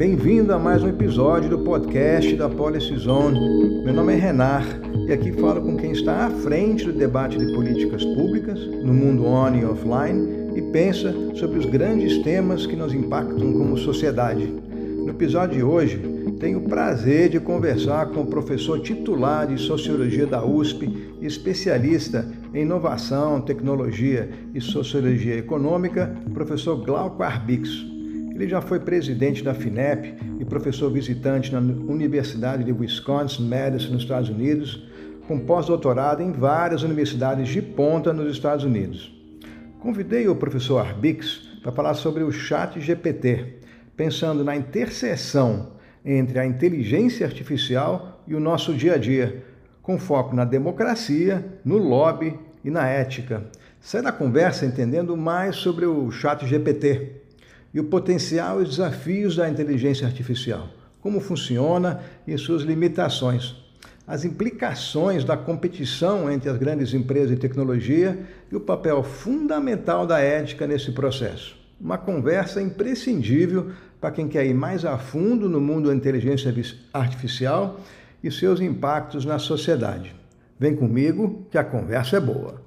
bem-vindo 0.00 0.54
a 0.54 0.58
mais 0.58 0.82
um 0.82 0.88
episódio 0.88 1.50
do 1.50 1.58
podcast 1.58 2.34
da 2.34 2.48
Policy 2.48 2.96
Zone. 2.96 3.38
Meu 3.84 3.92
nome 3.92 4.14
é 4.14 4.16
Renar 4.16 4.64
e 5.06 5.12
aqui 5.12 5.30
falo 5.30 5.60
com 5.60 5.76
quem 5.76 5.92
está 5.92 6.24
à 6.24 6.30
frente 6.30 6.86
do 6.86 6.92
debate 6.94 7.36
de 7.36 7.52
políticas 7.52 8.02
públicas 8.02 8.58
no 8.82 8.94
mundo 8.94 9.26
on 9.26 9.54
e 9.54 9.62
offline 9.62 10.56
e 10.56 10.62
pensa 10.72 11.14
sobre 11.34 11.58
os 11.58 11.66
grandes 11.66 12.16
temas 12.22 12.64
que 12.64 12.74
nos 12.74 12.94
impactam 12.94 13.52
como 13.52 13.76
sociedade. 13.76 14.46
No 14.46 15.10
episódio 15.10 15.58
de 15.58 15.62
hoje, 15.62 15.98
tenho 16.40 16.60
o 16.60 16.68
prazer 16.70 17.28
de 17.28 17.38
conversar 17.38 18.06
com 18.06 18.22
o 18.22 18.26
professor 18.26 18.80
titular 18.80 19.46
de 19.48 19.60
Sociologia 19.60 20.26
da 20.26 20.42
USP 20.42 21.14
especialista 21.20 22.26
em 22.54 22.62
inovação, 22.62 23.38
tecnologia 23.42 24.30
e 24.54 24.62
sociologia 24.62 25.36
econômica, 25.36 26.16
professor 26.32 26.82
Glauco 26.82 27.22
Arbix. 27.22 27.99
Ele 28.40 28.48
já 28.48 28.62
foi 28.62 28.80
presidente 28.80 29.44
da 29.44 29.52
FINEP 29.52 30.14
e 30.38 30.46
professor 30.46 30.90
visitante 30.90 31.52
na 31.52 31.58
Universidade 31.58 32.64
de 32.64 32.72
Wisconsin-Madison, 32.72 33.92
nos 33.92 34.02
Estados 34.02 34.30
Unidos, 34.30 34.82
com 35.28 35.38
pós-doutorado 35.40 36.22
em 36.22 36.32
várias 36.32 36.82
universidades 36.82 37.50
de 37.50 37.60
ponta 37.60 38.14
nos 38.14 38.32
Estados 38.32 38.64
Unidos. 38.64 39.14
Convidei 39.80 40.26
o 40.26 40.34
professor 40.34 40.78
Arbix 40.78 41.50
para 41.62 41.70
falar 41.70 41.92
sobre 41.92 42.22
o 42.22 42.32
Chat 42.32 42.80
GPT, 42.80 43.58
pensando 43.94 44.42
na 44.42 44.56
interseção 44.56 45.72
entre 46.02 46.38
a 46.38 46.46
inteligência 46.46 47.26
artificial 47.26 48.24
e 48.26 48.34
o 48.34 48.40
nosso 48.40 48.72
dia 48.72 48.94
a 48.94 48.96
dia, 48.96 49.44
com 49.82 49.98
foco 49.98 50.34
na 50.34 50.46
democracia, 50.46 51.44
no 51.62 51.76
lobby 51.76 52.38
e 52.64 52.70
na 52.70 52.88
ética. 52.88 53.44
Sai 53.82 54.00
da 54.00 54.10
conversa 54.10 54.64
entendendo 54.64 55.14
mais 55.14 55.56
sobre 55.56 55.84
o 55.84 56.10
Chat 56.10 56.46
GPT 56.46 57.19
e 57.72 57.80
o 57.80 57.84
potencial 57.84 58.60
e 58.60 58.64
os 58.64 58.70
desafios 58.70 59.36
da 59.36 59.48
inteligência 59.48 60.06
artificial, 60.06 60.68
como 61.00 61.20
funciona 61.20 62.00
e 62.26 62.36
suas 62.36 62.62
limitações, 62.62 63.54
as 64.06 64.24
implicações 64.24 65.24
da 65.24 65.36
competição 65.36 66.30
entre 66.30 66.50
as 66.50 66.56
grandes 66.56 66.92
empresas 66.92 67.30
de 67.30 67.36
tecnologia 67.36 68.18
e 68.50 68.56
o 68.56 68.60
papel 68.60 69.02
fundamental 69.02 70.06
da 70.06 70.18
ética 70.18 70.66
nesse 70.66 70.90
processo. 70.92 71.56
Uma 71.80 71.96
conversa 71.96 72.60
imprescindível 72.60 73.70
para 74.00 74.10
quem 74.10 74.26
quer 74.26 74.44
ir 74.44 74.54
mais 74.54 74.84
a 74.84 74.98
fundo 74.98 75.48
no 75.48 75.60
mundo 75.60 75.88
da 75.88 75.94
inteligência 75.94 76.52
artificial 76.92 77.78
e 78.22 78.30
seus 78.30 78.60
impactos 78.60 79.24
na 79.24 79.38
sociedade. 79.38 80.14
Vem 80.58 80.74
comigo 80.74 81.46
que 81.50 81.56
a 81.56 81.64
conversa 81.64 82.16
é 82.16 82.20
boa. 82.20 82.60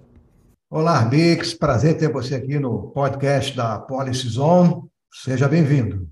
Olá, 0.70 1.04
Bix, 1.06 1.54
prazer 1.54 1.98
ter 1.98 2.12
você 2.12 2.36
aqui 2.36 2.58
no 2.58 2.88
podcast 2.88 3.56
da 3.56 3.78
Policy 3.78 4.30
Zone. 4.30 4.93
Seja 5.14 5.48
bem-vindo. 5.48 6.10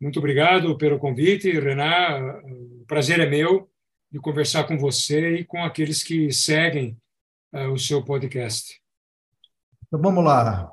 Muito 0.00 0.18
obrigado 0.18 0.76
pelo 0.78 0.98
convite, 0.98 1.50
Renan. 1.60 2.40
O 2.80 2.84
prazer 2.86 3.20
é 3.20 3.28
meu 3.28 3.70
de 4.10 4.18
conversar 4.18 4.64
com 4.64 4.78
você 4.78 5.36
e 5.36 5.44
com 5.44 5.62
aqueles 5.62 6.02
que 6.02 6.32
seguem 6.32 6.96
uh, 7.52 7.68
o 7.70 7.78
seu 7.78 8.02
podcast. 8.02 8.80
Então 9.86 10.00
vamos 10.00 10.24
lá, 10.24 10.72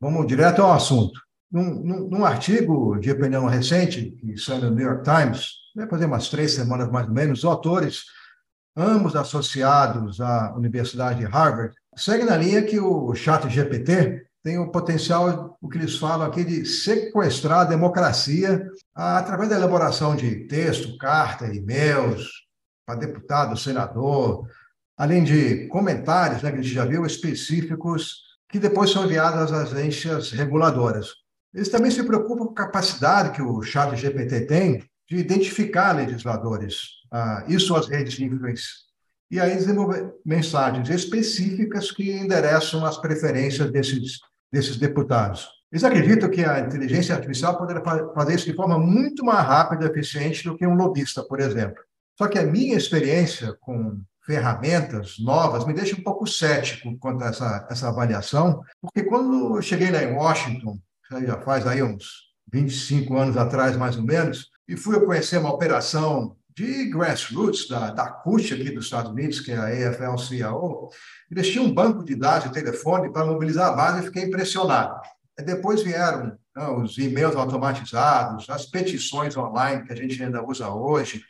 vamos 0.00 0.24
direto 0.28 0.62
ao 0.62 0.72
assunto. 0.72 1.20
Num, 1.50 1.74
num, 1.82 2.08
num, 2.08 2.24
artigo 2.24 2.96
de 3.00 3.10
opinião 3.10 3.46
recente, 3.46 4.12
que 4.12 4.36
saiu 4.36 4.62
no 4.62 4.70
New 4.70 4.86
York 4.86 5.02
Times, 5.02 5.50
vai 5.74 5.88
fazer 5.88 6.06
umas 6.06 6.28
três 6.28 6.52
semanas 6.52 6.90
mais 6.90 7.08
ou 7.08 7.12
menos, 7.12 7.40
os 7.40 7.44
autores, 7.44 8.04
ambos 8.76 9.16
associados 9.16 10.20
à 10.20 10.54
Universidade 10.56 11.18
de 11.18 11.26
Harvard, 11.26 11.74
seguem 11.96 12.24
na 12.24 12.36
linha 12.36 12.62
que 12.62 12.78
o 12.78 13.12
chat 13.16 13.48
GPT 13.48 14.23
tem 14.44 14.58
o 14.58 14.70
potencial, 14.70 15.56
o 15.58 15.68
que 15.70 15.78
eles 15.78 15.96
falam 15.96 16.26
aqui, 16.26 16.44
de 16.44 16.66
sequestrar 16.66 17.60
a 17.60 17.64
democracia 17.64 18.68
através 18.94 19.48
da 19.48 19.56
elaboração 19.56 20.14
de 20.14 20.46
texto, 20.46 20.98
carta, 20.98 21.46
e-mails 21.46 22.28
para 22.86 23.00
deputado, 23.00 23.56
senador, 23.56 24.46
além 24.98 25.24
de 25.24 25.66
comentários, 25.68 26.42
né, 26.42 26.52
que 26.52 26.58
a 26.58 26.62
gente 26.62 26.74
já 26.74 26.84
viu, 26.84 27.06
específicos, 27.06 28.22
que 28.46 28.58
depois 28.58 28.90
são 28.90 29.06
enviados 29.06 29.50
às 29.50 29.72
agências 29.72 30.30
reguladoras. 30.30 31.08
Eles 31.54 31.70
também 31.70 31.90
se 31.90 32.04
preocupam 32.04 32.44
com 32.44 32.52
a 32.52 32.66
capacidade 32.66 33.30
que 33.34 33.40
o 33.40 33.62
chat 33.62 33.96
GPT 33.96 34.42
tem 34.42 34.84
de 35.08 35.16
identificar 35.16 35.92
legisladores 35.92 36.88
ah, 37.10 37.44
e 37.48 37.58
suas 37.58 37.88
redes 37.88 38.12
de 38.12 38.26
influência 38.26 38.84
e 39.34 39.40
aí 39.40 39.56
desenvolver 39.56 40.14
mensagens 40.24 40.88
específicas 40.88 41.90
que 41.90 42.12
endereçam 42.12 42.84
as 42.84 42.96
preferências 42.98 43.68
desses 43.70 44.20
desses 44.54 44.76
deputados. 44.76 45.48
Eles 45.70 45.82
acreditam 45.82 46.30
que 46.30 46.44
a 46.44 46.60
inteligência 46.60 47.14
artificial 47.14 47.58
poderá 47.58 47.82
fazer 48.14 48.36
isso 48.36 48.46
de 48.46 48.54
forma 48.54 48.78
muito 48.78 49.24
mais 49.24 49.44
rápida 49.44 49.84
e 49.84 49.88
eficiente 49.88 50.44
do 50.44 50.56
que 50.56 50.64
um 50.64 50.76
lobista, 50.76 51.24
por 51.24 51.40
exemplo. 51.40 51.82
Só 52.16 52.28
que 52.28 52.38
a 52.38 52.46
minha 52.46 52.76
experiência 52.76 53.56
com 53.60 54.00
ferramentas 54.24 55.16
novas 55.18 55.66
me 55.66 55.74
deixa 55.74 55.96
um 55.96 56.02
pouco 56.02 56.26
cético 56.26 56.96
quanto 56.98 57.24
a 57.24 57.26
essa, 57.26 57.66
essa 57.68 57.88
avaliação, 57.88 58.62
porque 58.80 59.02
quando 59.02 59.56
eu 59.56 59.62
cheguei 59.62 59.90
lá 59.90 60.02
em 60.02 60.14
Washington, 60.14 60.78
já 61.26 61.40
faz 61.40 61.66
aí 61.66 61.82
uns 61.82 62.32
25 62.52 63.16
anos 63.16 63.36
atrás, 63.36 63.76
mais 63.76 63.96
ou 63.96 64.04
menos, 64.04 64.50
e 64.68 64.76
fui 64.76 64.98
conhecer 65.04 65.38
uma 65.38 65.52
operação 65.52 66.36
de 66.56 66.88
grassroots 66.90 67.68
da, 67.68 67.90
da 67.90 68.10
CUT 68.10 68.54
aqui 68.54 68.70
dos 68.70 68.84
Estados 68.84 69.10
Unidos, 69.10 69.40
que 69.40 69.50
é 69.50 69.56
a 69.56 69.90
AFL-CIO, 69.90 70.88
eles 71.30 71.50
tinham 71.50 71.66
um 71.66 71.74
banco 71.74 72.04
de 72.04 72.14
dados 72.14 72.48
de 72.48 72.54
telefone 72.54 73.12
para 73.12 73.26
mobilizar 73.26 73.72
a 73.72 73.76
base 73.76 74.00
e 74.00 74.06
fiquei 74.06 74.24
impressionado. 74.24 75.00
Depois 75.44 75.82
vieram 75.82 76.38
não, 76.54 76.78
né, 76.78 76.84
os 76.84 76.96
e-mails 76.96 77.34
automatizados, 77.34 78.48
as 78.48 78.66
petições 78.66 79.36
online 79.36 79.84
que 79.84 79.92
a 79.92 79.96
gente 79.96 80.22
ainda 80.22 80.44
usa 80.44 80.68
hoje, 80.68 81.24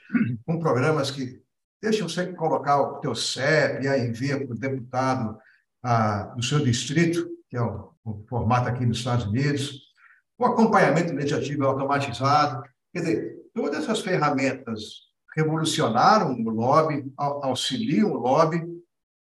com 0.44 0.58
programas 0.58 1.10
que 1.10 1.42
deixam 1.82 2.08
você 2.08 2.26
colocar 2.34 2.80
o 2.80 3.00
teu 3.00 3.14
CEP 3.14 3.84
e 3.84 3.88
aí 3.88 4.06
envia 4.06 4.36
para 4.36 4.54
o 4.54 4.58
deputado 4.58 5.38
ah, 5.82 6.34
do 6.36 6.42
seu 6.42 6.60
distrito, 6.60 7.26
que 7.48 7.56
é 7.56 7.62
o, 7.62 7.92
o 8.04 8.24
formato 8.28 8.68
aqui 8.68 8.84
nos 8.84 8.98
Estados 8.98 9.24
Unidos, 9.24 9.80
o 10.38 10.44
acompanhamento 10.44 11.14
legislativo 11.14 11.64
automatizado. 11.64 12.62
Quer 12.92 13.00
dizer, 13.00 13.36
todas 13.54 13.84
essas 13.84 14.00
ferramentas 14.00 15.13
revolucionaram 15.36 16.32
o 16.32 16.50
lobby, 16.50 17.04
auxiliam 17.16 18.12
o 18.12 18.18
lobby, 18.18 18.62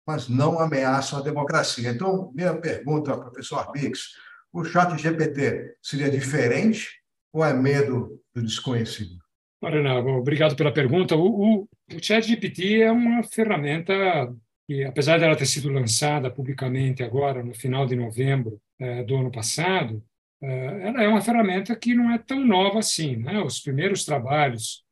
mas 0.06 0.28
não 0.28 0.58
ameaçam 0.58 1.18
a 1.18 1.22
democracia. 1.22 1.90
Então, 1.90 2.30
minha 2.34 2.54
pergunta 2.54 3.16
professor 3.16 3.58
Arbix, 3.58 4.14
o 4.52 4.64
chat 4.64 4.96
GPT 4.96 5.76
seria 5.82 6.10
diferente 6.10 6.88
ou 7.32 7.44
é 7.44 7.52
medo 7.52 8.20
do 8.34 8.42
desconhecido? 8.42 9.16
Marina, 9.60 9.98
obrigado 9.98 10.54
pela 10.54 10.72
pergunta. 10.72 11.16
O, 11.16 11.62
o, 11.62 11.68
o 11.92 12.02
chat 12.02 12.26
GPT 12.26 12.82
é 12.82 12.92
uma 12.92 13.22
ferramenta 13.22 13.92
que, 14.66 14.84
apesar 14.84 15.18
dela 15.18 15.36
ter 15.36 15.46
sido 15.46 15.70
lançada 15.70 16.30
publicamente 16.30 17.02
agora, 17.02 17.42
no 17.42 17.54
final 17.54 17.86
de 17.86 17.96
novembro 17.96 18.60
é, 18.78 19.02
do 19.02 19.16
ano 19.16 19.32
passado, 19.32 20.04
é, 20.42 20.88
ela 20.88 21.02
é 21.02 21.08
uma 21.08 21.22
ferramenta 21.22 21.74
que 21.74 21.94
não 21.94 22.12
é 22.12 22.18
tão 22.18 22.44
nova 22.44 22.78
assim. 22.78 23.16
Né? 23.16 23.40
Os 23.40 23.58
primeiros 23.58 24.04
trabalhos 24.04 24.83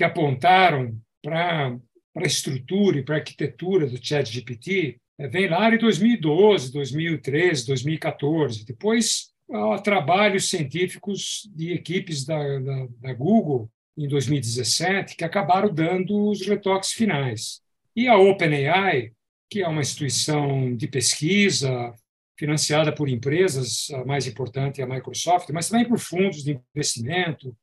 que 0.00 0.04
apontaram 0.04 0.98
para 1.22 1.76
a 2.16 2.22
estrutura 2.22 2.98
e 2.98 3.02
para 3.02 3.16
a 3.16 3.18
arquitetura 3.18 3.86
do 3.86 4.02
ChatGPT 4.02 4.96
é, 5.18 5.28
vem 5.28 5.46
lá 5.46 5.68
de 5.68 5.76
2012, 5.76 6.72
2013, 6.72 7.66
2014. 7.66 8.64
Depois, 8.64 9.26
há 9.52 9.78
trabalhos 9.80 10.48
científicos 10.48 11.46
de 11.54 11.74
equipes 11.74 12.24
da, 12.24 12.38
da, 12.60 12.86
da 12.98 13.12
Google 13.12 13.70
em 13.94 14.08
2017 14.08 15.16
que 15.16 15.22
acabaram 15.22 15.70
dando 15.70 16.30
os 16.30 16.46
retoques 16.46 16.92
finais. 16.92 17.60
E 17.94 18.08
a 18.08 18.16
OpenAI, 18.16 19.12
que 19.50 19.60
é 19.60 19.68
uma 19.68 19.82
instituição 19.82 20.74
de 20.74 20.88
pesquisa 20.88 21.92
financiada 22.38 22.90
por 22.90 23.06
empresas, 23.06 23.90
a 23.90 24.02
mais 24.06 24.26
importante 24.26 24.80
é 24.80 24.84
a 24.84 24.88
Microsoft, 24.88 25.50
mas 25.50 25.68
também 25.68 25.86
por 25.86 25.98
fundos 25.98 26.42
de 26.42 26.58
investimento, 26.74 27.54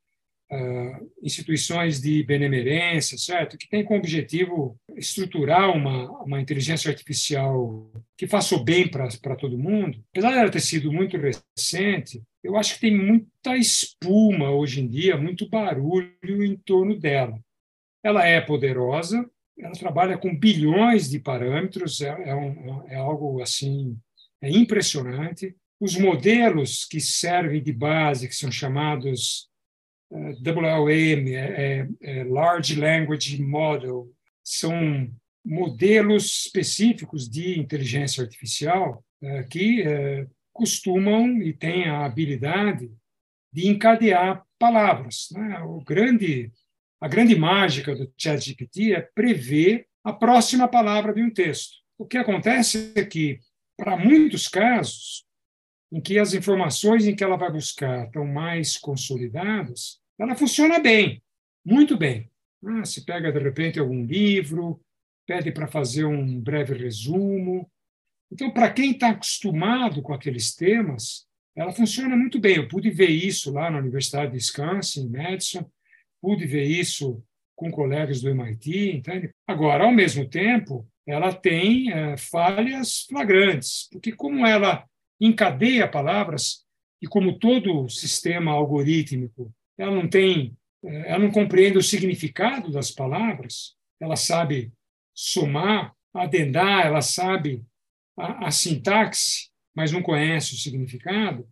uh, 0.52 1.12
instituições 1.22 2.02
de 2.02 2.24
benemerência, 2.24 3.18
certo? 3.18 3.58
Que 3.58 3.70
tem 3.70 3.84
como 3.84 4.00
objetivo 4.00 4.80
estruturar 4.96 5.70
uma, 5.72 6.10
uma 6.24 6.42
inteligência 6.42 6.90
artificial 6.90 7.92
que 8.18 8.28
faça 8.28 8.56
o 8.56 8.64
bem 8.64 8.88
para 8.88 9.36
todo 9.36 9.58
mundo. 9.58 10.04
Apesar 10.12 10.32
de 10.32 10.38
ela 10.40 10.52
ter 10.52 10.62
sido 10.62 10.92
muito 10.92 11.18
recente, 11.18 12.22
eu 12.44 12.56
acho 12.56 12.76
que 12.76 12.82
tem 12.82 12.96
muita 12.96 13.58
espuma 13.58 14.52
hoje 14.52 14.82
em 14.82 14.88
dia, 14.88 15.18
muito 15.18 15.50
barulho 15.50 16.44
em 16.44 16.56
torno 16.56 16.98
dela. 16.98 17.40
Ela 18.04 18.26
é 18.26 18.40
poderosa, 18.40 19.30
ela 19.60 19.74
trabalha 19.74 20.18
com 20.18 20.38
bilhões 20.38 21.10
de 21.10 21.20
parâmetros, 21.20 22.02
é, 22.02 22.30
é, 22.30 22.36
um, 22.36 22.88
é 22.88 22.96
algo 22.96 23.42
assim 23.42 23.98
é 24.42 24.50
impressionante. 24.50 25.56
Os 25.80 25.96
modelos 25.96 26.86
que 26.86 27.00
servem 27.00 27.62
de 27.62 27.74
base, 27.74 28.28
que 28.28 28.36
são 28.36 28.52
chamados 28.52 29.50
WLM, 30.12 31.36
é, 31.36 31.38
é, 31.38 31.88
é, 32.02 32.24
Large 32.24 32.76
Language 32.80 33.42
Model, 33.42 34.10
são 34.44 35.10
modelos 35.46 36.46
específicos 36.46 37.30
de 37.30 37.60
inteligência 37.60 38.24
artificial 38.24 39.04
que 39.50 39.84
costumam 40.54 41.42
e 41.42 41.54
têm 41.54 41.90
a 41.90 42.06
habilidade 42.06 42.92
de 43.52 43.68
encadear 43.68 44.46
palavras. 44.60 45.30
Né? 45.32 45.60
O 45.62 45.82
grande, 45.82 46.52
a 47.00 47.08
grande 47.08 47.36
mágica 47.36 47.96
do 47.96 48.12
ChatGPT 48.18 48.94
é 48.94 49.02
prever 49.02 49.88
a 50.04 50.14
próxima 50.14 50.68
palavra 50.68 51.14
de 51.14 51.22
um 51.22 51.30
texto. 51.30 51.78
O 51.98 52.06
que 52.06 52.18
acontece 52.18 52.92
é 52.96 53.04
que, 53.04 53.40
para 53.76 53.98
muitos 53.98 54.48
casos, 54.48 55.27
em 55.92 56.02
que 56.02 56.20
as 56.20 56.34
informações 56.34 57.06
em 57.06 57.16
que 57.16 57.24
ela 57.24 57.38
vai 57.38 57.52
buscar 57.52 58.06
estão 58.06 58.26
mais 58.26 58.78
consolidadas, 58.78 60.00
ela 60.20 60.36
funciona 60.36 60.80
bem, 60.80 61.22
muito 61.66 61.98
bem. 61.98 62.30
Ah, 62.66 62.84
se 62.84 63.06
pega, 63.06 63.32
de 63.32 63.40
repente, 63.40 63.80
algum 63.80 64.06
livro, 64.06 64.82
pede 65.26 65.52
para 65.52 65.68
fazer 65.68 66.06
um 66.06 66.40
breve 66.40 66.74
resumo. 66.74 67.70
Então, 68.32 68.52
para 68.52 68.72
quem 68.72 68.92
está 68.92 69.10
acostumado 69.10 70.02
com 70.02 70.14
aqueles 70.14 70.56
temas, 70.56 71.28
ela 71.56 71.72
funciona 71.72 72.16
muito 72.16 72.40
bem. 72.40 72.56
Eu 72.56 72.68
pude 72.68 72.90
ver 72.90 73.10
isso 73.10 73.52
lá 73.52 73.70
na 73.70 73.80
Universidade 73.80 74.32
de 74.32 74.38
Wisconsin, 74.38 75.06
em 75.06 75.10
Madison, 75.10 75.70
pude 76.22 76.46
ver 76.46 76.64
isso 76.64 77.24
com 77.56 77.72
colegas 77.72 78.22
do 78.22 78.30
MIT, 78.30 78.92
entende? 78.98 79.32
Agora, 79.48 79.86
ao 79.86 79.92
mesmo 79.92 80.28
tempo, 80.28 80.88
ela 81.06 81.34
tem 81.34 81.92
é, 81.92 82.18
falhas 82.18 83.06
flagrantes, 83.10 83.88
porque 83.92 84.12
como 84.12 84.46
ela 84.46 84.86
encadeia 85.20 85.88
palavras 85.88 86.66
e 87.02 87.08
como 87.08 87.38
todo 87.38 87.90
sistema 87.90 88.52
algorítmico, 88.52 89.52
ela 89.78 89.92
não 89.92 90.08
tem, 90.08 90.56
é, 90.84 91.12
ela 91.12 91.20
não 91.20 91.32
compreende 91.32 91.78
o 91.78 91.84
significado 91.84 92.72
das 92.72 92.92
palavras, 92.92 93.76
ela 94.00 94.16
sabe 94.16 94.72
somar, 95.14 95.94
adendar, 96.14 96.86
ela 96.86 97.02
sabe 97.02 97.64
a, 98.18 98.48
a 98.48 98.52
sintaxe, 98.52 99.50
mas 99.76 99.92
não 99.92 100.02
conhece 100.02 100.54
o 100.54 100.58
significado. 100.58 101.48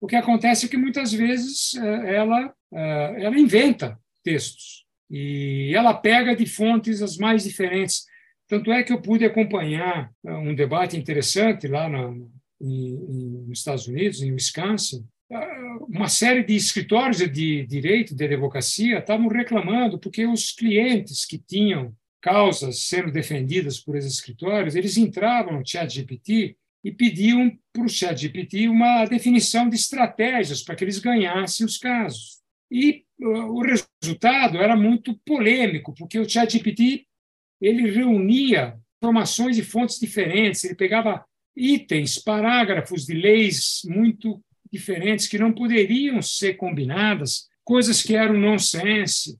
O 0.00 0.06
que 0.06 0.16
acontece 0.16 0.66
é 0.66 0.68
que 0.68 0.76
muitas 0.76 1.12
vezes 1.12 1.74
é, 1.74 2.16
ela, 2.16 2.54
é, 2.72 3.24
ela 3.24 3.38
inventa 3.38 3.98
textos 4.22 4.84
e 5.10 5.72
ela 5.74 5.94
pega 5.94 6.34
de 6.34 6.46
fontes 6.46 7.02
as 7.02 7.16
mais 7.16 7.44
diferentes. 7.44 8.04
Tanto 8.48 8.72
é 8.72 8.82
que 8.82 8.92
eu 8.92 9.00
pude 9.00 9.24
acompanhar 9.24 10.10
um 10.24 10.54
debate 10.54 10.96
interessante 10.96 11.66
lá 11.66 11.88
na, 11.88 12.12
nos 12.60 13.58
Estados 13.58 13.86
Unidos, 13.86 14.22
em 14.22 14.32
Wisconsin, 14.32 15.06
uma 15.88 16.08
série 16.08 16.44
de 16.44 16.54
escritórios 16.54 17.18
de 17.18 17.66
direito, 17.66 18.14
de 18.14 18.24
advocacia, 18.24 18.98
estavam 18.98 19.28
reclamando 19.28 19.98
porque 19.98 20.26
os 20.26 20.52
clientes 20.52 21.24
que 21.24 21.38
tinham 21.38 21.94
causas 22.20 22.82
sendo 22.82 23.12
defendidas 23.12 23.78
por 23.78 23.96
esses 23.96 24.14
escritórios, 24.14 24.74
eles 24.74 24.96
entravam 24.96 25.58
no 25.58 25.66
chat 25.66 25.92
GPT 25.92 26.56
e 26.82 26.92
pediam 26.92 27.56
para 27.72 27.84
o 27.84 27.88
chat 27.88 28.16
GPT 28.16 28.68
uma 28.68 29.04
definição 29.06 29.68
de 29.68 29.76
estratégias 29.76 30.62
para 30.62 30.74
que 30.74 30.84
eles 30.84 30.98
ganhassem 30.98 31.66
os 31.66 31.78
casos. 31.78 32.40
E 32.70 33.04
uh, 33.20 33.52
o 33.52 33.62
resultado 33.62 34.58
era 34.58 34.76
muito 34.76 35.16
polêmico, 35.24 35.94
porque 35.94 36.18
o 36.18 36.28
chat 36.28 36.52
GPT 36.52 37.06
ele 37.60 37.90
reunia 37.90 38.76
informações 39.02 39.56
de 39.56 39.62
fontes 39.62 39.98
diferentes, 39.98 40.64
ele 40.64 40.74
pegava 40.74 41.24
itens, 41.56 42.18
parágrafos 42.18 43.06
de 43.06 43.14
leis 43.14 43.80
muito 43.84 44.42
diferentes 44.70 45.26
que 45.26 45.38
não 45.38 45.52
poderiam 45.52 46.20
ser 46.20 46.54
combinadas, 46.54 47.48
coisas 47.64 48.02
que 48.02 48.14
eram 48.14 48.38
nonsense. 48.38 49.38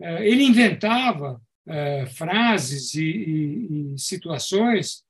Eh, 0.00 0.28
ele 0.28 0.44
inventava 0.44 1.40
eh, 1.66 2.06
frases 2.06 2.94
e, 2.94 3.94
situações. 3.96 5.02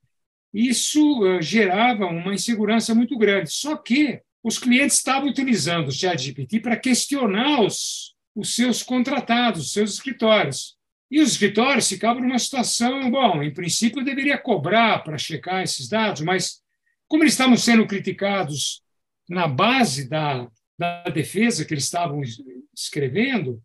Isso 0.55 1.27
eh, 1.27 1.43
gerava 1.43 2.07
uma 2.07 2.35
insegurança 2.35 2.95
muito 2.95 3.19
grande. 3.19 3.53
Só 3.53 3.77
que 3.77 4.21
os 4.43 4.59
clientes 4.59 4.97
estavam 4.97 5.29
utilizando 5.29 5.89
o 5.89 5.93
ChatGPT 5.93 6.61
para 6.61 6.77
questionar 6.77 7.61
os, 7.63 8.15
os 8.35 8.55
seus 8.55 8.83
contratados, 8.83 9.67
os 9.67 9.73
seus 9.73 9.95
escritórios. 9.95 10.77
E 11.11 11.21
os 11.21 11.33
escritórios 11.33 11.89
ficavam 11.89 12.23
numa 12.23 12.39
situação, 12.39 13.11
bom, 13.11 13.43
em 13.43 13.53
princípio 13.53 14.01
eu 14.01 14.05
deveria 14.05 14.37
cobrar 14.37 15.05
para 15.05 15.17
checar 15.17 15.63
esses 15.63 15.89
dados, 15.89 16.23
mas 16.23 16.63
como 17.07 17.23
eles 17.23 17.35
estavam 17.35 17.57
sendo 17.57 17.87
criticados 17.87 18.83
na 19.29 19.47
base 19.47 20.09
da, 20.09 20.49
da 20.79 21.05
defesa 21.05 21.65
que 21.65 21.75
eles 21.75 21.85
estavam 21.85 22.21
escrevendo, 22.75 23.63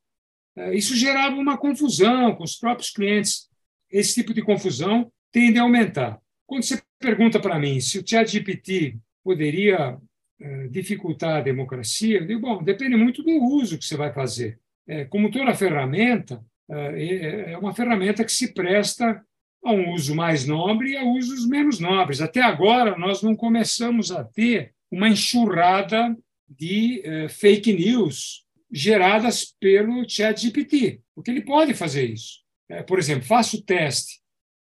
eh, 0.56 0.76
isso 0.76 0.96
gerava 0.96 1.36
uma 1.36 1.58
confusão 1.58 2.36
com 2.36 2.44
os 2.44 2.56
próprios 2.56 2.92
clientes. 2.92 3.50
Esse 3.90 4.16
tipo 4.16 4.34
de 4.34 4.42
confusão 4.42 5.12
tende 5.32 5.58
a 5.58 5.64
aumentar. 5.64 6.20
Quando 6.46 6.64
você 6.64 6.82
pergunta 7.00 7.40
para 7.40 7.58
mim 7.58 7.80
se 7.80 7.98
o 7.98 8.08
ChatGPT 8.08 8.98
poderia 9.24 9.98
eh, 10.40 10.68
dificultar 10.68 11.38
a 11.38 11.42
democracia, 11.42 12.20
eu 12.20 12.28
digo, 12.28 12.42
bom, 12.42 12.64
depende 12.64 12.96
muito 12.96 13.24
do 13.24 13.32
uso 13.32 13.78
que 13.78 13.86
você 13.86 13.98
vai 13.98 14.14
fazer. 14.14 14.60
É, 14.88 15.06
como 15.06 15.32
toda 15.32 15.54
ferramenta, 15.54 16.44
é, 16.72 17.04
é, 17.04 17.52
é 17.54 17.58
uma 17.58 17.74
ferramenta 17.74 18.24
que 18.24 18.32
se 18.32 18.54
presta 18.54 19.24
a 19.64 19.72
um 19.72 19.94
uso 19.94 20.16
mais 20.16 20.46
nobre 20.46 20.92
e 20.92 20.98
a 20.98 21.04
usos 21.04 21.48
menos 21.48 21.80
nobres. 21.80 22.22
Até 22.22 22.42
agora, 22.42 22.98
nós 22.98 23.22
não 23.22 23.36
começamos 23.36 24.12
a 24.12 24.24
ter 24.24 24.74
uma 24.90 25.08
enxurrada 25.08 26.16
de 26.50 27.04
uh, 27.06 27.30
fake 27.30 27.72
news 27.74 28.46
geradas 28.72 29.54
pelo 29.60 30.08
ChatGPT, 30.08 31.02
porque 31.14 31.30
ele 31.30 31.42
pode 31.42 31.74
fazer 31.74 32.10
isso. 32.10 32.40
É, 32.70 32.82
por 32.82 33.00
exemplo, 33.00 33.26
faça 33.26 33.58
o 33.58 33.62
teste, 33.62 34.22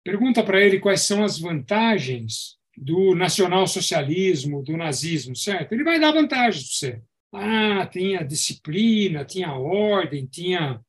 pergunta 0.05 0.43
para 0.43 0.61
ele 0.61 0.79
quais 0.79 1.01
são 1.01 1.25
as 1.25 1.39
vantagens 1.39 2.56
do 2.77 3.15
nacionalsocialismo, 3.15 4.62
do 4.62 4.77
nazismo, 4.77 5.35
certo? 5.35 5.73
Ele 5.73 5.85
vai 5.85 5.99
dar 5.99 6.12
vantagens 6.12 6.65
para 6.65 6.91
você. 6.91 7.03
Ah, 7.33 7.87
tinha 7.87 8.23
disciplina, 8.23 9.25
tinha 9.25 9.53
ordem, 9.55 10.27
tinha 10.27 10.81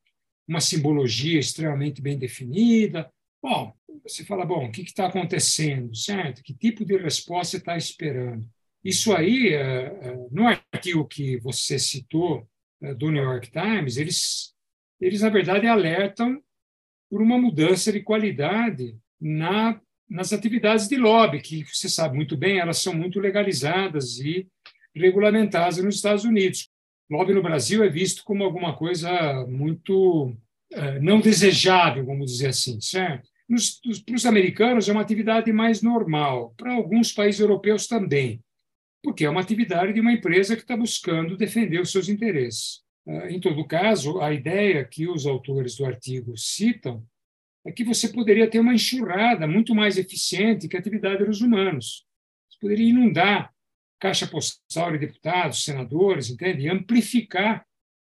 uma 0.46 0.60
simbologia 0.60 1.38
extremamente 1.38 2.00
bem 2.00 2.18
definida. 2.18 3.10
Bom, 3.42 3.72
você 4.02 4.24
fala, 4.24 4.44
bom, 4.44 4.66
o 4.66 4.72
que 4.72 4.82
está 4.82 5.06
acontecendo, 5.06 5.94
certo? 5.94 6.42
Que 6.42 6.54
tipo 6.54 6.84
de 6.84 6.96
resposta 6.96 7.56
está 7.56 7.76
esperando? 7.76 8.48
Isso 8.84 9.12
aí, 9.14 9.48
é, 9.48 9.86
é, 10.00 10.26
no 10.30 10.46
artigo 10.46 11.06
que 11.06 11.36
você 11.38 11.78
citou 11.78 12.48
é, 12.80 12.94
do 12.94 13.10
New 13.10 13.22
York 13.22 13.50
Times, 13.50 13.96
eles, 13.96 14.54
eles 15.00 15.22
na 15.22 15.28
verdade 15.28 15.66
alertam 15.66 16.40
por 17.10 17.20
uma 17.20 17.38
mudança 17.38 17.92
de 17.92 18.00
qualidade 18.00 18.96
na, 19.20 19.80
nas 20.08 20.32
atividades 20.32 20.88
de 20.88 20.96
lobby, 20.96 21.40
que 21.40 21.64
você 21.64 21.88
sabe 21.88 22.16
muito 22.16 22.36
bem, 22.36 22.58
elas 22.58 22.78
são 22.78 22.94
muito 22.94 23.18
legalizadas 23.18 24.18
e 24.20 24.46
regulamentadas 24.94 25.78
nos 25.78 25.96
Estados 25.96 26.24
Unidos. 26.24 26.68
Lobby 27.10 27.34
no 27.34 27.42
Brasil 27.42 27.84
é 27.84 27.88
visto 27.88 28.24
como 28.24 28.44
alguma 28.44 28.74
coisa 28.76 29.46
muito 29.46 30.34
não 31.00 31.20
desejável, 31.20 32.04
vamos 32.04 32.32
dizer 32.32 32.48
assim, 32.48 32.80
certo? 32.80 33.28
para 34.04 34.14
os 34.14 34.26
americanos 34.26 34.88
é 34.88 34.92
uma 34.92 35.00
atividade 35.00 35.52
mais 35.52 35.80
normal, 35.80 36.52
para 36.56 36.72
alguns 36.72 37.12
países 37.12 37.40
europeus 37.40 37.86
também, 37.86 38.42
porque 39.02 39.24
é 39.24 39.30
uma 39.30 39.40
atividade 39.40 39.92
de 39.92 40.00
uma 40.00 40.12
empresa 40.12 40.56
que 40.56 40.62
está 40.62 40.76
buscando 40.76 41.36
defender 41.36 41.80
os 41.80 41.92
seus 41.92 42.08
interesses. 42.08 42.80
Ah, 43.06 43.30
em 43.30 43.38
todo 43.38 43.66
caso, 43.66 44.20
a 44.20 44.32
ideia 44.32 44.84
que 44.84 45.08
os 45.08 45.26
autores 45.26 45.76
do 45.76 45.84
artigo 45.84 46.36
citam 46.36 47.06
é 47.64 47.70
que 47.70 47.84
você 47.84 48.08
poderia 48.08 48.50
ter 48.50 48.58
uma 48.58 48.74
enxurrada 48.74 49.46
muito 49.46 49.74
mais 49.74 49.96
eficiente 49.96 50.66
que 50.66 50.76
a 50.76 50.80
atividade 50.80 51.24
dos 51.24 51.40
humanos. 51.40 52.04
Você 52.50 52.58
poderia 52.60 52.88
inundar 52.88 53.52
caixa 54.00 54.26
postal 54.26 54.92
de 54.92 54.98
deputados, 54.98 55.64
senadores, 55.64 56.30
entende? 56.30 56.62
E 56.62 56.70
amplificar 56.70 57.64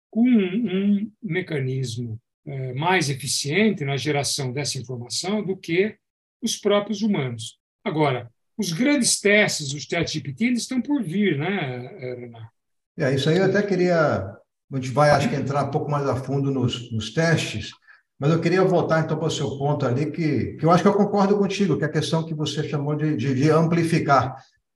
com 0.10 0.28
um, 0.28 1.02
um 1.02 1.12
mecanismo 1.22 2.20
é, 2.46 2.74
mais 2.74 3.10
eficiente 3.10 3.84
na 3.84 3.98
geração 3.98 4.52
dessa 4.52 4.78
informação 4.78 5.44
do 5.44 5.58
que 5.58 5.96
os 6.42 6.58
próprios 6.58 7.02
humanos. 7.02 7.60
Agora, 7.84 8.30
os 8.58 8.72
grandes 8.72 9.20
testes 9.20 9.74
dos 9.74 9.84
ChatGPT 9.84 10.52
estão 10.52 10.82
por 10.82 11.04
vir, 11.04 11.38
né, 11.38 12.16
Renato? 12.20 12.48
É, 12.98 13.14
isso 13.14 13.30
aí 13.30 13.38
eu 13.38 13.46
até 13.46 13.62
queria. 13.62 13.98
A 14.72 14.76
gente 14.76 14.90
vai, 14.90 15.10
acho 15.10 15.30
que, 15.30 15.36
entrar 15.36 15.66
um 15.66 15.72
pouco 15.72 15.92
mais 15.92 16.08
a 16.08 16.16
fundo 16.16 16.50
nos, 16.50 16.92
nos 16.92 17.14
testes, 17.14 17.72
mas 18.18 18.32
eu 18.32 18.42
queria 18.42 18.64
voltar 18.64 19.04
então 19.04 19.18
para 19.18 19.28
o 19.28 19.32
seu 19.32 19.58
ponto 19.58 19.86
ali, 19.86 20.12
que, 20.12 20.54
que 20.54 20.66
eu 20.66 20.72
acho 20.72 20.82
que 20.82 20.90
eu 20.90 20.94
concordo 20.94 21.38
contigo, 21.38 21.78
que 21.78 21.84
é 21.84 21.88
a 21.88 21.92
questão 21.92 22.26
que 22.26 22.34
você 22.34 22.68
chamou 22.68 22.96
de, 22.96 23.16
de, 23.16 23.36
de 23.36 23.52
amplificar. 23.52 24.36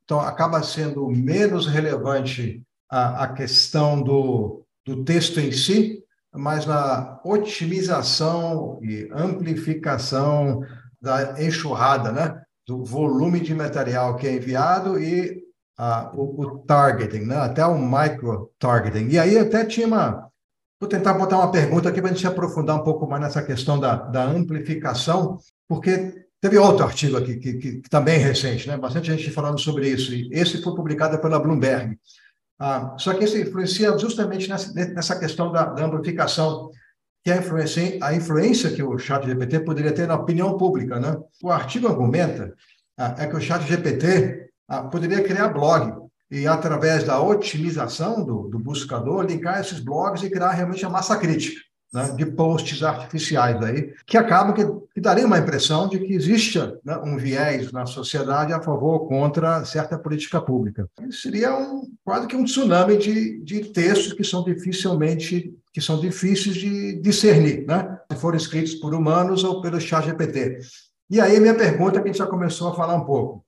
Então, 0.10 0.20
acaba 0.22 0.64
sendo 0.64 1.08
menos 1.08 1.68
relevante 1.68 2.64
a, 2.90 3.26
a 3.26 3.28
questão 3.28 4.02
do, 4.02 4.66
do 4.84 5.04
texto 5.04 5.40
em 5.40 5.52
si, 5.52 6.04
mas 6.34 6.66
na 6.66 7.22
otimização 7.24 8.80
e 8.82 9.08
amplificação 9.14 10.64
da 11.00 11.40
enxurrada, 11.40 12.12
né? 12.12 12.42
do 12.68 12.84
volume 12.84 13.40
de 13.40 13.54
material 13.54 14.16
que 14.16 14.28
é 14.28 14.34
enviado 14.34 15.00
e 15.00 15.44
o, 16.16 16.44
o, 16.44 16.58
targeting, 16.66 17.26
né? 17.28 17.38
até 17.38 17.64
o 17.64 17.78
micro-targeting. 17.78 19.10
E 19.10 19.20
aí 19.20 19.38
até 19.38 19.64
tinha 19.64 19.86
uma... 19.86 20.28
Vou 20.82 20.90
tentar 20.90 21.14
botar 21.14 21.38
uma 21.38 21.52
pergunta 21.52 21.88
aqui 21.88 22.02
para 22.02 22.10
a 22.10 22.14
gente 22.14 22.22
se 22.22 22.28
aprofundar 22.28 22.78
um 22.78 22.84
pouco 22.84 23.08
mais 23.08 23.22
nessa 23.22 23.44
questão 23.44 23.80
da, 23.80 23.96
da 23.96 24.24
amplificação, 24.24 25.38
porque 25.68 26.29
teve 26.42 26.58
outro 26.58 26.86
artigo 26.86 27.18
aqui, 27.18 27.36
que, 27.38 27.54
que, 27.54 27.82
que 27.82 27.90
também 27.90 28.16
é 28.16 28.18
recente, 28.18 28.68
né? 28.68 28.78
bastante 28.78 29.12
gente 29.12 29.32
falando 29.32 29.60
sobre 29.60 29.90
isso, 29.90 30.14
e 30.14 30.30
esse 30.32 30.62
foi 30.62 30.76
publicado 30.76 31.20
pela 31.20 31.40
Bloomberg, 31.40 31.98
Ah, 32.60 32.96
só 32.98 33.14
que 33.14 33.24
isso 33.24 33.38
influencia 33.38 33.98
justamente 33.98 34.50
nessa, 34.50 34.74
nessa 34.74 35.20
questão 35.20 35.52
da, 35.52 35.66
da 35.66 35.86
amplificação, 35.86 36.72
que 37.24 37.32
é 37.32 37.36
a 37.36 37.38
influência, 37.38 38.00
a 38.02 38.14
influência 38.14 38.72
que 38.72 38.84
o 38.84 38.98
chat 38.98 39.26
GPT 39.26 39.62
poderia 39.62 39.94
ter 39.94 40.08
na 40.08 40.16
opinião 40.16 40.58
pública. 40.58 41.00
Né? 41.00 41.18
O 41.44 41.52
artigo 41.52 41.88
argumenta 41.88 42.54
ah, 42.98 43.16
é 43.18 43.28
que 43.28 43.36
o 43.36 43.42
chat 43.42 43.66
GPT 43.66 44.50
ah, 44.68 44.84
poderia 44.84 45.24
criar 45.24 45.50
blog 45.50 45.94
e, 46.32 46.48
através 46.48 47.04
da 47.04 47.22
otimização 47.22 48.24
do, 48.24 48.48
do 48.50 48.60
buscador, 48.60 49.26
linkar 49.26 49.60
esses 49.60 49.80
blogs 49.80 50.24
e 50.24 50.30
criar 50.30 50.52
realmente 50.52 50.86
a 50.86 50.90
massa 50.90 51.18
crítica 51.18 51.69
né, 51.94 52.12
de 52.16 52.26
posts 52.26 52.84
artificiais 52.84 53.62
aí, 53.64 53.94
que 54.06 54.18
acabam 54.18 54.54
que, 54.54 54.66
que 54.94 55.02
daria 55.02 55.26
uma 55.26 55.40
impressão 55.40 55.88
de 55.88 56.00
que 56.00 56.14
existe 56.14 56.60
né, 56.84 56.98
um 57.04 57.18
viés 57.18 57.72
na 57.72 57.86
sociedade 57.86 58.54
a 58.54 58.62
favor 58.62 58.94
ou 58.94 59.08
contra 59.08 59.66
certa 59.66 59.98
política 59.98 60.40
pública. 60.40 60.88
Isso 61.08 61.24
seria 61.24 61.56
um, 61.58 61.92
quase 62.04 62.28
que 62.28 62.36
um 62.36 62.44
tsunami 62.44 62.98
de, 62.98 63.44
de 63.44 63.66
textos 63.66 64.14
que 64.14 64.24
são 64.24 64.44
dificilmente 64.44 65.54
que 65.72 65.82
são 65.82 66.00
difíceis 66.00 66.56
de 66.56 67.00
discernir, 67.00 67.66
né? 67.68 68.00
se 68.12 68.18
forem 68.18 68.40
escritos 68.40 68.74
por 68.76 68.94
humanos 68.94 69.44
ou 69.44 69.62
pelo 69.62 69.80
chat 69.80 70.06
GPT. 70.06 70.60
E 71.10 71.22
aí 71.22 71.40
minha 71.40 71.56
pergunta, 71.56 72.02
que 72.02 72.10
a 72.10 72.12
gente 72.12 72.18
já 72.18 72.28
começou 72.28 72.70
a 72.70 72.76
falar 72.76 72.96
um 72.96 73.06
pouco. 73.06 73.46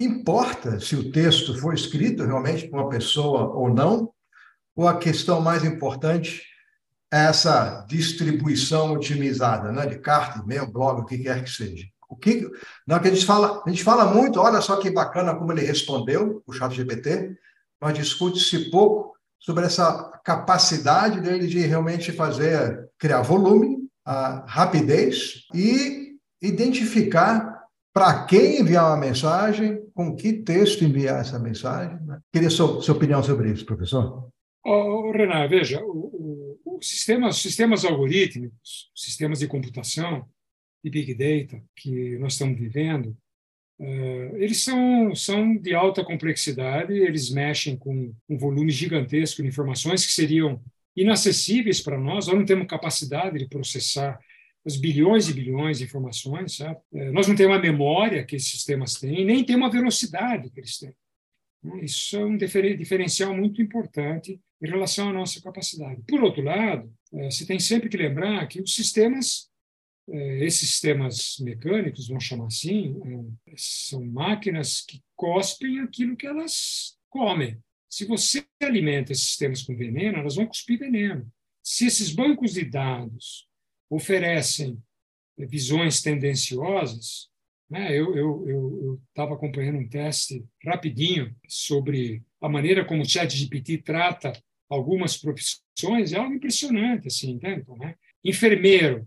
Importa 0.00 0.80
se 0.80 0.96
o 0.96 1.10
texto 1.10 1.58
foi 1.58 1.74
escrito 1.74 2.24
realmente 2.24 2.68
por 2.68 2.80
uma 2.80 2.88
pessoa 2.88 3.52
ou 3.54 3.68
não? 3.68 4.10
Ou 4.76 4.86
a 4.86 4.96
questão 4.96 5.40
mais 5.40 5.64
importante 5.64 6.42
essa 7.10 7.84
distribuição 7.88 8.92
otimizada, 8.92 9.72
né, 9.72 9.86
de 9.86 9.98
carta, 9.98 10.40
e-mail, 10.40 10.70
blog, 10.70 11.00
o 11.00 11.04
que 11.04 11.18
quer 11.18 11.42
que 11.42 11.50
seja. 11.50 11.86
O 12.08 12.16
que, 12.16 12.48
não, 12.86 12.98
que 12.98 13.08
a 13.08 13.10
gente 13.10 13.26
fala, 13.26 13.62
a 13.64 13.68
gente 13.68 13.84
fala 13.84 14.06
muito, 14.06 14.40
olha 14.40 14.60
só 14.60 14.76
que 14.76 14.90
bacana 14.90 15.34
como 15.34 15.52
ele 15.52 15.62
respondeu, 15.62 16.42
o 16.46 16.52
chat 16.52 16.74
GPT, 16.74 17.36
mas 17.80 17.94
discute-se 17.94 18.70
pouco 18.70 19.14
sobre 19.38 19.66
essa 19.66 20.10
capacidade 20.24 21.20
dele 21.20 21.46
de 21.46 21.60
realmente 21.60 22.12
fazer, 22.12 22.88
criar 22.98 23.22
volume, 23.22 23.88
a 24.04 24.44
rapidez 24.46 25.46
e 25.54 26.16
identificar 26.40 27.58
para 27.92 28.24
quem 28.24 28.60
enviar 28.60 28.86
uma 28.86 28.96
mensagem, 28.96 29.82
com 29.94 30.14
que 30.14 30.32
texto 30.32 30.84
enviar 30.84 31.20
essa 31.20 31.38
mensagem. 31.38 31.98
Né? 32.06 32.18
Queria 32.32 32.48
sua, 32.48 32.80
sua 32.80 32.94
opinião 32.94 33.22
sobre 33.22 33.50
isso, 33.50 33.66
professor. 33.66 34.28
Oh, 34.64 35.10
Renan, 35.12 35.48
veja, 35.48 35.80
o, 35.82 35.90
o, 35.90 36.47
sistemas, 36.80 37.36
sistemas 37.36 37.84
algorítmicos, 37.84 38.90
sistemas 38.94 39.40
de 39.40 39.46
computação 39.46 40.28
e 40.82 40.90
big 40.90 41.14
data 41.14 41.62
que 41.76 42.16
nós 42.18 42.34
estamos 42.34 42.58
vivendo, 42.58 43.16
uh, 43.78 44.36
eles 44.36 44.62
são, 44.62 45.14
são 45.14 45.56
de 45.56 45.74
alta 45.74 46.04
complexidade, 46.04 46.92
eles 46.92 47.30
mexem 47.30 47.76
com 47.76 48.14
um 48.28 48.38
volume 48.38 48.70
gigantesco 48.70 49.42
de 49.42 49.48
informações 49.48 50.04
que 50.06 50.12
seriam 50.12 50.62
inacessíveis 50.96 51.80
para 51.80 51.98
nós, 51.98 52.26
nós 52.26 52.36
não 52.36 52.44
temos 52.44 52.66
capacidade 52.66 53.38
de 53.38 53.48
processar 53.48 54.18
os 54.64 54.76
bilhões 54.76 55.28
e 55.28 55.32
bilhões 55.32 55.78
de 55.78 55.84
informações? 55.84 56.60
Uh, 56.60 57.12
nós 57.12 57.26
não 57.26 57.34
temos 57.34 57.56
a 57.56 57.60
memória 57.60 58.24
que 58.24 58.36
esses 58.36 58.50
sistemas 58.50 58.94
têm, 58.94 59.24
nem 59.24 59.44
temos 59.44 59.68
a 59.68 59.72
velocidade 59.72 60.50
que 60.50 60.60
eles 60.60 60.78
têm. 60.78 60.94
Isso 61.82 62.16
é 62.16 62.24
um 62.24 62.36
diferencial 62.36 63.36
muito 63.36 63.60
importante 63.60 64.40
em 64.62 64.68
relação 64.68 65.10
à 65.10 65.12
nossa 65.12 65.40
capacidade. 65.40 66.02
Por 66.06 66.22
outro 66.22 66.42
lado, 66.42 66.92
eh, 67.14 67.30
se 67.30 67.46
tem 67.46 67.58
sempre 67.58 67.88
que 67.88 67.96
lembrar 67.96 68.46
que 68.46 68.60
os 68.60 68.74
sistemas, 68.74 69.50
eh, 70.08 70.44
esses 70.44 70.70
sistemas 70.70 71.36
mecânicos, 71.40 72.08
vamos 72.08 72.24
chamar 72.24 72.46
assim, 72.46 72.96
eh, 73.46 73.54
são 73.56 74.04
máquinas 74.04 74.82
que 74.82 75.02
cospem 75.16 75.80
aquilo 75.80 76.16
que 76.16 76.26
elas 76.26 76.96
comem. 77.10 77.58
Se 77.88 78.04
você 78.04 78.44
alimenta 78.62 79.12
esses 79.12 79.26
sistemas 79.26 79.62
com 79.62 79.76
veneno, 79.76 80.18
elas 80.18 80.36
vão 80.36 80.46
cuspir 80.46 80.78
veneno. 80.78 81.30
Se 81.62 81.86
esses 81.86 82.10
bancos 82.10 82.54
de 82.54 82.64
dados 82.64 83.48
oferecem 83.90 84.80
visões 85.36 86.02
tendenciosas, 86.02 87.27
né, 87.70 87.96
eu 87.96 89.00
estava 89.08 89.34
acompanhando 89.34 89.78
um 89.78 89.88
teste 89.88 90.44
rapidinho 90.64 91.34
sobre 91.46 92.22
a 92.40 92.48
maneira 92.48 92.84
como 92.84 93.02
o 93.02 93.08
ChatGPT 93.08 93.78
trata 93.78 94.32
algumas 94.68 95.16
profissões, 95.16 96.12
é 96.12 96.18
algo 96.18 96.34
impressionante, 96.34 97.08
assim, 97.08 97.32
entende? 97.32 97.64
Né? 97.78 97.94
Enfermeiro, 98.24 99.06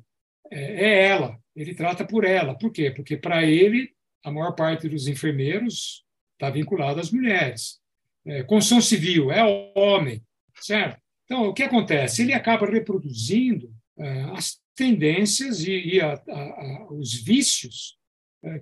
é, 0.51 0.85
é 0.85 1.07
ela, 1.07 1.39
ele 1.55 1.73
trata 1.73 2.05
por 2.05 2.23
ela. 2.23 2.57
Por 2.57 2.71
quê? 2.71 2.91
Porque, 2.91 3.17
para 3.17 3.45
ele, 3.45 3.91
a 4.23 4.31
maior 4.31 4.53
parte 4.53 4.87
dos 4.89 5.07
enfermeiros 5.07 6.03
está 6.33 6.49
vinculada 6.49 6.99
às 6.99 7.11
mulheres. 7.11 7.79
É, 8.25 8.43
construção 8.43 8.81
civil, 8.81 9.31
é 9.31 9.43
homem, 9.75 10.23
certo? 10.55 10.99
Então, 11.25 11.47
o 11.47 11.53
que 11.53 11.63
acontece? 11.63 12.21
Ele 12.21 12.33
acaba 12.33 12.69
reproduzindo 12.69 13.73
é, 13.97 14.21
as 14.35 14.59
tendências 14.75 15.63
e, 15.63 15.95
e 15.95 16.01
a, 16.01 16.13
a, 16.13 16.39
a, 16.39 16.87
os 16.91 17.13
vícios 17.13 17.97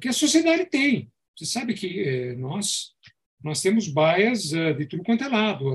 que 0.01 0.07
a 0.07 0.13
sociedade 0.13 0.65
tem. 0.65 1.12
Você 1.38 1.45
sabe 1.45 1.74
que 1.74 2.01
é, 2.01 2.36
nós 2.36 2.93
nós 3.41 3.62
temos 3.62 3.88
baias 3.88 4.51
uh, 4.51 4.74
de 4.74 4.86
tudo 4.86 5.01
quanto 5.01 5.24
é 5.24 5.29
lado, 5.29 5.69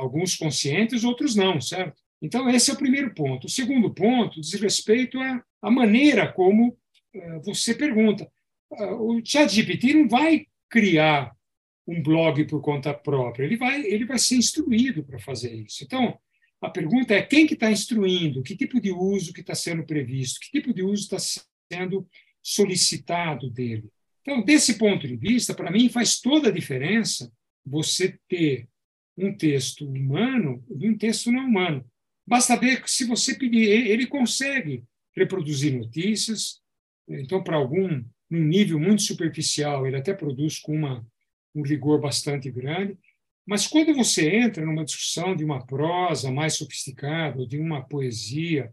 alguns 0.00 0.34
conscientes, 0.34 1.04
outros 1.04 1.36
não, 1.36 1.60
certo? 1.60 2.02
Então, 2.20 2.50
esse 2.50 2.72
é 2.72 2.74
o 2.74 2.76
primeiro 2.78 3.14
ponto. 3.14 3.46
O 3.46 3.50
segundo 3.50 3.94
ponto 3.94 4.40
diz 4.40 4.52
respeito 4.54 5.20
à, 5.20 5.40
à 5.62 5.70
maneira 5.70 6.32
como 6.32 6.76
você 7.44 7.72
pergunta. 7.72 8.28
o 8.68 9.20
ChatGPT 9.24 9.94
não 9.94 10.08
vai 10.08 10.46
criar 10.68 11.32
um 11.86 12.02
blog 12.02 12.44
por 12.46 12.60
conta 12.60 12.94
própria, 12.94 13.44
ele 13.44 13.56
vai, 13.56 13.80
ele 13.84 14.04
vai 14.04 14.18
ser 14.18 14.36
instruído 14.36 15.04
para 15.04 15.18
fazer 15.18 15.54
isso. 15.54 15.84
Então, 15.84 16.18
a 16.60 16.70
pergunta 16.70 17.14
é 17.14 17.22
quem 17.22 17.46
que 17.46 17.54
está 17.54 17.70
instruindo, 17.70 18.42
que 18.42 18.56
tipo 18.56 18.80
de 18.80 18.90
uso 18.90 19.32
que 19.32 19.42
está 19.42 19.54
sendo 19.54 19.84
previsto, 19.84 20.40
que 20.40 20.50
tipo 20.50 20.72
de 20.72 20.82
uso 20.82 21.02
está 21.02 21.18
sendo 21.70 22.08
solicitado 22.44 23.48
dele. 23.48 23.88
Então, 24.20 24.44
desse 24.44 24.76
ponto 24.76 25.08
de 25.08 25.16
vista, 25.16 25.54
para 25.54 25.70
mim 25.70 25.88
faz 25.88 26.20
toda 26.20 26.48
a 26.48 26.52
diferença 26.52 27.32
você 27.64 28.18
ter 28.28 28.68
um 29.16 29.34
texto 29.34 29.88
humano 29.88 30.62
e 30.78 30.88
um 30.88 30.96
texto 30.96 31.32
não 31.32 31.46
humano. 31.46 31.84
Basta 32.26 32.56
ver 32.56 32.82
que, 32.82 32.90
se 32.90 33.04
você 33.04 33.34
pedir, 33.34 33.68
ele 33.68 34.06
consegue 34.06 34.84
reproduzir 35.16 35.74
notícias. 35.74 36.60
Então, 37.08 37.42
para 37.42 37.56
algum, 37.56 38.04
num 38.30 38.44
nível 38.44 38.78
muito 38.78 39.02
superficial, 39.02 39.86
ele 39.86 39.96
até 39.96 40.12
produz 40.12 40.58
com 40.58 40.74
uma, 40.74 41.06
um 41.54 41.62
rigor 41.62 42.00
bastante 42.00 42.50
grande. 42.50 42.98
Mas 43.46 43.66
quando 43.66 43.94
você 43.94 44.28
entra 44.28 44.64
numa 44.64 44.84
discussão 44.84 45.36
de 45.36 45.44
uma 45.44 45.64
prosa 45.64 46.30
mais 46.30 46.56
sofisticada, 46.56 47.46
de 47.46 47.58
uma 47.58 47.82
poesia, 47.82 48.72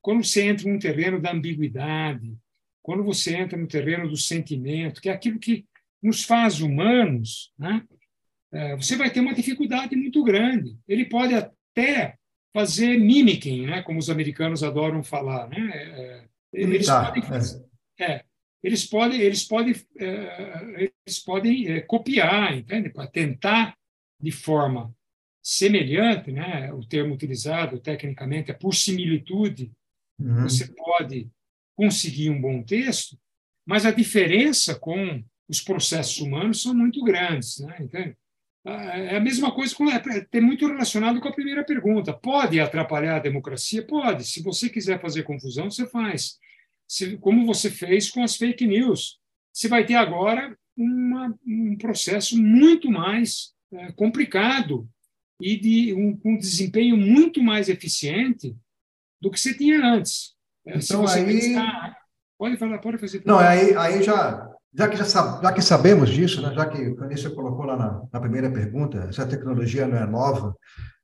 quando 0.00 0.22
você 0.24 0.42
entra 0.42 0.70
num 0.70 0.78
terreno 0.78 1.20
da 1.20 1.32
ambiguidade, 1.32 2.36
quando 2.90 3.04
você 3.04 3.36
entra 3.36 3.56
no 3.56 3.68
terreno 3.68 4.08
do 4.08 4.16
sentimento, 4.16 5.00
que 5.00 5.08
é 5.08 5.12
aquilo 5.12 5.38
que 5.38 5.64
nos 6.02 6.24
faz 6.24 6.60
humanos, 6.60 7.52
né? 7.56 7.86
É, 8.52 8.74
você 8.74 8.96
vai 8.96 9.08
ter 9.08 9.20
uma 9.20 9.32
dificuldade 9.32 9.94
muito 9.94 10.24
grande. 10.24 10.76
Ele 10.88 11.04
pode 11.04 11.32
até 11.32 12.16
fazer 12.52 12.98
mimicking, 12.98 13.64
né? 13.64 13.80
como 13.82 14.00
os 14.00 14.10
americanos 14.10 14.64
adoram 14.64 15.04
falar. 15.04 15.48
Né? 15.48 15.70
É, 15.72 15.92
é 15.92 16.28
eles, 16.52 16.88
podem, 16.88 17.22
é, 18.00 18.24
eles 18.60 18.84
podem, 18.84 19.20
eles 19.20 19.44
podem, 19.44 19.74
eles 20.74 21.18
podem 21.24 21.86
copiar, 21.86 22.58
entende? 22.58 22.90
Para 22.90 23.06
tentar 23.06 23.76
de 24.20 24.32
forma 24.32 24.92
semelhante, 25.40 26.32
né? 26.32 26.72
o 26.72 26.84
termo 26.84 27.14
utilizado 27.14 27.78
tecnicamente 27.78 28.50
é 28.50 28.54
por 28.54 28.74
similitude, 28.74 29.70
uhum. 30.18 30.42
você 30.42 30.66
pode 30.74 31.30
conseguir 31.76 32.30
um 32.30 32.40
bom 32.40 32.62
texto, 32.62 33.18
mas 33.66 33.86
a 33.86 33.90
diferença 33.90 34.74
com 34.74 35.22
os 35.48 35.60
processos 35.60 36.18
humanos 36.20 36.62
são 36.62 36.74
muito 36.74 37.02
grandes. 37.02 37.58
Né? 37.58 37.76
Entende? 37.80 38.16
É 38.64 39.16
a 39.16 39.20
mesma 39.20 39.52
coisa, 39.52 39.74
com, 39.74 39.90
é, 39.90 39.98
tem 40.30 40.40
muito 40.40 40.66
relacionado 40.66 41.18
com 41.20 41.28
a 41.28 41.32
primeira 41.32 41.64
pergunta. 41.64 42.12
Pode 42.12 42.60
atrapalhar 42.60 43.16
a 43.16 43.20
democracia? 43.20 43.86
Pode. 43.86 44.24
Se 44.24 44.42
você 44.42 44.68
quiser 44.68 45.00
fazer 45.00 45.22
confusão, 45.22 45.70
você 45.70 45.86
faz. 45.86 46.38
Se, 46.86 47.16
como 47.18 47.46
você 47.46 47.70
fez 47.70 48.10
com 48.10 48.22
as 48.22 48.36
fake 48.36 48.66
news. 48.66 49.18
Você 49.52 49.66
vai 49.66 49.84
ter 49.84 49.94
agora 49.94 50.56
uma, 50.76 51.34
um 51.46 51.76
processo 51.76 52.40
muito 52.40 52.90
mais 52.90 53.52
é, 53.72 53.92
complicado 53.92 54.88
e 55.40 55.56
de 55.56 55.94
um, 55.94 56.20
um 56.24 56.36
desempenho 56.36 56.96
muito 56.96 57.42
mais 57.42 57.68
eficiente 57.68 58.54
do 59.20 59.30
que 59.30 59.40
você 59.40 59.54
tinha 59.54 59.82
antes. 59.82 60.34
É, 60.66 60.78
então 60.78 61.06
aí. 61.06 61.24
Pensar... 61.24 61.96
Pode 62.38 62.56
falar, 62.56 62.78
pode 62.78 62.98
fazer. 62.98 63.22
Não, 63.24 63.38
aí, 63.38 63.74
aí 63.74 64.02
já. 64.02 64.48
Já 64.72 64.86
que, 64.86 64.96
já, 64.96 65.04
já 65.04 65.52
que 65.52 65.60
sabemos 65.60 66.10
disso, 66.10 66.40
né, 66.40 66.54
já 66.54 66.64
que 66.64 66.80
o 66.80 66.94
Canícia 66.94 67.28
colocou 67.30 67.64
lá 67.64 67.76
na, 67.76 68.02
na 68.12 68.20
primeira 68.20 68.48
pergunta, 68.48 68.98
essa 69.08 69.26
tecnologia 69.26 69.84
não 69.84 69.98
é 69.98 70.06
nova 70.06 70.54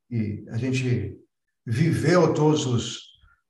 e 0.09 0.45
a 0.51 0.57
gente 0.57 1.19
viveu 1.67 2.33
todos 2.33 2.65
os, 2.65 3.01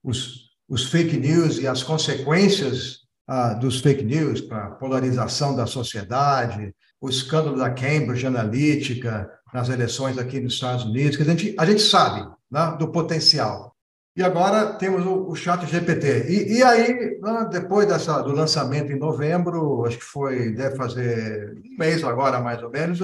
os, 0.02 0.50
os 0.66 0.90
fake 0.90 1.18
news 1.18 1.58
e 1.58 1.68
as 1.68 1.82
consequências 1.82 3.00
ah, 3.28 3.52
dos 3.52 3.80
fake 3.80 4.04
news 4.04 4.40
para 4.40 4.66
a 4.66 4.70
polarização 4.70 5.54
da 5.54 5.66
sociedade, 5.66 6.74
o 6.98 7.10
escândalo 7.10 7.58
da 7.58 7.70
Cambridge 7.70 8.26
Analytica 8.26 9.30
nas 9.52 9.68
eleições 9.68 10.16
aqui 10.16 10.40
nos 10.40 10.54
Estados 10.54 10.84
Unidos, 10.84 11.16
que 11.16 11.22
a 11.22 11.26
gente, 11.26 11.54
a 11.58 11.66
gente 11.66 11.82
sabe 11.82 12.26
né, 12.50 12.74
do 12.78 12.90
potencial. 12.90 13.75
E 14.16 14.22
agora 14.22 14.74
temos 14.74 15.04
o, 15.04 15.28
o 15.28 15.36
chat 15.36 15.66
GPT. 15.66 16.26
E, 16.28 16.58
e 16.58 16.62
aí, 16.62 17.18
né, 17.20 17.48
depois 17.50 17.86
dessa, 17.86 18.22
do 18.22 18.32
lançamento 18.32 18.90
em 18.90 18.98
novembro, 18.98 19.84
acho 19.84 19.98
que 19.98 20.04
foi, 20.04 20.52
deve 20.52 20.76
fazer 20.76 21.54
um 21.58 21.78
mês 21.78 22.02
agora, 22.02 22.40
mais 22.40 22.62
ou 22.62 22.70
menos, 22.70 22.98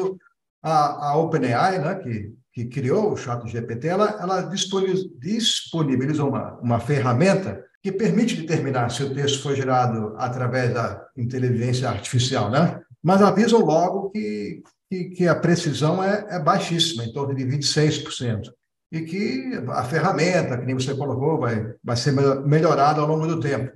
a, 0.62 1.10
a 1.10 1.16
OpenAI, 1.16 1.78
né, 1.78 1.94
que, 1.96 2.34
que 2.52 2.64
criou 2.66 3.12
o 3.12 3.16
chat 3.16 3.46
GPT, 3.46 3.88
ela, 3.88 4.18
ela 4.20 4.42
disponibilizou 4.42 6.30
uma, 6.30 6.58
uma 6.60 6.80
ferramenta 6.80 7.62
que 7.82 7.90
permite 7.90 8.40
determinar 8.40 8.90
se 8.90 9.02
o 9.02 9.12
texto 9.12 9.42
foi 9.42 9.56
gerado 9.56 10.14
através 10.16 10.72
da 10.72 11.04
inteligência 11.16 11.88
artificial, 11.88 12.48
né? 12.48 12.80
mas 13.02 13.20
avisam 13.20 13.60
logo 13.60 14.10
que, 14.10 14.62
que, 14.88 15.04
que 15.10 15.28
a 15.28 15.34
precisão 15.34 16.02
é, 16.02 16.26
é, 16.30 16.38
baixíssima, 16.38 17.04
em 17.04 17.12
torno 17.12 17.34
de 17.34 17.44
26%, 17.44 18.52
e 18.92 19.00
que 19.00 19.50
a 19.68 19.82
ferramenta, 19.84 20.58
que 20.58 20.66
nem 20.66 20.74
você 20.74 20.94
colocou, 20.94 21.40
vai, 21.40 21.74
vai 21.82 21.96
ser 21.96 22.12
melhorada 22.44 23.00
ao 23.00 23.08
longo 23.08 23.26
do 23.26 23.40
tempo. 23.40 23.72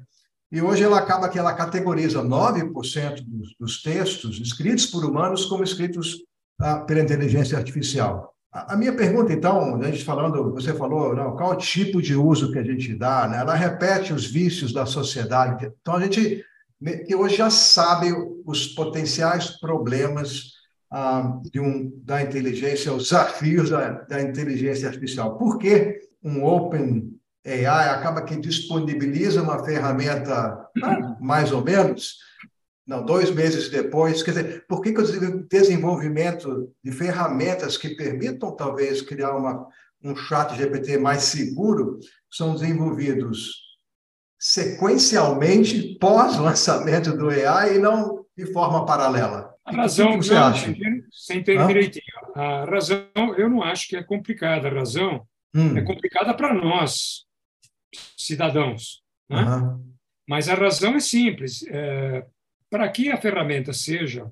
E 0.52 0.60
hoje 0.60 0.84
ela 0.84 0.98
acaba 0.98 1.30
que 1.30 1.38
ela 1.38 1.54
categoriza 1.54 2.22
9% 2.22 3.24
dos, 3.26 3.56
dos 3.58 3.82
textos 3.82 4.38
escritos 4.38 4.86
por 4.86 5.04
humanos 5.04 5.46
como 5.46 5.64
escritos 5.64 6.18
ah, 6.60 6.80
pela 6.80 7.00
inteligência 7.00 7.56
artificial. 7.56 8.34
A 8.52 8.76
minha 8.76 8.94
pergunta, 8.94 9.32
então, 9.32 9.76
a 9.76 9.90
gente 9.90 10.04
falando, 10.04 10.52
você 10.52 10.72
falou, 10.74 11.14
não, 11.14 11.34
qual 11.34 11.52
o 11.52 11.56
tipo 11.56 12.00
de 12.00 12.14
uso 12.14 12.52
que 12.52 12.58
a 12.58 12.64
gente 12.64 12.94
dá, 12.94 13.26
né? 13.26 13.38
Ela 13.38 13.54
repete 13.54 14.12
os 14.12 14.26
vícios 14.26 14.72
da 14.72 14.86
sociedade. 14.86 15.70
Então, 15.80 15.94
a 15.94 16.00
gente 16.00 16.44
que 17.06 17.14
hoje 17.14 17.36
já 17.36 17.48
sabe 17.48 18.12
os 18.44 18.66
potenciais 18.68 19.58
problemas 19.58 20.55
ah, 20.90 21.40
um, 21.56 21.92
da 22.04 22.22
inteligência, 22.22 22.92
os 22.92 23.04
desafios 23.04 23.70
da, 23.70 23.90
da 23.90 24.22
inteligência 24.22 24.88
artificial. 24.88 25.36
Por 25.36 25.58
que 25.58 26.00
um 26.22 26.44
Open 26.44 27.16
AI 27.46 27.90
acaba 27.90 28.22
que 28.22 28.36
disponibiliza 28.36 29.42
uma 29.42 29.64
ferramenta, 29.64 30.68
ah, 30.82 31.16
mais 31.20 31.52
ou 31.52 31.62
menos, 31.62 32.16
não, 32.86 33.04
dois 33.04 33.30
meses 33.30 33.68
depois. 33.68 34.22
Quer 34.22 34.30
dizer, 34.30 34.66
por 34.68 34.80
que, 34.80 34.92
que 34.92 35.00
o 35.00 35.48
desenvolvimento 35.48 36.72
de 36.82 36.92
ferramentas 36.92 37.76
que 37.76 37.96
permitam, 37.96 38.54
talvez, 38.54 39.02
criar 39.02 39.36
uma, 39.36 39.66
um 40.02 40.14
chat 40.14 40.56
GPT 40.56 40.98
mais 40.98 41.24
seguro 41.24 41.98
são 42.30 42.54
desenvolvidos 42.54 43.66
sequencialmente 44.38 45.98
pós-lançamento 45.98 47.16
do 47.16 47.28
AI 47.30 47.76
e 47.76 47.78
não 47.78 48.24
de 48.36 48.52
forma 48.52 48.86
paralela? 48.86 49.45
A 49.66 49.72
razão, 49.72 50.18
que 50.18 50.26
você 50.26 50.34
não, 50.34 50.44
acha? 50.44 50.74
Sem 51.10 51.42
ter 51.42 51.66
direitinho. 51.66 52.04
A 52.36 52.64
razão, 52.64 53.08
eu 53.36 53.50
não 53.50 53.62
acho 53.62 53.88
que 53.88 53.96
é 53.96 54.02
complicada. 54.02 54.68
A 54.68 54.72
razão 54.72 55.26
hum. 55.54 55.76
é 55.76 55.82
complicada 55.82 56.32
para 56.32 56.54
nós, 56.54 57.26
cidadãos. 58.16 59.02
Né? 59.28 59.38
Mas 60.28 60.48
a 60.48 60.54
razão 60.54 60.94
é 60.94 61.00
simples. 61.00 61.64
É, 61.68 62.24
para 62.70 62.88
que 62.88 63.10
a 63.10 63.16
ferramenta 63.16 63.72
seja 63.72 64.30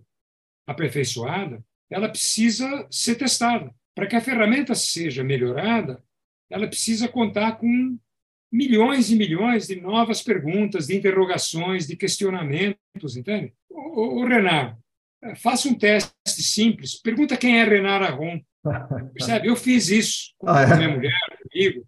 aperfeiçoada, 0.67 1.65
ela 1.91 2.09
precisa 2.09 2.87
ser 2.89 3.17
testada. 3.17 3.75
Para 3.93 4.07
que 4.07 4.17
a 4.17 4.21
ferramenta 4.21 4.75
seja 4.75 5.25
melhorada, 5.25 6.03
ela 6.49 6.69
precisa 6.69 7.09
contar 7.09 7.59
com 7.59 7.99
milhões 8.53 9.11
e 9.11 9.17
milhões 9.17 9.67
de 9.67 9.81
novas 9.81 10.23
perguntas, 10.23 10.87
de 10.87 10.97
interrogações, 10.97 11.89
de 11.89 11.97
questionamentos, 11.97 13.17
entende? 13.17 13.53
O, 13.69 14.21
o 14.23 14.27
Renan, 14.27 14.77
faça 15.37 15.69
um 15.69 15.75
teste 15.75 16.13
simples. 16.27 17.01
Pergunta 17.01 17.37
quem 17.37 17.61
é 17.61 17.65
Renan 17.65 17.91
Aron. 17.91 18.41
Percebe? 19.13 19.49
Eu 19.49 19.57
fiz 19.57 19.89
isso 19.89 20.35
com 20.39 20.49
ah, 20.49 20.63
é? 20.63 20.77
minha 20.77 20.89
mulher, 20.89 21.13
comigo. 21.43 21.87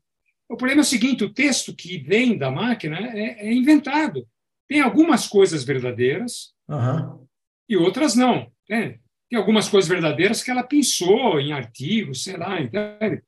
O 0.49 0.57
problema 0.57 0.81
é 0.81 0.83
o 0.83 0.85
seguinte: 0.85 1.25
o 1.25 1.33
texto 1.33 1.75
que 1.75 1.99
vem 1.99 2.37
da 2.37 2.51
máquina 2.51 2.99
é, 2.99 3.49
é 3.49 3.53
inventado. 3.53 4.27
Tem 4.69 4.81
algumas 4.81 5.27
coisas 5.27 5.65
verdadeiras 5.65 6.53
uhum. 6.69 7.27
e 7.69 7.77
outras 7.77 8.15
não. 8.15 8.51
Né? 8.69 8.99
Tem 9.29 9.39
algumas 9.39 9.69
coisas 9.69 9.89
verdadeiras 9.89 10.43
que 10.43 10.51
ela 10.51 10.63
pensou 10.63 11.41
em 11.41 11.53
artigos, 11.53 12.25
sei 12.25 12.37
lá, 12.37 12.61
entende? 12.61 13.23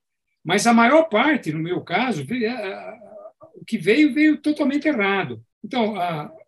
Mas 0.44 0.66
a 0.66 0.72
maior 0.72 1.04
parte, 1.08 1.52
no 1.52 1.58
meu 1.58 1.80
caso, 1.80 2.24
o 3.54 3.64
que 3.64 3.76
veio, 3.78 4.14
veio 4.14 4.38
totalmente 4.40 4.86
errado. 4.86 5.42
Então, 5.62 5.94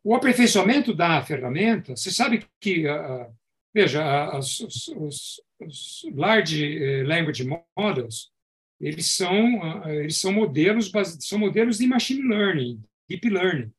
o 0.03 0.15
aperfeiçoamento 0.15 0.95
da 0.95 1.21
ferramenta, 1.23 1.97
você 1.97 2.11
sabe 2.11 2.45
que, 2.61 2.85
veja, 3.75 4.37
os, 4.37 4.61
os, 4.61 5.43
os 5.61 6.07
large 6.15 6.79
eh, 6.79 7.05
language 7.05 7.47
models, 7.77 8.31
eles 8.81 9.07
são, 9.07 9.87
eles 9.89 10.17
são 10.17 10.33
modelos 10.33 10.91
são 11.21 11.39
modelos 11.39 11.79
de 11.79 11.87
machine 11.87 12.23
learning, 12.23 12.83
deep 13.09 13.29
learning. 13.29 13.71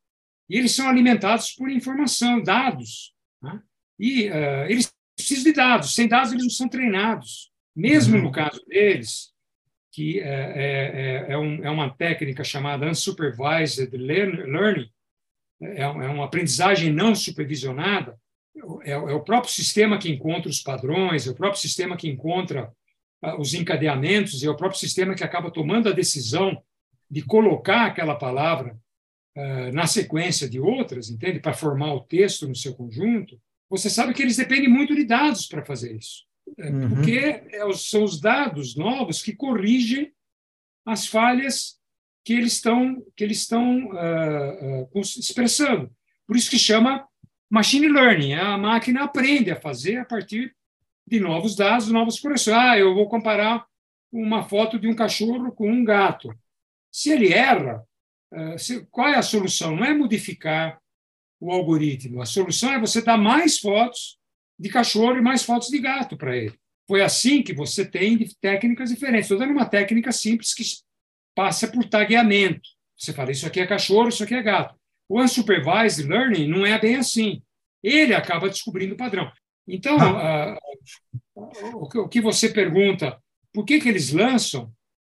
E 0.51 0.57
eles 0.57 0.73
são 0.73 0.89
alimentados 0.89 1.53
por 1.53 1.69
informação, 1.69 2.43
dados. 2.43 3.13
Né? 3.41 3.61
E 3.97 4.29
uh, 4.29 4.65
eles 4.67 4.93
precisam 5.15 5.45
de 5.45 5.53
dados. 5.53 5.95
Sem 5.95 6.09
dados, 6.09 6.31
eles 6.31 6.43
não 6.43 6.49
são 6.49 6.67
treinados. 6.67 7.49
Mesmo 7.73 8.17
uhum. 8.17 8.23
no 8.23 8.31
caso 8.31 8.61
deles, 8.65 9.31
que 9.91 10.19
é, 10.19 10.25
é, 10.25 11.33
é, 11.33 11.37
um, 11.37 11.63
é, 11.63 11.69
uma 11.69 11.89
técnica 11.89 12.43
chamada 12.43 12.85
unsupervised 12.85 13.89
learning, 13.95 14.89
é, 15.61 15.81
é, 15.81 15.87
uma 15.87 16.25
aprendizagem 16.25 16.91
não 16.91 17.15
supervisionada, 17.15 18.19
é, 18.83 18.91
é, 18.91 18.97
o 18.97 19.21
próprio 19.21 19.51
sistema 19.51 19.97
que 19.97 20.11
encontra 20.11 20.49
os 20.49 20.61
padrões, 20.61 21.25
é 21.25 21.31
o 21.31 21.35
próprio 21.35 21.61
sistema 21.61 21.95
que 21.95 22.09
encontra 22.09 22.71
uh, 23.23 23.39
os 23.39 23.53
encadeamentos, 23.53 24.43
é 24.43 24.49
o 24.49 24.57
próprio 24.57 24.79
sistema 24.79 25.15
que 25.15 25.23
acaba 25.23 25.51
tomando 25.51 25.89
a 25.89 25.93
decisão 25.93 26.61
de 27.09 27.21
colocar 27.21 27.85
aquela 27.85 28.15
palavra 28.15 28.77
uh, 29.37 29.71
na 29.73 29.87
sequência 29.87 30.49
de 30.49 30.59
outras, 30.59 31.09
entende? 31.09 31.39
Para 31.39 31.53
formar 31.53 31.93
o 31.93 32.01
texto 32.01 32.47
no 32.47 32.55
seu 32.55 32.73
conjunto, 32.73 33.39
você 33.69 33.89
sabe 33.89 34.13
que 34.13 34.21
eles 34.21 34.35
dependem 34.35 34.69
muito 34.69 34.93
de 34.93 35.05
dados 35.05 35.47
para 35.47 35.63
fazer 35.63 35.95
isso. 35.95 36.25
É, 36.57 36.69
uhum. 36.69 36.89
Porque 36.89 37.17
é 37.51 37.73
são 37.73 38.03
os 38.03 38.19
dados 38.19 38.75
novos 38.75 39.21
que 39.21 39.33
corrigem 39.33 40.11
as 40.85 41.07
falhas 41.07 41.79
que 42.25 42.33
eles 42.33 42.53
estão 42.53 43.01
que 43.15 43.23
eles 43.23 43.39
estão 43.39 43.85
uh, 43.87 44.89
uh, 44.93 44.99
expressando. 44.99 45.89
Por 46.27 46.35
isso 46.35 46.49
que 46.49 46.59
chama 46.59 47.07
machine 47.51 47.89
learning. 47.89 48.33
A 48.33 48.57
máquina 48.57 49.03
aprende 49.03 49.51
a 49.51 49.59
fazer 49.59 49.97
a 49.97 50.05
partir 50.05 50.55
de 51.05 51.19
novos 51.19 51.55
dados, 51.55 51.89
novas 51.89 52.19
correções. 52.19 52.55
Ah, 52.57 52.79
eu 52.79 52.95
vou 52.95 53.09
comparar 53.09 53.65
uma 54.11 54.43
foto 54.43 54.79
de 54.79 54.87
um 54.87 54.95
cachorro 54.95 55.51
com 55.51 55.69
um 55.69 55.83
gato. 55.83 56.33
Se 56.89 57.11
ele 57.11 57.33
erra, 57.33 57.85
ah, 58.33 58.55
qual 58.89 59.09
é 59.09 59.17
a 59.17 59.21
solução? 59.21 59.75
Não 59.75 59.83
é 59.83 59.93
modificar 59.93 60.81
o 61.39 61.51
algoritmo. 61.51 62.21
A 62.21 62.25
solução 62.25 62.71
é 62.71 62.79
você 62.79 63.01
dar 63.01 63.17
mais 63.17 63.59
fotos 63.59 64.17
de 64.57 64.69
cachorro 64.69 65.17
e 65.17 65.21
mais 65.21 65.43
fotos 65.43 65.67
de 65.67 65.79
gato 65.79 66.15
para 66.15 66.37
ele. 66.37 66.57
Foi 66.87 67.01
assim 67.01 67.41
que 67.41 67.53
você 67.53 67.85
tem 67.85 68.17
técnicas 68.39 68.89
diferentes. 68.89 69.25
Estou 69.25 69.39
dando 69.39 69.51
uma 69.51 69.65
técnica 69.65 70.11
simples 70.11 70.53
que 70.53 70.63
passa 71.35 71.67
por 71.67 71.83
tagueamento. 71.85 72.69
Você 72.97 73.11
fala, 73.11 73.31
isso 73.31 73.47
aqui 73.47 73.59
é 73.59 73.67
cachorro, 73.67 74.09
isso 74.09 74.23
aqui 74.23 74.35
é 74.35 74.43
gato. 74.43 74.75
O 75.11 75.21
unsupervised 75.21 76.07
learning 76.07 76.47
não 76.47 76.65
é 76.65 76.79
bem 76.79 76.95
assim. 76.95 77.41
Ele 77.83 78.13
acaba 78.13 78.49
descobrindo 78.49 78.93
o 78.93 78.97
padrão. 78.97 79.31
Então, 79.67 79.97
ah. 79.99 80.57
uh, 81.35 81.99
o 81.99 82.07
que 82.07 82.21
você 82.21 82.49
pergunta, 82.49 83.21
por 83.51 83.65
que, 83.65 83.79
que 83.79 83.89
eles 83.89 84.11
lançam? 84.11 84.71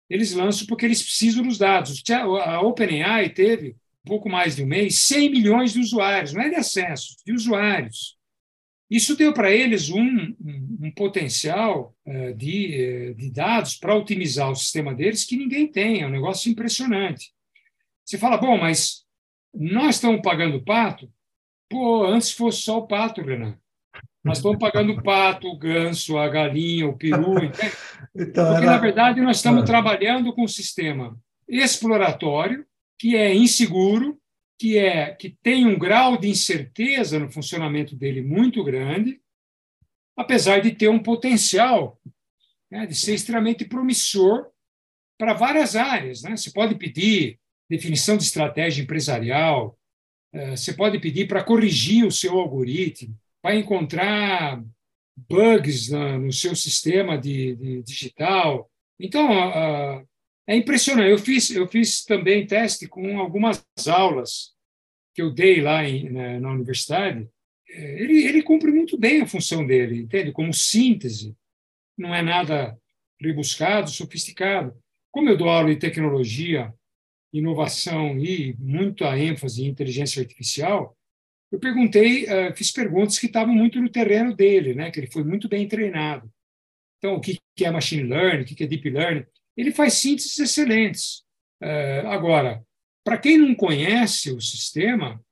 eles 0.09 0.33
lançam 0.33 0.65
porque 0.67 0.85
eles 0.85 1.03
precisam 1.03 1.43
dos 1.43 1.57
dados. 1.57 2.01
A 2.09 2.61
OpenAI 2.61 3.29
teve, 3.29 3.75
um 4.05 4.09
pouco 4.09 4.29
mais 4.29 4.55
de 4.55 4.63
um 4.63 4.67
mês, 4.67 4.99
100 4.99 5.29
milhões 5.29 5.73
de 5.73 5.79
usuários, 5.79 6.33
não 6.33 6.41
é 6.41 6.49
de 6.49 6.55
acessos, 6.55 7.17
de 7.25 7.33
usuários. 7.33 8.15
Isso 8.89 9.17
deu 9.17 9.33
para 9.33 9.51
eles 9.51 9.89
um, 9.89 9.99
um, 9.99 10.77
um 10.83 10.91
potencial 10.91 11.93
uh, 12.05 12.33
de, 12.33 13.11
uh, 13.11 13.15
de 13.15 13.29
dados 13.29 13.75
para 13.75 13.95
otimizar 13.95 14.49
o 14.49 14.55
sistema 14.55 14.95
deles 14.95 15.25
que 15.25 15.35
ninguém 15.35 15.67
tem, 15.67 16.01
é 16.01 16.07
um 16.07 16.11
negócio 16.11 16.49
impressionante. 16.49 17.33
Você 18.05 18.17
fala, 18.17 18.37
bom, 18.37 18.57
mas 18.57 19.05
nós 19.57 19.95
estamos 19.95 20.21
pagando 20.21 20.63
pato? 20.63 21.11
Pô, 21.69 22.05
antes 22.05 22.31
fosse 22.31 22.61
só 22.61 22.77
o 22.79 22.87
pato, 22.87 23.21
Renan. 23.21 23.57
Nós 24.23 24.37
estamos 24.37 24.57
pagando 24.57 24.93
o 24.93 25.01
pato, 25.01 25.47
o 25.47 25.57
ganso, 25.57 26.17
a 26.17 26.27
galinha, 26.27 26.87
o 26.87 26.97
peru. 26.97 27.35
então, 28.15 28.51
Porque, 28.51 28.65
ela... 28.65 28.73
na 28.73 28.77
verdade, 28.77 29.21
nós 29.21 29.37
estamos 29.37 29.63
ah. 29.63 29.65
trabalhando 29.65 30.33
com 30.33 30.43
um 30.43 30.47
sistema 30.47 31.17
exploratório, 31.47 32.65
que 32.99 33.15
é 33.15 33.33
inseguro, 33.33 34.19
que, 34.59 34.77
é, 34.77 35.11
que 35.11 35.29
tem 35.41 35.65
um 35.65 35.77
grau 35.77 36.17
de 36.17 36.27
incerteza 36.27 37.19
no 37.19 37.31
funcionamento 37.31 37.95
dele 37.95 38.21
muito 38.21 38.63
grande, 38.63 39.21
apesar 40.15 40.59
de 40.59 40.71
ter 40.71 40.89
um 40.89 40.99
potencial 40.99 41.99
né, 42.69 42.85
de 42.85 42.95
ser 42.95 43.13
extremamente 43.13 43.65
promissor 43.65 44.47
para 45.17 45.33
várias 45.33 45.75
áreas. 45.75 46.23
Né? 46.23 46.35
Você 46.35 46.51
pode 46.51 46.75
pedir 46.75 47.39
definição 47.69 48.17
de 48.17 48.23
estratégia 48.23 48.81
empresarial, 48.81 49.77
eh, 50.33 50.51
você 50.51 50.73
pode 50.73 50.99
pedir 50.99 51.27
para 51.27 51.43
corrigir 51.43 52.05
o 52.05 52.11
seu 52.11 52.39
algoritmo, 52.39 53.15
vai 53.43 53.57
encontrar 53.57 54.63
bugs 55.15 55.89
no 55.89 56.31
seu 56.31 56.55
sistema 56.55 57.17
de, 57.17 57.55
de 57.55 57.83
digital. 57.83 58.69
Então, 58.99 59.27
é 60.47 60.55
impressionante. 60.55 61.11
Eu 61.11 61.17
fiz, 61.17 61.49
eu 61.49 61.67
fiz 61.67 62.05
também 62.05 62.47
teste 62.47 62.87
com 62.87 63.19
algumas 63.19 63.65
aulas 63.87 64.53
que 65.13 65.21
eu 65.21 65.31
dei 65.31 65.61
lá 65.61 65.83
em, 65.83 66.09
na, 66.09 66.39
na 66.39 66.51
universidade. 66.51 67.27
É, 67.69 68.01
ele, 68.01 68.25
ele 68.25 68.41
cumpre 68.43 68.71
muito 68.71 68.97
bem 68.97 69.21
a 69.21 69.27
função 69.27 69.65
dele, 69.65 70.01
entende? 70.01 70.31
Como 70.31 70.53
síntese. 70.53 71.35
Não 71.97 72.13
é 72.15 72.21
nada 72.21 72.77
rebuscado, 73.19 73.89
sofisticado. 73.89 74.73
Como 75.11 75.29
eu 75.29 75.35
dou 75.35 75.49
aula 75.49 75.69
de 75.69 75.79
tecnologia, 75.79 76.73
inovação 77.37 78.17
e 78.17 78.55
muita 78.59 79.17
ênfase 79.17 79.63
em 79.63 79.67
inteligência 79.67 80.21
artificial, 80.21 80.97
eu 81.51 81.59
perguntei, 81.59 82.25
uh, 82.25 82.55
fiz 82.55 82.71
perguntas 82.71 83.17
que 83.17 83.27
estavam 83.27 83.53
muito 83.53 83.81
no 83.81 83.89
terreno 83.89 84.35
dele, 84.35 84.73
né? 84.73 84.91
Que 84.91 84.99
ele 84.99 85.11
foi 85.11 85.23
muito 85.23 85.47
bem 85.47 85.67
treinado. 85.67 86.29
Então, 86.97 87.15
o 87.15 87.21
que 87.21 87.39
é 87.61 87.71
machine 87.71 88.03
learning, 88.03 88.43
o 88.43 88.45
que 88.45 88.63
é 88.63 88.67
deep 88.67 88.89
learning? 88.89 89.25
Ele 89.55 89.71
faz 89.71 89.93
sínteses 89.93 90.37
excelentes. 90.37 91.23
Uh, 91.61 92.07
agora, 92.07 92.63
para 93.03 93.17
quem 93.17 93.37
não 93.37 93.55
conhece 93.55 94.31
o 94.31 94.41
sistema 94.41 95.23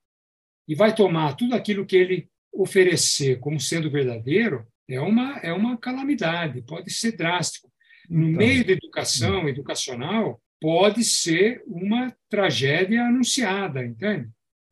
e 0.67 0.73
vai 0.73 0.95
tomar 0.95 1.35
tudo 1.35 1.53
aquilo 1.53 1.85
que 1.85 1.95
ele 1.95 2.29
oferecer 2.53 3.39
como 3.39 3.59
sendo 3.59 3.91
verdadeiro, 3.91 4.65
é 4.87 5.01
uma 5.01 5.39
é 5.39 5.51
uma 5.51 5.77
calamidade, 5.77 6.61
pode 6.61 6.91
ser 6.91 7.13
drástico. 7.13 7.69
No 8.09 8.29
então, 8.29 8.37
meio 8.37 8.65
da 8.65 8.71
educação, 8.71 9.49
educacional, 9.49 10.41
pode 10.61 11.03
ser 11.03 11.63
uma 11.67 12.13
tragédia 12.29 13.03
anunciada, 13.03 13.85
entende? 13.85 14.29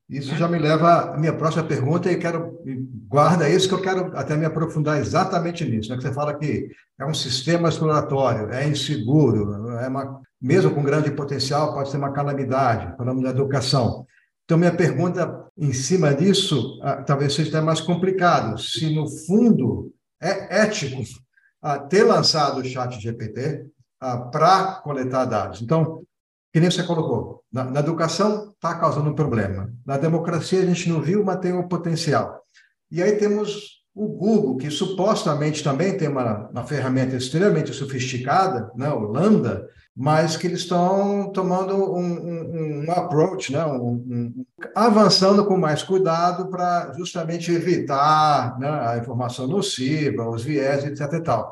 Isso 0.10 0.36
já 0.36 0.48
me 0.48 0.60
leva 0.60 1.14
à 1.14 1.18
minha 1.18 1.34
próxima 1.34 1.64
pergunta 1.64 2.12
e 2.12 2.18
quero 2.18 2.60
guarda 3.08 3.50
isso 3.50 3.68
que 3.68 3.74
eu 3.74 3.82
quero 3.82 4.16
até 4.18 4.36
me 4.36 4.46
aprofundar 4.46 5.00
exatamente 5.00 5.64
nisso, 5.66 5.90
né? 5.90 5.98
Que 5.98 6.04
você 6.04 6.14
fala 6.14 6.38
que 6.38 6.70
é 7.00 7.06
um 7.06 7.14
sistema 7.14 7.70
exploratório, 7.70 8.52
é 8.52 8.68
inseguro, 8.68 9.72
é 9.80 9.88
uma, 9.88 10.22
mesmo 10.42 10.72
com 10.72 10.84
grande 10.84 11.10
potencial 11.12 11.74
pode 11.74 11.90
ser 11.90 11.98
uma 11.98 12.12
calamidade. 12.12 12.96
Falamos 12.98 13.24
da 13.24 13.30
educação. 13.30 14.06
Então 14.44 14.58
minha 14.58 14.76
pergunta 14.76 15.48
em 15.58 15.72
cima 15.72 16.14
disso 16.14 16.80
ah, 16.84 17.02
talvez 17.02 17.34
seja 17.34 17.50
até 17.50 17.62
mais 17.62 17.80
complicado. 17.80 18.60
Se 18.60 18.94
no 18.94 19.08
fundo 19.08 19.92
é 20.22 20.64
ético 20.64 21.02
ah, 21.62 21.80
ter 21.80 22.04
lançado 22.04 22.60
o 22.60 22.66
Chat 22.66 23.00
GPT 23.00 23.66
ah, 24.04 24.18
para 24.18 24.82
coletar 24.84 25.26
dados. 25.26 25.62
Então 25.62 26.04
que 26.54 26.60
nem 26.60 26.70
você 26.70 26.84
colocou, 26.84 27.44
na, 27.52 27.64
na 27.64 27.80
educação 27.80 28.52
está 28.54 28.76
causando 28.76 29.10
um 29.10 29.16
problema. 29.16 29.74
Na 29.84 29.98
democracia 29.98 30.62
a 30.62 30.66
gente 30.66 30.88
não 30.88 31.02
viu, 31.02 31.24
mas 31.24 31.40
tem 31.40 31.52
o 31.52 31.62
um 31.62 31.68
potencial. 31.68 32.44
E 32.92 33.02
aí 33.02 33.14
temos 33.14 33.82
o 33.96 34.08
Google, 34.08 34.58
que 34.58 34.70
supostamente 34.70 35.64
também 35.64 35.98
tem 35.98 36.08
uma, 36.08 36.48
uma 36.50 36.64
ferramenta 36.64 37.16
extremamente 37.16 37.74
sofisticada, 37.74 38.72
né, 38.76 38.90
o 38.90 39.00
Lambda, 39.00 39.68
mas 39.96 40.38
que 40.38 40.48
eles 40.48 40.62
estão 40.62 41.32
tomando 41.32 41.76
um, 41.76 42.00
um, 42.00 42.86
um 42.86 42.92
approach, 42.92 43.52
né, 43.52 43.64
um, 43.66 44.46
avançando 44.76 45.46
com 45.46 45.58
mais 45.58 45.82
cuidado 45.82 46.50
para 46.50 46.92
justamente 46.94 47.52
evitar 47.52 48.60
né, 48.60 48.68
a 48.68 48.98
informação 48.98 49.48
nociva, 49.48 50.30
os 50.30 50.44
viés, 50.44 50.84
etc. 50.84 51.14
E 51.14 51.22
tal. 51.22 51.52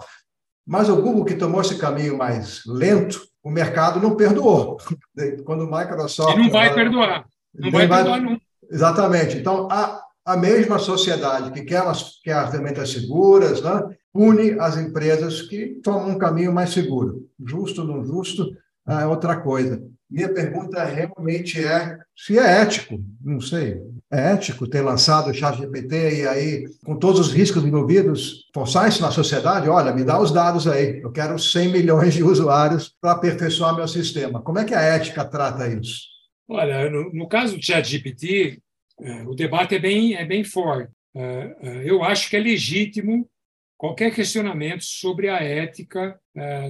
Mas 0.72 0.88
o 0.88 0.96
Google, 0.96 1.26
que 1.26 1.36
tomou 1.36 1.60
esse 1.60 1.78
caminho 1.78 2.18
mais 2.18 2.62
lento, 2.66 3.28
o 3.44 3.52
mercado 3.52 4.00
não 4.00 4.16
perdoou. 4.16 4.78
Quando 5.44 5.66
o 5.66 5.70
Microsoft. 5.70 6.38
E 6.38 6.44
não 6.44 6.50
vai 6.50 6.74
perdoar. 6.74 7.26
Não 7.54 7.72
vai, 7.72 7.86
vai 7.86 7.98
perdoar, 7.98 8.22
não. 8.22 8.40
Exatamente. 8.72 9.36
Então, 9.36 9.68
a, 9.70 10.02
a 10.26 10.38
mesma 10.38 10.80
sociedade 10.80 11.52
que 11.52 11.64
quer, 11.66 11.82
as, 11.82 12.22
quer 12.24 12.36
as 12.36 12.52
ferramentas 12.52 12.90
seguras, 12.90 13.62
né, 13.62 13.84
pune 14.14 14.58
as 14.62 14.78
empresas 14.78 15.42
que 15.42 15.82
tomam 15.84 16.12
um 16.12 16.18
caminho 16.18 16.54
mais 16.54 16.70
seguro. 16.70 17.28
Justo 17.46 17.82
ou 17.82 17.88
não 17.88 18.06
justo 18.06 18.56
é 18.88 19.06
outra 19.06 19.42
coisa. 19.42 19.84
Minha 20.10 20.34
pergunta 20.34 20.86
realmente 20.86 21.62
é 21.62 22.00
se 22.16 22.40
é 22.40 22.62
ético, 22.62 22.98
não 23.22 23.42
sei, 23.42 23.82
ético 24.12 24.68
ter 24.68 24.82
lançado 24.82 25.30
o 25.30 25.34
ChatGPT 25.34 26.22
e 26.22 26.28
aí, 26.28 26.66
com 26.84 26.98
todos 26.98 27.20
os 27.20 27.34
riscos 27.34 27.64
envolvidos, 27.64 28.50
forçar 28.54 28.90
isso 28.90 29.02
na 29.02 29.10
sociedade? 29.10 29.70
Olha, 29.70 29.94
me 29.94 30.04
dá 30.04 30.20
os 30.20 30.32
dados 30.32 30.68
aí, 30.68 31.02
eu 31.02 31.12
quero 31.12 31.40
100 31.40 31.70
milhões 31.70 32.14
de 32.14 32.24
usuários 32.24 32.94
para 33.00 33.14
aperfeiçoar 33.14 33.76
meu 33.76 33.88
sistema. 33.88 34.42
Como 34.42 34.60
é 34.60 34.66
que 34.66 34.76
a 34.76 34.82
ética 34.82 35.24
trata 35.24 35.68
isso? 35.68 36.12
Olha, 36.48 36.90
no, 36.90 37.14
no 37.14 37.28
caso 37.28 37.56
do 37.56 37.64
ChatGPT, 37.64 38.60
é, 39.00 39.24
o 39.24 39.34
debate 39.34 39.76
é 39.76 39.80
bem, 39.80 40.16
é 40.16 40.26
bem 40.26 40.44
forte. 40.44 40.92
É, 41.16 41.56
é, 41.62 41.90
eu 41.90 42.04
acho 42.04 42.30
que 42.30 42.36
é 42.36 42.40
legítimo 42.40 43.30
qualquer 43.78 44.14
questionamento 44.14 44.84
sobre 44.84 45.28
a 45.28 45.42
ética 45.42 46.20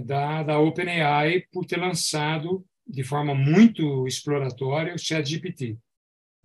da, 0.05 0.43
da 0.43 0.59
OpenAI 0.59 1.43
por 1.51 1.65
ter 1.65 1.77
lançado 1.77 2.63
de 2.87 3.03
forma 3.03 3.35
muito 3.35 4.07
exploratória 4.07 4.95
o 4.95 4.97
ChatGPT. 4.97 5.77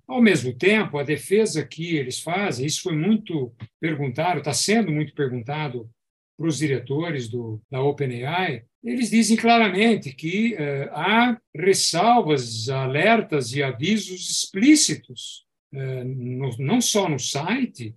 Ao 0.06 0.22
mesmo 0.22 0.52
tempo, 0.56 0.98
a 0.98 1.02
defesa 1.02 1.66
que 1.66 1.96
eles 1.96 2.20
fazem, 2.20 2.64
isso 2.64 2.82
foi 2.82 2.94
muito 2.94 3.52
perguntado, 3.80 4.38
está 4.38 4.52
sendo 4.52 4.92
muito 4.92 5.12
perguntado 5.14 5.90
para 6.36 6.46
os 6.46 6.58
diretores 6.58 7.28
do, 7.28 7.60
da 7.70 7.82
OpenAI, 7.82 8.64
eles 8.84 9.10
dizem 9.10 9.36
claramente 9.36 10.12
que 10.12 10.54
eh, 10.54 10.88
há 10.92 11.36
ressalvas, 11.54 12.68
alertas 12.68 13.52
e 13.52 13.62
avisos 13.62 14.30
explícitos, 14.30 15.44
eh, 15.72 16.04
no, 16.04 16.56
não 16.58 16.80
só 16.80 17.08
no 17.08 17.18
site, 17.18 17.96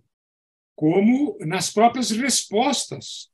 como 0.75 1.37
nas 1.41 1.71
próprias 1.71 2.09
respostas 2.09 3.29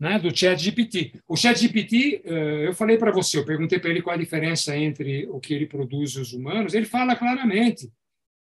né, 0.00 0.18
do 0.18 0.34
ChatGPT. 0.34 1.20
O 1.28 1.36
ChatGPT, 1.36 2.22
eh, 2.24 2.68
eu 2.68 2.74
falei 2.74 2.96
para 2.96 3.12
você, 3.12 3.36
eu 3.36 3.44
perguntei 3.44 3.78
para 3.78 3.90
ele 3.90 4.00
qual 4.00 4.16
a 4.16 4.18
diferença 4.18 4.74
entre 4.74 5.26
o 5.28 5.38
que 5.38 5.52
ele 5.52 5.66
produz 5.66 6.12
e 6.12 6.20
os 6.20 6.32
humanos, 6.32 6.72
ele 6.72 6.86
fala 6.86 7.14
claramente 7.14 7.92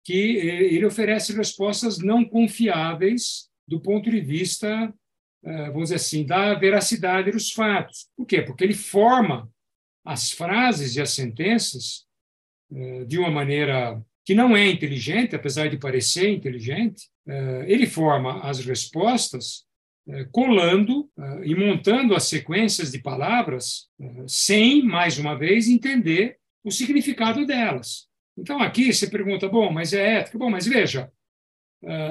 que 0.06 0.39
eh, 0.39 0.73
ele 0.73 0.86
oferece 0.86 1.36
respostas 1.36 1.99
não 1.99 2.23
confiáveis 2.23 3.49
do 3.67 3.82
ponto 3.82 4.10
de 4.10 4.21
vista, 4.21 4.93
eh, 5.43 5.65
vamos 5.65 5.89
dizer 5.89 5.95
assim, 5.95 6.25
da 6.25 6.53
veracidade 6.53 7.29
dos 7.29 7.51
fatos. 7.51 8.08
Por 8.15 8.25
quê? 8.25 8.41
Porque 8.41 8.63
ele 8.63 8.73
forma 8.73 9.51
as 10.06 10.32
frases 10.32 10.95
e 10.95 11.01
as 11.01 11.12
sentenças 11.12 12.06
de 13.08 13.19
uma 13.19 13.29
maneira 13.29 14.01
que 14.25 14.34
não 14.34 14.58
é 14.58 14.67
inteligente, 14.67 15.36
apesar 15.36 15.69
de 15.69 15.77
parecer 15.77 16.29
inteligente, 16.29 17.08
ele 17.67 17.86
forma 17.86 18.41
as 18.41 18.65
respostas 18.65 19.63
colando 20.31 21.09
eh, 21.17 21.41
e 21.45 21.55
montando 21.55 22.13
as 22.15 22.25
sequências 22.25 22.91
de 22.91 22.99
palavras 22.99 23.87
eh, 23.99 24.23
sem, 24.27 24.83
mais 24.83 25.17
uma 25.17 25.35
vez, 25.35 25.67
entender 25.67 26.37
o 26.63 26.71
significado 26.71 27.45
delas. 27.45 28.07
Então, 28.37 28.59
aqui 28.61 28.91
você 28.91 29.07
pergunta, 29.07 29.47
bom, 29.47 29.71
mas 29.71 29.93
é 29.93 30.19
ética? 30.19 30.37
Bom, 30.37 30.49
mas 30.49 30.65
veja, 30.65 31.11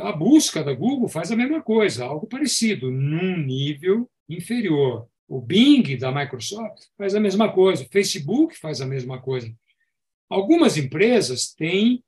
a 0.02 0.12
busca 0.12 0.62
da 0.62 0.74
Google 0.74 1.09
faz 1.09 1.33
a 1.33 1.37
mesma 1.37 1.62
coisa, 1.62 2.05
algo 2.05 2.26
parecido, 2.26 2.90
num 2.90 3.38
nível 3.38 4.09
inferior. 4.28 5.09
O 5.26 5.40
Bing 5.40 5.96
da 5.96 6.12
Microsoft 6.12 6.85
faz 6.96 7.14
a 7.14 7.20
mesma 7.20 7.50
coisa, 7.50 7.83
o 7.83 7.88
Facebook 7.88 8.57
faz 8.59 8.83
a 8.83 8.87
mesma 8.87 9.20
coisa. 9.20 9.52
Algumas 10.28 10.76
empresas 10.76 11.55
têm 11.55 12.05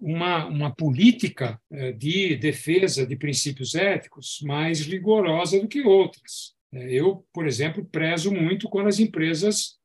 uma, 0.00 0.46
uma 0.46 0.74
política 0.74 1.60
eh, 1.72 1.92
de 1.92 2.36
defesa 2.36 3.06
de 3.06 3.16
princípios 3.16 3.74
éticos 3.74 4.40
mais 4.42 4.80
rigorosa 4.80 5.58
do 5.58 5.68
que 5.68 5.80
outras. 5.80 6.54
Eh, 6.72 6.92
eu, 6.92 7.24
por 7.32 7.46
exemplo, 7.46 7.84
prezo 7.84 8.32
muito 8.32 8.68
quando 8.68 8.88
as 8.88 8.98
empresas 8.98 9.78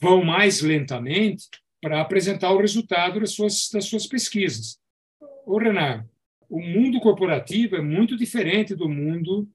vão 0.00 0.22
mais 0.22 0.60
lentamente 0.60 1.48
para 1.80 2.00
apresentar 2.00 2.52
o 2.52 2.60
resultado 2.60 3.20
das 3.20 3.30
suas, 3.32 3.70
das 3.72 3.86
suas 3.86 4.06
pesquisas. 4.06 4.78
Ô, 5.46 5.58
Renan, 5.58 6.06
o 6.48 6.60
mundo 6.60 7.00
corporativo 7.00 7.76
é 7.76 7.80
muito 7.80 8.16
diferente 8.16 8.74
do 8.74 8.88
mundo 8.88 9.48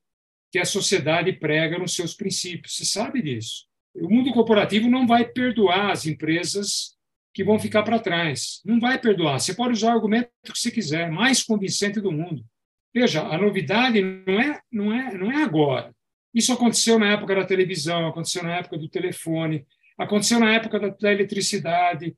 que 0.51 0.57
a 0.57 0.65
sociedade 0.65 1.33
prega 1.33 1.77
nos 1.77 1.93
seus 1.93 2.13
princípios. 2.13 2.75
Você 2.75 2.85
sabe 2.85 3.21
disso. 3.21 3.65
O 3.95 4.09
mundo 4.09 4.31
corporativo 4.31 4.89
não 4.89 5.05
vai 5.05 5.25
perdoar 5.25 5.91
as 5.91 6.07
empresas 6.07 6.92
que 7.33 7.43
vão 7.43 7.59
ficar 7.59 7.83
para 7.83 7.99
trás. 7.99 8.61
Não 8.63 8.79
vai 8.79 8.99
perdoar. 8.99 9.39
Você 9.39 9.53
pode 9.53 9.73
usar 9.73 9.87
o 9.87 9.95
argumento 9.95 10.29
que 10.43 10.57
você 10.57 10.69
quiser, 10.69 11.11
mais 11.11 11.43
convincente 11.43 11.99
do 11.99 12.11
mundo. 12.11 12.45
Veja, 12.93 13.23
a 13.23 13.37
novidade 13.37 14.01
não 14.01 14.39
é, 14.39 14.61
não 14.71 14.93
é, 14.93 15.17
não 15.17 15.31
é 15.31 15.43
agora. 15.43 15.93
Isso 16.33 16.53
aconteceu 16.53 16.99
na 16.99 17.11
época 17.11 17.35
da 17.35 17.45
televisão, 17.45 18.07
aconteceu 18.07 18.43
na 18.43 18.55
época 18.57 18.77
do 18.77 18.87
telefone, 18.87 19.65
aconteceu 19.97 20.39
na 20.39 20.53
época 20.53 20.79
da, 20.79 20.89
da 20.89 21.11
eletricidade, 21.11 22.15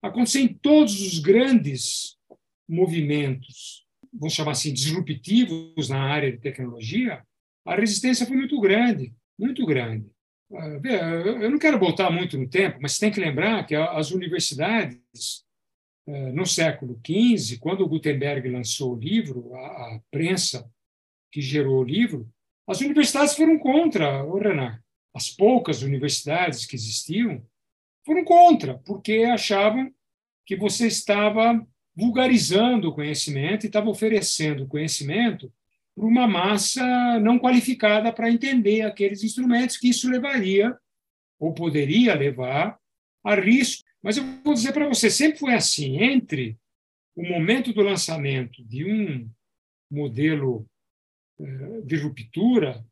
aconteceu 0.00 0.42
em 0.42 0.48
todos 0.48 1.00
os 1.00 1.18
grandes 1.18 2.16
movimentos, 2.68 3.84
vamos 4.12 4.34
chamar 4.34 4.52
assim, 4.52 4.72
disruptivos 4.72 5.88
na 5.88 6.02
área 6.02 6.30
de 6.30 6.38
tecnologia. 6.38 7.22
A 7.64 7.74
resistência 7.74 8.26
foi 8.26 8.36
muito 8.36 8.60
grande, 8.60 9.12
muito 9.38 9.64
grande. 9.66 10.06
Eu 10.52 11.50
não 11.50 11.58
quero 11.58 11.78
voltar 11.78 12.10
muito 12.10 12.36
no 12.36 12.48
tempo, 12.48 12.78
mas 12.80 12.98
tem 12.98 13.10
que 13.10 13.20
lembrar 13.20 13.66
que 13.66 13.74
as 13.74 14.10
universidades, 14.10 15.44
eh, 16.06 16.32
no 16.32 16.44
século 16.44 17.00
XV, 17.04 17.58
quando 17.58 17.88
Gutenberg 17.88 18.48
lançou 18.48 18.94
o 18.94 18.98
livro, 18.98 19.54
a 19.54 20.00
prensa 20.10 20.70
que 21.30 21.40
gerou 21.40 21.80
o 21.80 21.84
livro, 21.84 22.28
as 22.68 22.80
universidades 22.80 23.34
foram 23.34 23.58
contra, 23.58 24.22
o 24.24 24.38
Renan. 24.38 24.78
As 25.14 25.30
poucas 25.30 25.82
universidades 25.82 26.66
que 26.66 26.76
existiam 26.76 27.42
foram 28.04 28.24
contra, 28.24 28.78
porque 28.78 29.24
achavam 29.24 29.92
que 30.46 30.56
você 30.56 30.86
estava 30.86 31.66
vulgarizando 31.94 32.88
o 32.88 32.94
conhecimento 32.94 33.64
e 33.64 33.68
estava 33.68 33.88
oferecendo 33.88 34.66
conhecimento 34.66 35.52
para 35.94 36.06
uma 36.06 36.26
massa 36.26 37.20
não 37.20 37.38
qualificada 37.38 38.12
para 38.12 38.30
entender 38.30 38.82
aqueles 38.82 39.22
instrumentos, 39.22 39.76
que 39.76 39.88
isso 39.88 40.08
levaria, 40.08 40.76
ou 41.38 41.52
poderia 41.52 42.14
levar, 42.14 42.78
a 43.24 43.34
risco. 43.34 43.84
Mas 44.02 44.16
eu 44.16 44.24
vou 44.42 44.54
dizer 44.54 44.72
para 44.72 44.88
você, 44.88 45.10
sempre 45.10 45.38
foi 45.38 45.54
assim, 45.54 46.02
entre 46.02 46.58
o 47.14 47.22
momento 47.22 47.72
do 47.72 47.82
lançamento 47.82 48.64
de 48.64 48.84
um 48.84 49.30
modelo 49.90 50.66
eh, 51.38 51.80
de 51.84 51.96
ruptura, 51.96 52.84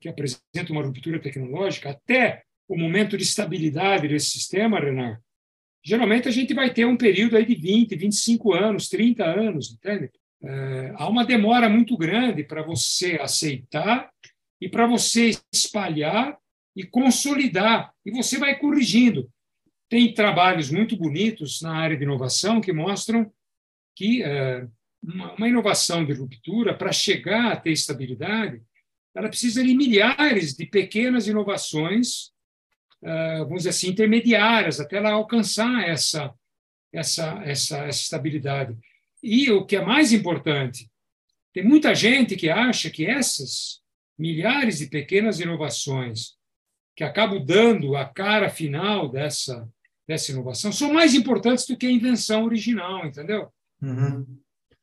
que 0.00 0.08
apresenta 0.08 0.70
uma 0.70 0.82
ruptura 0.82 1.20
tecnológica, 1.20 1.90
até 1.90 2.42
o 2.68 2.76
momento 2.76 3.16
de 3.16 3.24
estabilidade 3.24 4.08
desse 4.08 4.30
sistema, 4.30 4.80
Renan, 4.80 5.18
geralmente 5.84 6.28
a 6.28 6.30
gente 6.30 6.54
vai 6.54 6.72
ter 6.72 6.86
um 6.86 6.96
período 6.96 7.36
aí 7.36 7.44
de 7.44 7.54
20, 7.54 7.96
25 7.96 8.54
anos, 8.54 8.88
30 8.88 9.24
anos, 9.24 9.72
entende? 9.72 10.10
É, 10.44 10.92
há 10.96 11.08
uma 11.08 11.24
demora 11.24 11.68
muito 11.68 11.96
grande 11.96 12.44
para 12.44 12.62
você 12.62 13.18
aceitar 13.20 14.10
e 14.60 14.68
para 14.68 14.86
você 14.86 15.30
espalhar 15.52 16.38
e 16.76 16.84
consolidar, 16.84 17.94
e 18.04 18.10
você 18.10 18.38
vai 18.38 18.58
corrigindo. 18.58 19.30
Tem 19.88 20.12
trabalhos 20.12 20.70
muito 20.70 20.96
bonitos 20.96 21.62
na 21.62 21.76
área 21.76 21.96
de 21.96 22.02
inovação 22.02 22.60
que 22.60 22.72
mostram 22.72 23.32
que 23.94 24.22
é, 24.22 24.66
uma, 25.02 25.34
uma 25.34 25.48
inovação 25.48 26.04
de 26.04 26.12
ruptura, 26.12 26.76
para 26.76 26.92
chegar 26.92 27.52
a 27.52 27.56
ter 27.56 27.72
estabilidade, 27.72 28.62
ela 29.14 29.28
precisa 29.28 29.62
de 29.62 29.74
milhares 29.74 30.54
de 30.54 30.66
pequenas 30.66 31.28
inovações, 31.28 32.32
é, 33.02 33.38
vamos 33.38 33.58
dizer 33.58 33.70
assim, 33.70 33.90
intermediárias, 33.90 34.80
até 34.80 34.96
ela 34.96 35.12
alcançar 35.12 35.88
essa, 35.88 36.34
essa, 36.92 37.40
essa, 37.44 37.78
essa 37.84 38.02
estabilidade. 38.02 38.76
E 39.26 39.50
o 39.50 39.64
que 39.64 39.74
é 39.74 39.82
mais 39.82 40.12
importante, 40.12 40.86
tem 41.54 41.64
muita 41.64 41.94
gente 41.94 42.36
que 42.36 42.50
acha 42.50 42.90
que 42.90 43.06
essas 43.06 43.80
milhares 44.18 44.80
de 44.80 44.86
pequenas 44.86 45.40
inovações 45.40 46.34
que 46.94 47.02
acabam 47.02 47.42
dando 47.42 47.96
a 47.96 48.04
cara 48.04 48.50
final 48.50 49.08
dessa, 49.08 49.66
dessa 50.06 50.30
inovação 50.30 50.70
são 50.70 50.92
mais 50.92 51.14
importantes 51.14 51.66
do 51.66 51.74
que 51.74 51.86
a 51.86 51.90
invenção 51.90 52.44
original, 52.44 53.06
entendeu? 53.06 53.50
Uhum. 53.80 54.26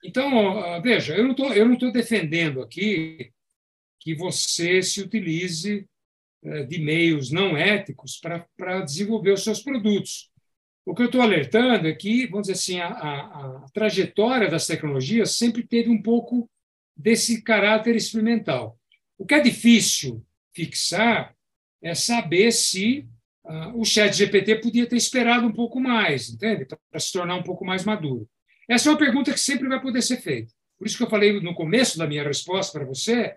Então, 0.03 0.81
veja, 0.81 1.15
eu 1.15 1.23
não 1.23 1.73
estou 1.73 1.91
defendendo 1.91 2.63
aqui 2.63 3.31
que 3.99 4.15
você 4.15 4.81
se 4.81 5.01
utilize 5.01 5.87
eh, 6.43 6.63
de 6.63 6.79
meios 6.79 7.29
não 7.29 7.55
éticos 7.55 8.19
para 8.19 8.81
desenvolver 8.81 9.33
os 9.33 9.43
seus 9.43 9.61
produtos. 9.61 10.30
O 10.85 10.95
que 10.95 11.03
eu 11.03 11.05
estou 11.05 11.21
alertando 11.21 11.87
é 11.87 11.93
que, 11.93 12.25
vamos 12.27 12.47
dizer 12.47 12.53
assim, 12.53 12.79
a, 12.79 12.87
a, 12.87 13.19
a, 13.19 13.65
trajetória 13.73 14.49
das 14.49 14.65
tecnologias 14.65 15.37
sempre 15.37 15.63
teve 15.63 15.89
um 15.89 16.01
pouco 16.01 16.49
desse 16.97 17.41
caráter 17.41 17.95
experimental. 17.95 18.77
O 19.17 19.25
que 19.25 19.35
é 19.35 19.39
difícil 19.39 20.25
fixar 20.53 21.35
é 21.81 21.93
saber 21.93 22.51
se 22.51 23.07
uh, 23.45 23.79
o 23.79 23.85
chat 23.85 24.13
GPT 24.13 24.55
podia 24.55 24.87
ter 24.87 24.95
esperado 24.95 25.45
um 25.45 25.53
pouco 25.53 25.79
mais, 25.79 26.29
entende? 26.29 26.65
Para 26.65 26.99
se 26.99 27.11
tornar 27.11 27.35
um 27.35 27.43
pouco 27.43 27.63
mais 27.63 27.85
maduro. 27.85 28.27
Essa 28.67 28.89
é 28.89 28.91
uma 28.91 28.97
pergunta 28.97 29.33
que 29.33 29.39
sempre 29.39 29.67
vai 29.67 29.81
poder 29.81 30.01
ser 30.01 30.17
feita. 30.17 30.51
Por 30.77 30.87
isso 30.87 30.97
que 30.97 31.03
eu 31.03 31.09
falei 31.09 31.39
no 31.39 31.53
começo 31.53 31.97
da 31.97 32.07
minha 32.07 32.23
resposta 32.23 32.77
para 32.77 32.87
você, 32.87 33.35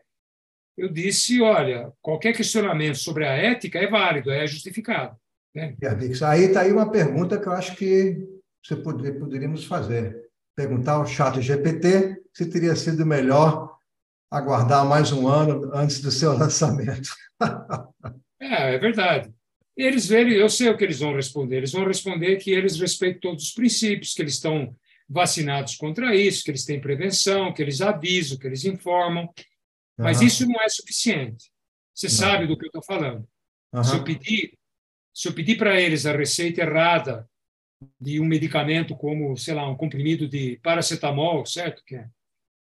eu 0.76 0.88
disse, 0.88 1.40
olha, 1.40 1.92
qualquer 2.00 2.34
questionamento 2.34 2.96
sobre 2.96 3.26
a 3.26 3.32
ética 3.32 3.78
é 3.78 3.86
válido, 3.86 4.30
é 4.30 4.46
justificado. 4.46 5.16
Né? 5.54 5.76
Aí 6.26 6.44
está 6.44 6.62
aí 6.62 6.72
uma 6.72 6.90
pergunta 6.90 7.38
que 7.38 7.46
eu 7.46 7.52
acho 7.52 7.76
que 7.76 8.26
você 8.62 8.76
poder, 8.76 9.18
poderíamos 9.18 9.64
fazer. 9.64 10.24
Perguntar 10.56 10.94
ao 10.94 11.06
chat 11.06 11.40
GPT 11.40 12.22
se 12.32 12.46
teria 12.46 12.74
sido 12.74 13.04
melhor 13.04 13.76
aguardar 14.30 14.84
mais 14.84 15.12
um 15.12 15.28
ano 15.28 15.70
antes 15.74 16.00
do 16.00 16.10
seu 16.10 16.32
lançamento. 16.36 17.08
é, 18.40 18.74
é 18.74 18.78
verdade. 18.78 19.32
Eles 19.76 20.06
verem, 20.06 20.34
eu 20.34 20.48
sei 20.48 20.68
o 20.68 20.76
que 20.76 20.84
eles 20.84 21.00
vão 21.00 21.14
responder. 21.14 21.58
Eles 21.58 21.72
vão 21.72 21.84
responder 21.84 22.36
que 22.36 22.50
eles 22.50 22.78
respeitam 22.78 23.20
todos 23.20 23.44
os 23.44 23.52
princípios, 23.52 24.14
que 24.14 24.22
eles 24.22 24.34
estão 24.34 24.74
vacinados 25.08 25.76
contra 25.76 26.14
isso, 26.14 26.44
que 26.44 26.50
eles 26.50 26.64
têm 26.64 26.80
prevenção, 26.80 27.52
que 27.52 27.60
eles 27.60 27.80
avisam, 27.80 28.38
que 28.38 28.46
eles 28.46 28.64
informam. 28.64 29.28
Mas 29.98 30.20
uhum. 30.20 30.26
isso 30.26 30.46
não 30.48 30.60
é 30.60 30.68
suficiente. 30.68 31.50
Você 31.94 32.06
não. 32.06 32.14
sabe 32.14 32.46
do 32.46 32.56
que 32.56 32.64
eu 32.64 32.68
estou 32.68 32.82
falando. 32.82 33.26
Uhum. 33.72 33.84
Se 33.84 33.96
eu 33.96 34.04
pedir 34.04 34.56
se 35.14 35.28
eu 35.28 35.32
pedir 35.32 35.56
para 35.56 35.80
eles 35.80 36.04
a 36.04 36.16
receita 36.16 36.60
errada 36.60 37.28
de 38.00 38.18
um 38.18 38.24
medicamento 38.24 38.96
como, 38.96 39.36
sei 39.36 39.54
lá, 39.54 39.68
um 39.68 39.76
comprimido 39.76 40.28
de 40.28 40.58
paracetamol, 40.62 41.46
certo? 41.46 41.82
É, 41.94 42.08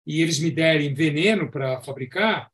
e 0.05 0.21
eles 0.21 0.39
me 0.39 0.49
derem 0.49 0.93
veneno 0.93 1.51
para 1.51 1.79
fabricar, 1.81 2.51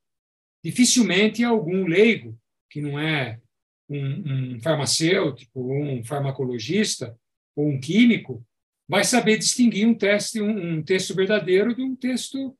dificilmente 0.64 1.44
algum 1.44 1.86
leigo, 1.86 2.38
que 2.70 2.82
não 2.82 3.00
é 3.00 3.40
um, 3.88 4.56
um 4.56 4.60
farmacêutico, 4.60 5.60
ou 5.60 5.82
um 5.82 6.04
farmacologista, 6.04 7.18
ou 7.56 7.70
um 7.70 7.80
químico, 7.80 8.46
vai 8.88 9.04
saber 9.04 9.38
distinguir 9.38 9.88
um, 9.88 9.94
teste, 9.94 10.42
um, 10.42 10.78
um 10.78 10.84
texto 10.84 11.16
verdadeiro 11.16 11.74
de 11.74 11.82
um 11.82 11.96
texto, 11.96 12.58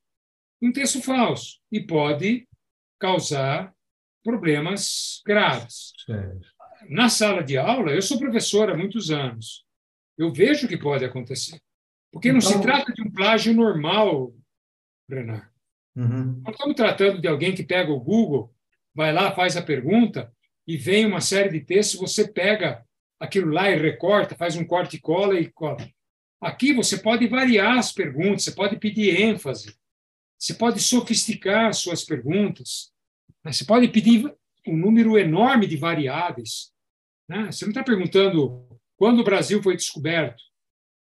um 0.62 0.72
texto 0.72 1.02
falso 1.02 1.60
e 1.70 1.82
pode 1.82 2.48
causar 2.98 3.76
problemas 4.24 5.22
graves. 5.26 5.92
Certo 6.06 6.55
na 6.90 7.10
sala 7.10 7.44
de 7.44 7.58
aula, 7.58 7.92
eu 7.92 8.02
sou 8.02 8.20
professor 8.20 8.70
há 8.70 8.78
muitos 8.78 9.12
anos, 9.12 9.66
eu 10.18 10.32
vejo 10.32 10.66
o 10.66 10.70
que 10.70 10.78
pode 10.78 11.04
acontecer. 11.04 11.60
Porque 12.12 12.30
então, 12.30 12.36
não 12.36 12.42
se 12.42 12.50
então- 12.50 12.62
trata 12.62 12.94
de 12.94 13.02
um 13.02 13.12
plágio 13.12 13.54
normal, 13.54 14.34
Renan. 15.10 15.48
Uhum. 15.96 16.42
Nós 16.44 16.56
estamos 16.56 16.76
tratando 16.76 17.22
de 17.22 17.28
alguém 17.28 17.54
que 17.54 17.64
pega 17.64 17.92
o 17.92 18.00
Google, 18.00 18.54
vai 18.94 19.14
lá, 19.14 19.32
faz 19.32 19.56
a 19.58 19.62
pergunta, 19.62 20.32
e 20.68 20.78
vem 20.78 21.06
uma 21.06 21.22
série 21.22 21.50
de 21.50 21.60
textos, 21.60 22.00
você 22.00 22.28
pega 22.28 22.86
aquilo 23.20 23.52
lá 23.52 23.70
e 23.70 23.78
recorta, 23.78 24.36
faz 24.36 24.56
um 24.56 24.66
corte 24.66 24.98
e 24.98 25.02
cola 25.02 25.40
e 25.40 25.50
cola. 25.52 25.88
Aqui 26.42 26.74
você 26.74 26.98
pode 26.98 27.28
variar 27.28 27.78
as 27.78 27.92
perguntas, 27.92 28.44
você 28.44 28.52
pode 28.52 28.78
pedir 28.78 29.22
ênfase, 29.22 29.76
você 30.38 30.54
pode 30.54 30.80
sofisticar 30.80 31.70
as 31.70 31.78
suas 31.78 32.04
perguntas, 32.04 32.92
né? 33.44 33.52
você 33.52 33.64
pode 33.66 33.88
pedir 33.88 34.34
um 34.68 34.76
número 34.76 35.18
enorme 35.18 35.68
de 35.68 35.78
variáveis. 35.78 36.74
Né? 37.28 37.52
Você 37.52 37.66
não 37.66 37.72
está 37.72 37.84
perguntando 37.84 38.68
quando 38.98 39.20
o 39.20 39.24
Brasil 39.24 39.62
foi 39.62 39.76
descoberto. 39.76 40.42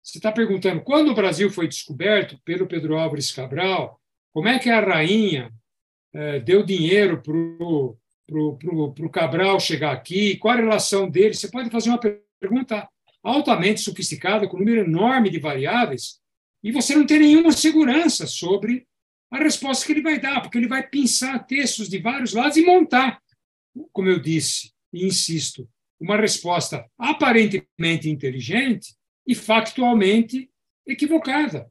Você 0.03 0.17
está 0.17 0.31
perguntando 0.31 0.81
quando 0.81 1.09
o 1.09 1.15
Brasil 1.15 1.49
foi 1.51 1.67
descoberto 1.67 2.39
pelo 2.43 2.67
Pedro 2.67 2.97
Álvares 2.97 3.31
Cabral, 3.31 3.99
como 4.33 4.47
é 4.47 4.57
que 4.57 4.69
a 4.69 4.79
rainha 4.79 5.51
eh, 6.13 6.39
deu 6.39 6.63
dinheiro 6.63 7.21
para 7.21 7.33
o 7.33 7.97
pro, 8.31 8.57
pro, 8.57 8.93
pro 8.93 9.09
Cabral 9.09 9.59
chegar 9.59 9.91
aqui, 9.91 10.37
qual 10.37 10.53
a 10.53 10.57
relação 10.57 11.09
dele. 11.09 11.33
Você 11.33 11.49
pode 11.49 11.69
fazer 11.69 11.89
uma 11.89 11.99
pergunta 12.39 12.87
altamente 13.21 13.81
sofisticada, 13.81 14.47
com 14.47 14.55
um 14.55 14.61
número 14.61 14.81
enorme 14.81 15.29
de 15.29 15.37
variáveis, 15.37 16.19
e 16.63 16.71
você 16.71 16.95
não 16.95 17.05
tem 17.05 17.19
nenhuma 17.19 17.51
segurança 17.51 18.25
sobre 18.25 18.87
a 19.29 19.37
resposta 19.37 19.85
que 19.85 19.91
ele 19.91 20.01
vai 20.01 20.19
dar, 20.19 20.41
porque 20.41 20.57
ele 20.57 20.67
vai 20.67 20.87
pensar 20.87 21.39
textos 21.39 21.89
de 21.89 21.99
vários 21.99 22.33
lados 22.33 22.57
e 22.57 22.65
montar, 22.65 23.21
como 23.91 24.07
eu 24.07 24.19
disse 24.19 24.71
e 24.93 25.05
insisto, 25.05 25.67
uma 26.01 26.17
resposta 26.17 26.85
aparentemente 26.97 28.09
inteligente 28.09 28.95
e 29.27 29.35
factualmente 29.35 30.49
equivocada. 30.85 31.69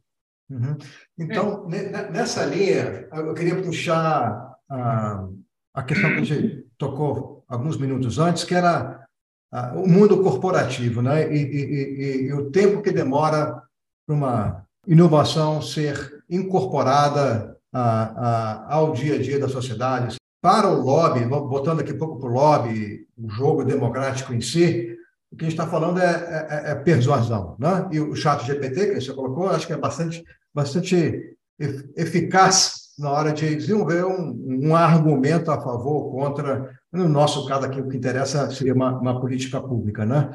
Uhum. 0.48 0.78
Então, 1.18 1.68
é. 1.72 2.10
nessa 2.10 2.44
linha, 2.44 3.08
eu 3.12 3.34
queria 3.34 3.60
puxar 3.60 4.56
a, 4.68 5.28
a 5.74 5.82
questão 5.82 6.10
que 6.10 6.20
a 6.20 6.24
gente 6.24 6.66
tocou 6.78 7.44
alguns 7.48 7.76
minutos 7.76 8.18
antes, 8.18 8.44
que 8.44 8.54
era 8.54 9.06
o 9.74 9.86
mundo 9.88 10.22
corporativo, 10.22 11.02
né? 11.02 11.32
E, 11.32 11.42
e, 11.42 11.64
e, 11.64 12.22
e 12.28 12.32
o 12.32 12.50
tempo 12.52 12.80
que 12.80 12.92
demora 12.92 13.60
para 14.06 14.14
uma 14.14 14.66
inovação 14.86 15.60
ser 15.60 16.22
incorporada 16.30 17.58
a, 17.72 18.68
a, 18.68 18.74
ao 18.74 18.92
dia 18.92 19.16
a 19.16 19.22
dia 19.22 19.38
da 19.38 19.48
sociedade, 19.48 20.19
para 20.40 20.68
o 20.68 20.81
lobby, 20.81 21.24
botando 21.26 21.81
aqui 21.81 21.92
um 21.92 21.98
pouco 21.98 22.18
para 22.18 22.29
o 22.29 22.33
lobby, 22.33 23.07
o 23.16 23.29
jogo 23.29 23.64
democrático 23.64 24.33
em 24.33 24.40
si, 24.40 24.96
o 25.31 25.37
que 25.37 25.44
a 25.44 25.48
gente 25.48 25.59
está 25.59 25.66
falando 25.66 26.00
é, 26.00 26.66
é, 26.66 26.70
é, 26.70 26.74
persuasão. 26.74 27.57
Né? 27.59 27.88
E 27.92 28.00
o 28.00 28.16
chat 28.16 28.44
GPT, 28.44 28.94
que 28.94 29.00
você 29.00 29.12
colocou, 29.12 29.48
acho 29.48 29.66
que 29.66 29.72
é 29.72 29.76
bastante, 29.76 30.24
bastante 30.53 31.37
eficaz 31.96 32.90
na 32.98 33.11
hora 33.11 33.33
de 33.33 33.55
desenvolver 33.55 34.05
um, 34.05 34.68
um 34.68 34.76
argumento 34.76 35.50
a 35.50 35.61
favor 35.61 36.05
ou 36.05 36.11
contra. 36.11 36.70
No 36.92 37.09
nosso 37.09 37.46
caso 37.46 37.66
aqui, 37.66 37.81
o 37.81 37.88
que 37.88 37.96
interessa 37.96 38.50
seria 38.50 38.74
uma, 38.74 38.98
uma 38.98 39.20
política 39.20 39.61
pública. 39.61 40.05
Né? 40.05 40.31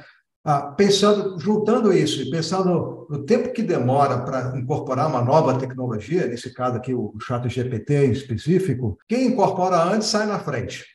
Ah, 0.47 0.62
pensando, 0.62 1.39
juntando 1.39 1.91
isso 1.91 2.21
e 2.21 2.29
pensando 2.29 3.08
no 3.10 3.25
tempo 3.25 3.51
que 3.51 3.63
demora 3.63 4.19
para 4.19 4.55
incorporar 4.55 5.08
uma 5.08 5.23
nova 5.23 5.58
tecnologia, 5.58 6.27
nesse 6.27 6.53
caso 6.53 6.77
aqui 6.77 6.93
o 6.93 7.15
chat 7.19 7.49
GPT 7.49 8.05
em 8.05 8.12
específico, 8.12 8.95
quem 9.10 9.25
incorpora 9.25 9.81
antes 9.81 10.08
sai 10.08 10.27
na 10.27 10.38
frente. 10.38 10.86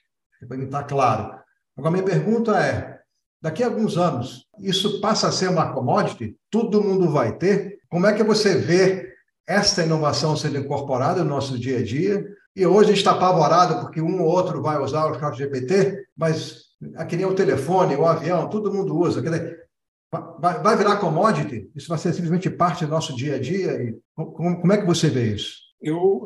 Para 0.47 0.57
estar 0.57 0.85
claro. 0.85 1.35
Agora, 1.77 1.91
minha 1.91 2.05
pergunta 2.05 2.57
é, 2.65 3.01
daqui 3.43 3.65
a 3.65 3.67
alguns 3.67 3.99
anos, 3.99 4.47
isso 4.61 5.01
passa 5.01 5.27
a 5.27 5.33
ser 5.33 5.49
uma 5.49 5.73
commodity? 5.73 6.37
Todo 6.49 6.81
mundo 6.81 7.11
vai 7.11 7.37
ter? 7.37 7.81
Como 7.89 8.07
é 8.07 8.13
que 8.13 8.23
você 8.23 8.55
vê 8.55 9.13
esta 9.49 9.83
inovação 9.83 10.37
sendo 10.37 10.59
incorporada 10.59 11.25
no 11.25 11.31
nosso 11.31 11.59
dia 11.59 11.79
a 11.79 11.85
dia? 11.85 12.25
E 12.55 12.65
hoje 12.65 12.91
a 12.91 12.93
gente 12.93 12.99
está 12.99 13.11
apavorado 13.11 13.81
porque 13.81 14.01
um 14.01 14.23
ou 14.23 14.29
outro 14.29 14.63
vai 14.63 14.81
usar 14.81 15.07
o 15.07 15.19
chat 15.19 15.37
GPT, 15.37 16.07
mas 16.17 16.70
que 17.09 17.17
nem 17.17 17.27
o 17.27 17.35
telefone, 17.35 17.97
o 17.97 18.07
avião, 18.07 18.49
todo 18.49 18.73
mundo 18.73 18.97
usa. 18.99 19.23
Quer 19.23 19.31
dizer, 19.31 19.69
vai, 20.11 20.63
vai 20.63 20.77
virar 20.77 20.97
commodity? 20.97 21.71
Isso 21.75 21.89
vai 21.89 21.99
ser 21.99 22.13
simplesmente 22.13 22.51
parte 22.51 22.85
do 22.85 22.91
nosso 22.91 23.15
dia 23.15 23.37
a 23.37 23.39
dia? 23.39 23.73
E 23.83 23.99
como, 24.15 24.61
como 24.61 24.73
é 24.73 24.79
que 24.79 24.87
você 24.87 25.09
vê 25.09 25.35
isso? 25.35 25.59
Eu, 25.81 26.25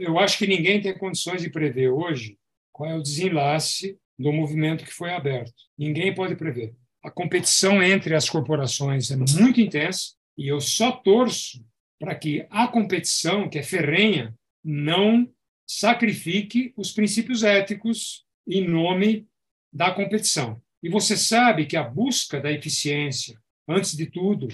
eu 0.00 0.18
acho 0.18 0.38
que 0.38 0.46
ninguém 0.46 0.80
tem 0.80 0.96
condições 0.96 1.40
de 1.40 1.50
prever 1.50 1.90
hoje 1.90 2.36
qual 2.72 2.90
é 2.90 2.94
o 2.94 3.02
desenlace 3.02 3.98
do 4.18 4.32
movimento 4.32 4.84
que 4.84 4.92
foi 4.92 5.12
aberto. 5.12 5.54
Ninguém 5.78 6.14
pode 6.14 6.34
prever. 6.36 6.74
A 7.02 7.10
competição 7.10 7.82
entre 7.82 8.14
as 8.14 8.28
corporações 8.28 9.10
é 9.10 9.16
muito 9.16 9.60
intensa 9.60 10.14
e 10.36 10.48
eu 10.48 10.60
só 10.60 10.92
torço 10.92 11.64
para 11.98 12.14
que 12.14 12.46
a 12.50 12.68
competição, 12.68 13.48
que 13.48 13.58
é 13.58 13.62
ferrenha, 13.62 14.34
não 14.62 15.28
sacrifique 15.66 16.72
os 16.76 16.92
princípios 16.92 17.42
éticos 17.42 18.24
em 18.46 18.66
nome 18.66 19.26
da 19.76 19.90
competição. 19.90 20.60
E 20.82 20.88
você 20.88 21.16
sabe 21.16 21.66
que 21.66 21.76
a 21.76 21.82
busca 21.82 22.40
da 22.40 22.50
eficiência, 22.50 23.38
antes 23.68 23.94
de 23.94 24.06
tudo, 24.06 24.48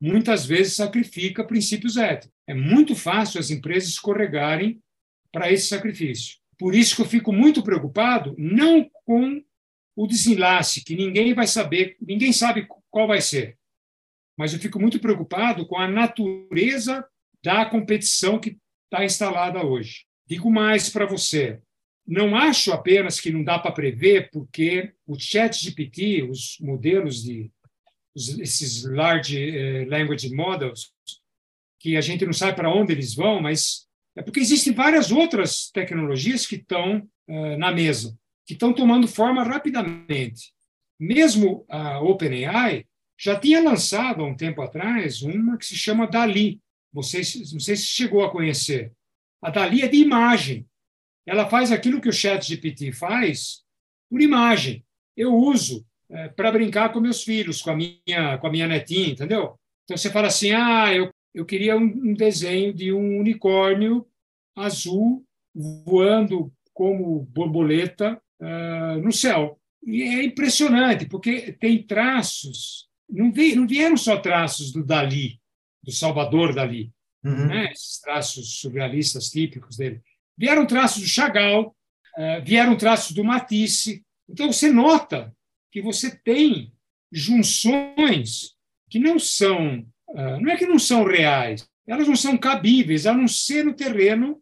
muitas 0.00 0.44
vezes 0.44 0.74
sacrifica 0.74 1.44
princípios 1.44 1.96
éticos. 1.96 2.34
É 2.46 2.54
muito 2.54 2.96
fácil 2.96 3.38
as 3.38 3.50
empresas 3.50 3.90
escorregarem 3.90 4.82
para 5.32 5.50
esse 5.50 5.68
sacrifício. 5.68 6.38
Por 6.58 6.74
isso 6.74 6.96
que 6.96 7.02
eu 7.02 7.06
fico 7.06 7.32
muito 7.32 7.62
preocupado, 7.62 8.34
não 8.36 8.88
com 9.04 9.42
o 9.96 10.06
desenlace, 10.06 10.84
que 10.84 10.96
ninguém 10.96 11.32
vai 11.34 11.46
saber, 11.46 11.96
ninguém 12.00 12.32
sabe 12.32 12.66
qual 12.90 13.06
vai 13.06 13.20
ser. 13.20 13.56
Mas 14.36 14.52
eu 14.52 14.58
fico 14.58 14.80
muito 14.80 14.98
preocupado 14.98 15.66
com 15.66 15.78
a 15.78 15.86
natureza 15.86 17.06
da 17.42 17.64
competição 17.64 18.40
que 18.40 18.58
está 18.84 19.04
instalada 19.04 19.64
hoje. 19.64 20.04
Digo 20.26 20.50
mais 20.50 20.90
para 20.90 21.06
você: 21.06 21.60
não 22.06 22.36
acho 22.36 22.72
apenas 22.72 23.20
que 23.20 23.32
não 23.32 23.42
dá 23.42 23.58
para 23.58 23.72
prever, 23.72 24.30
porque 24.30 24.92
o 25.06 25.18
Chat 25.18 25.62
GPT, 25.62 26.22
os 26.22 26.58
modelos 26.60 27.22
de 27.22 27.50
esses 28.14 28.84
large 28.84 29.36
eh, 29.36 29.84
language 29.86 30.32
models, 30.32 30.92
que 31.80 31.96
a 31.96 32.00
gente 32.00 32.24
não 32.24 32.32
sabe 32.32 32.56
para 32.56 32.72
onde 32.72 32.92
eles 32.92 33.14
vão, 33.14 33.40
mas 33.42 33.88
é 34.16 34.22
porque 34.22 34.40
existem 34.40 34.72
várias 34.72 35.10
outras 35.10 35.70
tecnologias 35.70 36.46
que 36.46 36.56
estão 36.56 36.98
uh, 37.28 37.56
na 37.58 37.72
mesa, 37.72 38.16
que 38.46 38.52
estão 38.52 38.72
tomando 38.72 39.08
forma 39.08 39.42
rapidamente. 39.42 40.52
Mesmo 40.98 41.64
a 41.68 42.00
OpenAI 42.00 42.86
já 43.18 43.38
tinha 43.38 43.60
lançado 43.60 44.22
há 44.22 44.26
um 44.26 44.36
tempo 44.36 44.62
atrás 44.62 45.22
uma 45.22 45.58
que 45.58 45.66
se 45.66 45.76
chama 45.76 46.06
DALI. 46.06 46.60
Vocês, 46.92 47.52
não 47.52 47.60
sei 47.60 47.76
se 47.76 47.86
chegou 47.86 48.24
a 48.24 48.30
conhecer. 48.30 48.92
A 49.42 49.50
DALI 49.50 49.82
é 49.82 49.88
de 49.88 49.96
imagem. 49.96 50.66
Ela 51.26 51.48
faz 51.48 51.72
aquilo 51.72 52.00
que 52.00 52.08
o 52.08 52.12
Chat 52.12 52.46
GPT 52.46 52.92
faz 52.92 53.62
por 54.10 54.20
imagem. 54.20 54.84
Eu 55.16 55.34
uso 55.34 55.86
é, 56.10 56.28
para 56.28 56.52
brincar 56.52 56.92
com 56.92 57.00
meus 57.00 57.22
filhos, 57.22 57.62
com 57.62 57.70
a 57.70 57.76
minha, 57.76 58.38
com 58.38 58.46
a 58.46 58.50
minha 58.50 58.66
netinha, 58.66 59.10
entendeu? 59.10 59.58
Então 59.84 59.96
você 59.96 60.10
fala 60.10 60.28
assim: 60.28 60.52
ah, 60.52 60.92
eu 60.92 61.10
eu 61.34 61.44
queria 61.44 61.76
um, 61.76 61.82
um 61.82 62.14
desenho 62.14 62.72
de 62.72 62.92
um 62.92 63.18
unicórnio 63.18 64.06
azul 64.54 65.26
voando 65.52 66.52
como 66.72 67.24
borboleta 67.24 68.20
uh, 68.40 69.00
no 69.02 69.12
céu. 69.12 69.58
E 69.84 70.02
é 70.02 70.22
impressionante, 70.22 71.06
porque 71.06 71.52
tem 71.52 71.82
traços, 71.82 72.88
não, 73.10 73.32
vi, 73.32 73.54
não 73.54 73.66
vieram 73.66 73.96
só 73.96 74.16
traços 74.16 74.72
do 74.72 74.84
Dali, 74.84 75.40
do 75.82 75.90
Salvador 75.90 76.54
Dali, 76.54 76.90
uhum. 77.22 77.48
né? 77.48 77.70
esses 77.72 78.00
traços 78.00 78.60
surrealistas 78.60 79.28
típicos 79.28 79.76
dele. 79.76 80.00
Vieram 80.36 80.66
traços 80.66 81.02
do 81.02 81.08
Chagall, 81.08 81.76
uh, 82.18 82.44
vieram 82.44 82.76
traços 82.76 83.12
do 83.12 83.24
Matisse. 83.24 84.04
Então, 84.28 84.52
você 84.52 84.70
nota 84.70 85.34
que 85.70 85.82
você 85.82 86.14
tem 86.16 86.72
junções 87.12 88.54
que 88.88 88.98
não 88.98 89.18
são 89.18 89.86
ah, 90.14 90.38
não 90.40 90.50
é 90.50 90.56
que 90.56 90.66
não 90.66 90.78
são 90.78 91.04
reais, 91.04 91.68
elas 91.86 92.06
não 92.06 92.14
são 92.14 92.38
cabíveis, 92.38 93.04
a 93.06 93.12
não 93.12 93.26
ser 93.26 93.64
no 93.64 93.74
terreno 93.74 94.40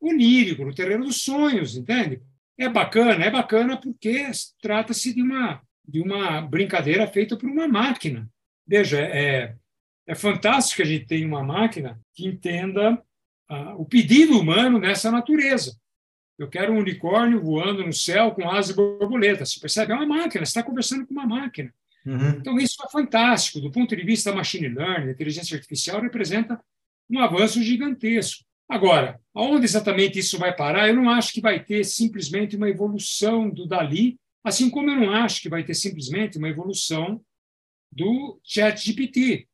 onírico, 0.00 0.64
no 0.64 0.74
terreno 0.74 1.04
dos 1.04 1.22
sonhos, 1.22 1.76
entende? 1.76 2.22
É 2.58 2.68
bacana, 2.68 3.24
é 3.24 3.30
bacana 3.30 3.78
porque 3.78 4.30
trata-se 4.62 5.14
de 5.14 5.22
uma, 5.22 5.62
de 5.86 6.00
uma 6.00 6.40
brincadeira 6.40 7.06
feita 7.06 7.36
por 7.36 7.50
uma 7.50 7.68
máquina. 7.68 8.28
Veja, 8.66 8.98
é, 8.98 9.54
é 10.06 10.14
fantástico 10.14 10.76
que 10.76 10.82
a 10.82 10.86
gente 10.86 11.06
tenha 11.06 11.26
uma 11.26 11.44
máquina 11.44 12.00
que 12.14 12.26
entenda 12.26 13.02
o 13.76 13.84
pedido 13.84 14.38
humano 14.38 14.78
nessa 14.78 15.10
natureza. 15.10 15.76
Eu 16.38 16.48
quero 16.48 16.72
um 16.72 16.78
unicórnio 16.78 17.42
voando 17.42 17.84
no 17.84 17.92
céu 17.92 18.30
com 18.30 18.48
asas 18.48 18.70
e 18.70 18.74
borboleta. 18.74 19.44
Você 19.44 19.60
percebe? 19.60 19.92
É 19.92 19.94
uma 19.94 20.06
máquina, 20.06 20.44
você 20.44 20.50
está 20.50 20.62
conversando 20.62 21.06
com 21.06 21.12
uma 21.12 21.26
máquina. 21.26 21.72
Uhum. 22.06 22.30
Então, 22.30 22.58
isso 22.58 22.76
é 22.82 22.90
fantástico. 22.90 23.60
Do 23.60 23.70
ponto 23.70 23.94
de 23.94 24.02
vista 24.02 24.32
machine 24.32 24.68
learning, 24.68 25.10
inteligência 25.10 25.54
artificial 25.54 26.00
representa 26.00 26.58
um 27.10 27.18
avanço 27.18 27.62
gigantesco. 27.62 28.44
Agora, 28.68 29.20
aonde 29.34 29.66
exatamente 29.66 30.18
isso 30.18 30.38
vai 30.38 30.54
parar? 30.54 30.88
Eu 30.88 30.94
não 30.94 31.10
acho 31.10 31.32
que 31.32 31.40
vai 31.40 31.62
ter 31.62 31.84
simplesmente 31.84 32.56
uma 32.56 32.70
evolução 32.70 33.50
do 33.50 33.66
Dali, 33.66 34.16
assim 34.44 34.70
como 34.70 34.90
eu 34.90 34.96
não 34.96 35.12
acho 35.12 35.42
que 35.42 35.48
vai 35.48 35.64
ter 35.64 35.74
simplesmente 35.74 36.38
uma 36.38 36.48
evolução 36.48 37.20
do 37.92 38.40
ChatGPT. 38.44 39.48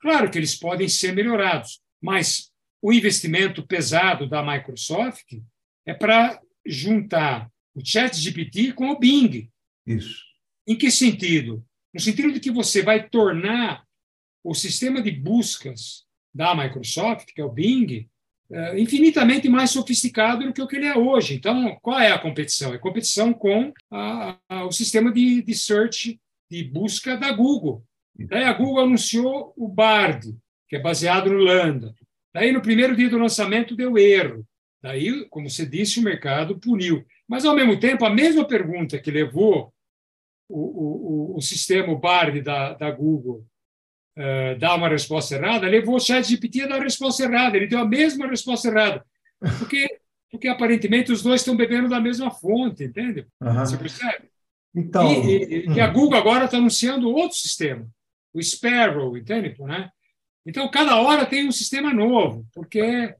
Claro 0.00 0.30
que 0.30 0.36
eles 0.36 0.54
podem 0.56 0.88
ser 0.88 1.14
melhorados, 1.14 1.80
mas 2.02 2.50
o 2.86 2.92
investimento 2.92 3.66
pesado 3.66 4.28
da 4.28 4.44
Microsoft 4.44 5.32
é 5.84 5.92
para 5.92 6.40
juntar 6.64 7.50
o 7.74 7.84
ChatGPT 7.84 8.74
com 8.74 8.90
o 8.90 8.96
Bing. 8.96 9.50
Isso. 9.84 10.22
Em 10.68 10.76
que 10.76 10.88
sentido? 10.88 11.66
no 11.92 11.98
sentido 11.98 12.30
de 12.30 12.38
que 12.38 12.50
você 12.50 12.82
vai 12.82 13.08
tornar 13.08 13.82
o 14.44 14.54
sistema 14.54 15.02
de 15.02 15.10
buscas 15.10 16.04
da 16.32 16.54
Microsoft, 16.54 17.32
que 17.34 17.40
é 17.40 17.44
o 17.44 17.50
Bing, 17.50 18.08
eh, 18.52 18.78
infinitamente 18.78 19.48
mais 19.48 19.72
sofisticado 19.72 20.44
do 20.44 20.52
que 20.52 20.62
o 20.62 20.68
que 20.68 20.76
ele 20.76 20.86
é 20.86 20.96
hoje. 20.96 21.34
Então, 21.34 21.76
qual 21.82 21.98
é 21.98 22.12
a 22.12 22.18
competição? 22.20 22.72
É 22.72 22.78
competição 22.78 23.32
com 23.32 23.72
a, 23.90 24.38
a, 24.48 24.64
o 24.64 24.70
sistema 24.70 25.10
de, 25.10 25.42
de 25.42 25.54
search, 25.54 26.20
de 26.48 26.62
busca 26.62 27.16
da 27.16 27.32
Google. 27.32 27.82
Daí 28.14 28.44
a 28.44 28.52
Google 28.52 28.84
anunciou 28.84 29.52
o 29.56 29.66
Bard, 29.66 30.36
que 30.68 30.76
é 30.76 30.80
baseado 30.80 31.30
no 31.30 31.38
Lambda. 31.38 31.92
Daí, 32.36 32.52
no 32.52 32.60
primeiro 32.60 32.94
dia 32.94 33.08
do 33.08 33.16
lançamento, 33.16 33.74
deu 33.74 33.96
erro. 33.96 34.46
Daí, 34.82 35.26
como 35.30 35.48
você 35.48 35.64
disse, 35.64 35.98
o 35.98 36.02
mercado 36.02 36.58
puniu. 36.58 37.02
Mas, 37.26 37.46
ao 37.46 37.56
mesmo 37.56 37.80
tempo, 37.80 38.04
a 38.04 38.10
mesma 38.10 38.46
pergunta 38.46 38.98
que 38.98 39.10
levou 39.10 39.72
o, 40.46 41.32
o, 41.32 41.36
o 41.38 41.40
sistema 41.40 41.90
o 41.90 41.98
Bard 41.98 42.38
da, 42.42 42.74
da 42.74 42.90
Google 42.90 43.42
uh, 44.18 44.58
dá 44.58 44.74
uma 44.74 44.86
resposta 44.86 45.34
errada, 45.34 45.66
levou 45.66 45.96
o 45.96 45.98
ChatGPT 45.98 46.60
a 46.60 46.66
dar 46.66 46.80
a 46.82 46.84
resposta 46.84 47.24
errada. 47.24 47.56
Ele 47.56 47.68
deu 47.68 47.78
a 47.78 47.88
mesma 47.88 48.26
resposta 48.26 48.68
errada. 48.68 49.02
Porque, 49.58 49.88
porque 50.30 50.46
aparentemente 50.46 51.10
os 51.10 51.22
dois 51.22 51.40
estão 51.40 51.56
bebendo 51.56 51.88
da 51.88 52.02
mesma 52.02 52.30
fonte, 52.30 52.84
entende? 52.84 53.26
Uhum. 53.40 53.54
Você 53.60 53.78
percebe? 53.78 54.28
Então, 54.74 55.10
e, 55.10 55.64
e, 55.64 55.66
e 55.70 55.80
a 55.80 55.86
Google 55.86 56.18
agora 56.18 56.44
está 56.44 56.58
anunciando 56.58 57.08
outro 57.08 57.38
sistema, 57.38 57.88
o 58.34 58.42
Sparrow, 58.42 59.16
entende? 59.16 59.56
Né? 59.58 59.90
Então, 60.46 60.70
cada 60.70 61.00
hora 61.00 61.26
tem 61.26 61.48
um 61.48 61.52
sistema 61.52 61.92
novo, 61.92 62.46
porque 62.54 63.14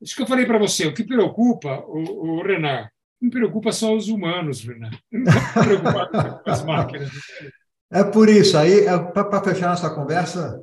isso 0.00 0.16
que 0.16 0.22
eu 0.22 0.26
falei 0.26 0.44
para 0.44 0.58
você, 0.58 0.86
o 0.86 0.94
que 0.94 1.04
preocupa 1.04 1.82
o, 1.86 2.38
o 2.38 2.42
Renan 2.42 2.88
me 3.20 3.30
preocupa 3.30 3.72
só 3.72 3.94
os 3.94 4.08
humanos, 4.08 4.62
Renan. 4.62 4.90
não 5.10 5.32
estou 5.32 5.64
preocupado 5.64 6.42
com 6.42 6.50
as 6.50 6.64
máquinas. 6.64 7.10
É 7.90 8.04
por 8.04 8.28
isso. 8.28 8.58
Aí, 8.58 8.80
é, 8.80 8.98
para 8.98 9.42
fechar 9.42 9.70
nossa 9.70 9.90
conversa, 9.90 10.62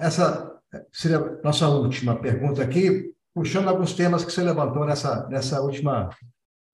essa 0.00 0.54
seria 0.92 1.18
a 1.18 1.42
nossa 1.42 1.68
última 1.68 2.16
pergunta 2.16 2.62
aqui, 2.62 3.12
puxando 3.34 3.68
alguns 3.68 3.92
temas 3.92 4.24
que 4.24 4.32
você 4.32 4.42
levantou 4.42 4.84
nessa, 4.84 5.26
nessa 5.28 5.60
última 5.60 6.10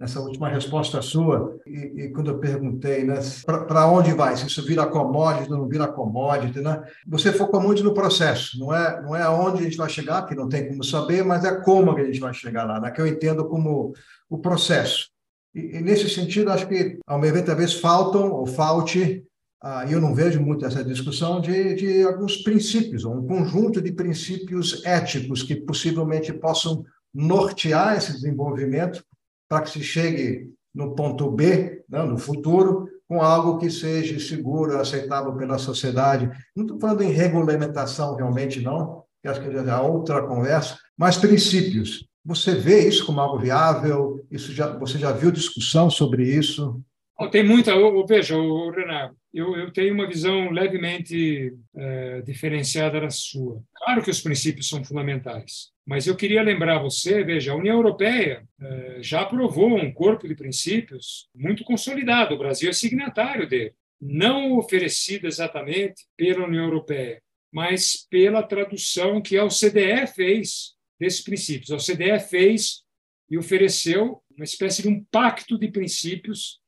nessa 0.00 0.18
última 0.18 0.48
resposta 0.48 1.02
sua, 1.02 1.58
e, 1.66 2.04
e 2.04 2.08
quando 2.08 2.30
eu 2.30 2.38
perguntei 2.38 3.04
né, 3.04 3.20
para 3.44 3.86
onde 3.86 4.14
vai, 4.14 4.34
se 4.34 4.46
isso 4.46 4.64
vira 4.64 4.86
commodity 4.86 5.52
ou 5.52 5.58
não 5.58 5.68
vira 5.68 5.86
commodity, 5.86 6.58
né, 6.60 6.82
você 7.06 7.30
focou 7.30 7.60
muito 7.60 7.84
no 7.84 7.92
processo, 7.92 8.58
não 8.58 8.74
é, 8.74 9.02
não 9.02 9.14
é 9.14 9.20
aonde 9.20 9.60
a 9.60 9.64
gente 9.64 9.76
vai 9.76 9.90
chegar, 9.90 10.26
que 10.26 10.34
não 10.34 10.48
tem 10.48 10.68
como 10.68 10.82
saber, 10.82 11.22
mas 11.22 11.44
é 11.44 11.54
como 11.60 11.94
que 11.94 12.00
a 12.00 12.06
gente 12.06 12.18
vai 12.18 12.32
chegar 12.32 12.64
lá, 12.64 12.80
né, 12.80 12.90
que 12.90 13.00
eu 13.00 13.06
entendo 13.06 13.46
como 13.46 13.92
o 14.30 14.38
processo. 14.38 15.10
E, 15.54 15.76
e, 15.76 15.80
nesse 15.82 16.08
sentido, 16.08 16.50
acho 16.50 16.66
que, 16.66 16.98
ao 17.06 17.18
meu 17.18 17.32
ver, 17.32 17.44
talvez 17.44 17.74
faltam 17.74 18.32
ou 18.32 18.46
falte 18.46 19.22
ah, 19.62 19.84
eu 19.86 20.00
não 20.00 20.14
vejo 20.14 20.40
muito 20.40 20.64
essa 20.64 20.82
discussão 20.82 21.38
de, 21.38 21.74
de 21.74 22.02
alguns 22.02 22.38
princípios, 22.38 23.04
um 23.04 23.26
conjunto 23.26 23.82
de 23.82 23.92
princípios 23.92 24.82
éticos 24.86 25.42
que 25.42 25.54
possivelmente 25.54 26.32
possam 26.32 26.82
nortear 27.12 27.98
esse 27.98 28.12
desenvolvimento 28.12 29.04
para 29.50 29.62
que 29.62 29.70
se 29.70 29.82
chegue 29.82 30.48
no 30.72 30.94
ponto 30.94 31.28
B, 31.28 31.82
né, 31.88 32.04
no 32.04 32.16
futuro, 32.16 32.88
com 33.08 33.20
algo 33.20 33.58
que 33.58 33.68
seja 33.68 34.20
seguro, 34.20 34.78
aceitável 34.78 35.34
pela 35.34 35.58
sociedade. 35.58 36.30
Não 36.54 36.64
estou 36.64 36.78
falando 36.78 37.02
em 37.02 37.10
regulamentação, 37.10 38.14
realmente 38.14 38.60
não, 38.60 39.02
que 39.20 39.26
acho 39.26 39.40
que 39.40 39.48
é 39.48 39.76
outra 39.76 40.22
conversa, 40.22 40.78
mas 40.96 41.18
princípios. 41.18 42.08
Você 42.24 42.54
vê 42.54 42.86
isso 42.86 43.04
como 43.04 43.20
algo 43.20 43.40
viável? 43.40 44.24
Isso 44.30 44.52
já, 44.52 44.78
você 44.78 44.96
já 44.96 45.10
viu 45.10 45.32
discussão 45.32 45.90
sobre 45.90 46.22
isso? 46.22 46.80
Tem 47.28 47.42
muita. 47.42 47.72
Eu, 47.72 48.06
veja, 48.06 48.34
Renato, 48.34 49.16
eu, 49.32 49.56
eu, 49.56 49.72
tenho 49.72 49.94
uma 49.94 50.06
visão 50.06 50.50
levemente 50.50 51.54
é, 51.76 52.22
diferenciada 52.22 53.00
da 53.00 53.10
sua. 53.10 53.62
Claro 53.74 54.02
que 54.02 54.10
os 54.10 54.20
princípios 54.20 54.68
são 54.68 54.84
fundamentais, 54.84 55.70
mas 55.86 56.06
eu 56.06 56.16
queria 56.16 56.42
lembrar 56.42 56.78
você, 56.78 57.22
veja, 57.22 57.52
a 57.52 57.56
União 57.56 57.76
Europeia 57.76 58.44
é, 58.60 58.98
já 59.02 59.20
aprovou 59.20 59.76
um 59.76 59.92
corpo 59.92 60.26
de 60.26 60.34
princípios 60.34 61.28
muito 61.34 61.64
consolidado. 61.64 62.34
O 62.34 62.38
Brasil 62.38 62.70
é 62.70 62.72
signatário 62.72 63.48
dele, 63.48 63.74
não 64.00 64.56
oferecido 64.56 65.26
exatamente 65.26 66.06
pela 66.16 66.46
União 66.46 66.64
Europeia, 66.64 67.20
mas 67.52 68.06
pela 68.08 68.42
tradução 68.42 69.20
que 69.20 69.36
a 69.36 69.44
OCDE 69.44 70.06
fez 70.14 70.74
desses 70.98 71.22
princípios. 71.22 71.70
A 71.70 71.76
OCDE 71.76 72.20
fez 72.28 72.82
e 73.28 73.38
ofereceu 73.38 74.22
uma 74.34 74.44
espécie 74.44 74.82
de 74.82 74.88
um 74.88 75.04
pacto 75.04 75.58
de 75.58 75.68
princípios 75.68 76.59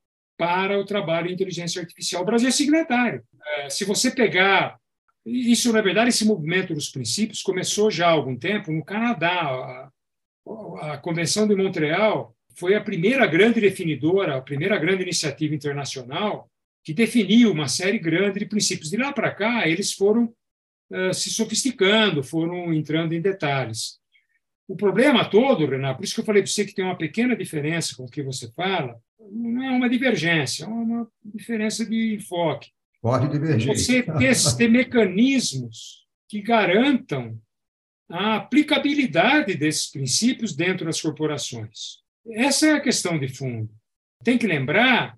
para 0.43 0.77
o 0.77 0.85
trabalho 0.85 1.29
em 1.29 1.35
inteligência 1.35 1.81
artificial. 1.81 2.23
O 2.23 2.27
Brasil 2.27 2.49
é 2.49 2.51
signatário. 2.51 3.23
É, 3.59 3.71
se 3.71 3.85
você 3.85 4.11
pegar. 4.11 4.77
Isso, 5.25 5.73
na 5.73 5.81
verdade, 5.81 6.09
esse 6.09 6.25
movimento 6.25 6.75
dos 6.75 6.89
princípios 6.89 7.43
começou 7.43 7.93
já 7.93 8.09
há 8.09 8.11
algum 8.11 8.37
tempo 8.37 8.73
no 8.73 8.85
Canadá. 8.85 9.89
A, 10.81 10.99
Convenção 10.99 11.47
de 11.47 11.55
Montreal 11.55 12.35
foi 12.57 12.75
a 12.75 12.81
primeira 12.81 13.25
grande 13.25 13.61
definidora, 13.61 14.37
a 14.37 14.43
primeira 14.43 14.77
grande 14.77 15.05
iniciativa 15.05 15.55
internacional 15.55 16.51
que 16.83 16.93
definiu 16.93 17.53
uma 17.53 17.69
série 17.69 18.01
grande 18.01 18.41
de 18.41 18.47
princípios. 18.47 18.91
De 18.91 18.97
lá 18.97 19.13
para 19.13 19.31
cá, 19.31 19.69
eles 19.69 19.93
foram 19.93 20.25
uh, 20.91 21.15
se 21.15 21.31
sofisticando, 21.31 22.25
foram 22.25 22.75
entrando 22.75 23.13
em 23.13 23.21
detalhes. 23.21 24.01
O 24.69 24.77
problema 24.77 25.29
todo, 25.29 25.67
Renato, 25.67 25.99
por 25.99 26.05
isso 26.05 26.15
que 26.15 26.21
eu 26.21 26.25
falei 26.25 26.43
para 26.43 26.51
você 26.51 26.65
que 26.65 26.75
tem 26.75 26.85
uma 26.85 26.97
pequena 26.97 27.37
diferença 27.37 27.97
com 27.97 28.05
o 28.05 28.11
que 28.11 28.23
você 28.23 28.51
fala, 28.53 28.97
não 29.31 29.63
é 29.63 29.71
uma 29.71 29.89
divergência, 29.89 30.65
é 30.65 30.69
uma 30.69 31.09
diferença 31.25 31.85
de 31.85 32.15
enfoque. 32.15 32.71
Pode 33.01 33.29
divergir. 33.29 33.77
Você 33.77 34.03
ter, 34.03 34.35
ter 34.57 34.69
mecanismos 34.69 36.07
que 36.29 36.41
garantam 36.41 37.39
a 38.09 38.37
aplicabilidade 38.37 39.55
desses 39.55 39.91
princípios 39.91 40.55
dentro 40.55 40.87
das 40.87 41.01
corporações. 41.01 42.03
Essa 42.31 42.67
é 42.67 42.73
a 42.75 42.81
questão 42.81 43.19
de 43.19 43.29
fundo. 43.29 43.71
Tem 44.23 44.39
que 44.39 44.47
lembrar 44.47 45.17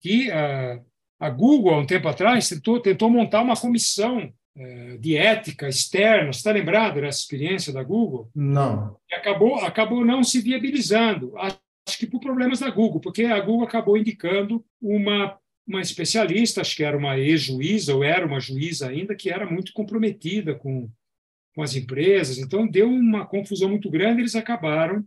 que 0.00 0.30
a, 0.30 0.80
a 1.18 1.28
Google, 1.28 1.74
há 1.74 1.78
um 1.78 1.86
tempo 1.86 2.08
atrás, 2.08 2.48
tentou, 2.48 2.80
tentou 2.80 3.10
montar 3.10 3.42
uma 3.42 3.56
comissão 3.56 4.32
de 4.98 5.16
ética 5.16 5.68
externa. 5.68 6.32
Você 6.32 6.38
está 6.38 6.52
lembrado 6.52 7.00
dessa 7.00 7.20
experiência 7.20 7.72
da 7.72 7.82
Google? 7.82 8.30
Não. 8.34 8.96
E 9.10 9.14
acabou, 9.14 9.56
acabou 9.56 10.04
não 10.04 10.22
se 10.22 10.40
viabilizando 10.40 11.32
acho 11.90 11.98
que 11.98 12.06
por 12.06 12.20
problemas 12.20 12.60
da 12.60 12.70
Google, 12.70 13.00
porque 13.00 13.24
a 13.24 13.40
Google 13.40 13.66
acabou 13.66 13.96
indicando 13.96 14.64
uma, 14.80 15.36
uma 15.66 15.80
especialista, 15.80 16.60
acho 16.60 16.76
que 16.76 16.84
era 16.84 16.96
uma 16.96 17.18
ex-juíza, 17.18 17.94
ou 17.94 18.04
era 18.04 18.24
uma 18.24 18.40
juíza 18.40 18.88
ainda, 18.88 19.14
que 19.14 19.30
era 19.30 19.50
muito 19.50 19.72
comprometida 19.72 20.54
com, 20.54 20.88
com 21.54 21.62
as 21.62 21.74
empresas. 21.74 22.38
Então, 22.38 22.66
deu 22.66 22.88
uma 22.88 23.26
confusão 23.26 23.68
muito 23.68 23.90
grande, 23.90 24.22
eles 24.22 24.36
acabaram 24.36 25.04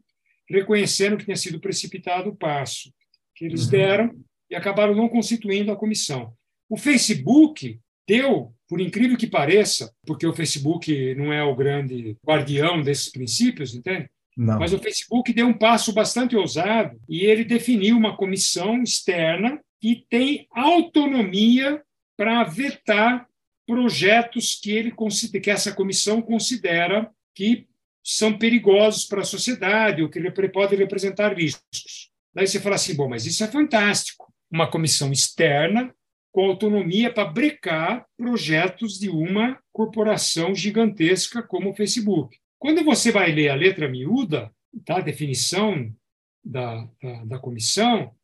reconhecendo 0.50 1.18
que 1.18 1.26
tinha 1.26 1.38
sido 1.38 1.60
precipitado 1.60 2.30
o 2.30 2.36
passo 2.36 2.94
que 3.36 3.46
eles 3.46 3.66
uhum. 3.66 3.72
deram 3.72 4.16
e 4.50 4.56
acabaram 4.56 4.94
não 4.94 5.10
constituindo 5.10 5.72
a 5.72 5.76
comissão. 5.76 6.34
O 6.70 6.78
Facebook 6.78 7.80
deu, 8.08 8.54
por 8.74 8.82
incrível 8.82 9.16
que 9.16 9.28
pareça, 9.28 9.94
porque 10.04 10.26
o 10.26 10.34
Facebook 10.34 11.14
não 11.14 11.32
é 11.32 11.44
o 11.44 11.56
grande 11.56 12.18
guardião 12.26 12.82
desses 12.82 13.08
princípios, 13.08 13.76
entende? 13.76 14.10
Não. 14.36 14.58
Mas 14.58 14.74
o 14.74 14.80
Facebook 14.80 15.32
deu 15.32 15.46
um 15.46 15.54
passo 15.54 15.94
bastante 15.94 16.36
ousado 16.36 17.00
e 17.08 17.20
ele 17.20 17.44
definiu 17.44 17.96
uma 17.96 18.18
comissão 18.18 18.82
externa 18.82 19.62
que 19.80 20.08
tem 20.10 20.48
autonomia 20.50 21.84
para 22.18 22.44
vetar 22.46 23.28
projetos 23.68 24.60
que 24.60 24.72
ele 24.72 24.92
que 25.40 25.52
essa 25.52 25.72
comissão 25.72 26.20
considera 26.20 27.12
que 27.36 27.68
são 28.04 28.36
perigosos 28.36 29.06
para 29.06 29.22
a 29.22 29.24
sociedade 29.24 30.02
ou 30.02 30.10
que 30.10 30.20
podem 30.50 30.80
representar 30.80 31.32
riscos. 31.38 32.10
Daí 32.34 32.48
você 32.48 32.60
fala 32.60 32.74
assim, 32.74 32.96
bom, 32.96 33.08
mas 33.08 33.28
isso 33.28 33.44
é 33.44 33.48
fantástico. 33.48 34.34
Uma 34.52 34.66
comissão 34.66 35.12
externa 35.12 35.94
com 36.34 36.46
autonomia 36.46 37.14
para 37.14 37.30
brecar 37.30 38.08
projetos 38.18 38.98
de 38.98 39.08
uma 39.08 39.62
corporação 39.72 40.54
gigantesca 40.56 41.44
como 41.44 41.70
o 41.70 41.76
Facebook. 41.76 42.40
Quando 42.58 42.84
você 42.84 43.12
vai 43.12 43.32
ler 43.32 43.50
a 43.50 43.56
letra 43.56 43.88
miúda, 43.88 44.52
tá, 44.84 44.98
a 44.98 45.02
definição 45.02 45.96
da, 46.44 46.90
da, 47.00 47.26
da 47.26 47.40
comissão, 47.40 48.16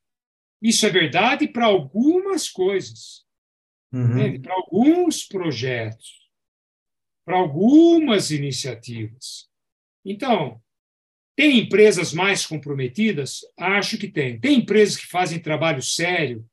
isso 0.60 0.88
é 0.88 0.90
verdade 0.90 1.48
para 1.48 1.68
algumas 1.68 2.50
coisas, 2.50 3.26
uhum. 3.94 4.42
para 4.42 4.56
alguns 4.56 5.24
projetos, 5.28 6.32
para 7.24 7.38
algumas 7.38 8.32
iniciativas. 8.32 9.48
Então, 10.04 10.60
tem 11.38 11.60
empresas 11.60 12.12
mais 12.12 12.44
comprometidas? 12.44 13.42
Acho 13.56 14.00
que 14.00 14.08
tem. 14.08 14.40
Tem 14.40 14.58
empresas 14.58 14.98
que 14.98 15.06
fazem 15.06 15.40
trabalho 15.40 15.82
sério 15.82 16.44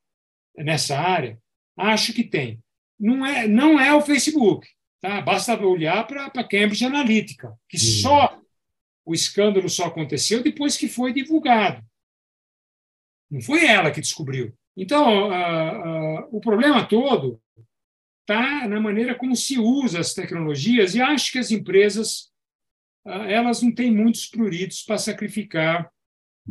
nessa 0.54 0.98
área? 0.98 1.40
Acho 1.76 2.12
que 2.12 2.24
tem. 2.24 2.62
Não 2.98 3.24
é, 3.24 3.46
não 3.46 3.78
é 3.78 3.92
o 3.94 4.00
Facebook. 4.00 4.66
Tá? 5.00 5.20
Basta 5.20 5.60
olhar 5.60 6.06
para 6.06 6.26
a 6.26 6.44
Cambridge 6.44 6.84
Analytica, 6.84 7.54
que 7.68 7.78
só 7.78 8.40
o 9.04 9.14
escândalo 9.14 9.68
só 9.68 9.86
aconteceu 9.86 10.42
depois 10.42 10.76
que 10.76 10.88
foi 10.88 11.12
divulgado. 11.12 11.84
Não 13.30 13.40
foi 13.40 13.66
ela 13.66 13.90
que 13.90 14.00
descobriu. 14.00 14.56
Então, 14.76 15.30
o 16.30 16.40
problema 16.40 16.86
todo 16.86 17.40
está 18.22 18.66
na 18.66 18.80
maneira 18.80 19.14
como 19.14 19.36
se 19.36 19.58
usa 19.58 20.00
as 20.00 20.14
tecnologias 20.14 20.94
e 20.94 21.00
acho 21.00 21.30
que 21.32 21.38
as 21.38 21.50
empresas 21.50 22.32
elas 23.04 23.62
não 23.62 23.72
têm 23.72 23.94
muitos 23.94 24.26
pruridos 24.26 24.82
para 24.82 24.98
sacrificar 24.98 25.90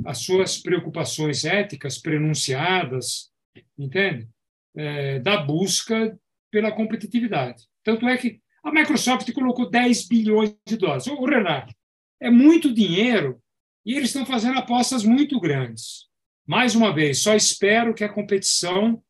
as 0.05 0.19
suas 0.19 0.57
preocupações 0.57 1.43
éticas 1.43 1.97
prenunciadas, 1.97 3.31
entende? 3.77 4.29
É, 4.75 5.19
da 5.19 5.37
busca 5.37 6.17
pela 6.51 6.71
competitividade. 6.71 7.63
Tanto 7.83 8.07
é 8.07 8.17
que 8.17 8.39
a 8.63 8.71
Microsoft 8.71 9.31
colocou 9.31 9.69
10 9.69 10.07
bilhões 10.07 10.55
de 10.67 10.75
dólares. 10.75 11.07
O 11.07 11.25
Renato, 11.25 11.73
é 12.19 12.29
muito 12.29 12.73
dinheiro 12.73 13.39
e 13.85 13.93
eles 13.93 14.09
estão 14.09 14.25
fazendo 14.25 14.57
apostas 14.57 15.03
muito 15.03 15.39
grandes. 15.39 16.05
Mais 16.47 16.75
uma 16.75 16.93
vez, 16.93 17.21
só 17.21 17.35
espero 17.35 17.93
que 17.93 18.03
a 18.03 18.09
competição 18.09 19.01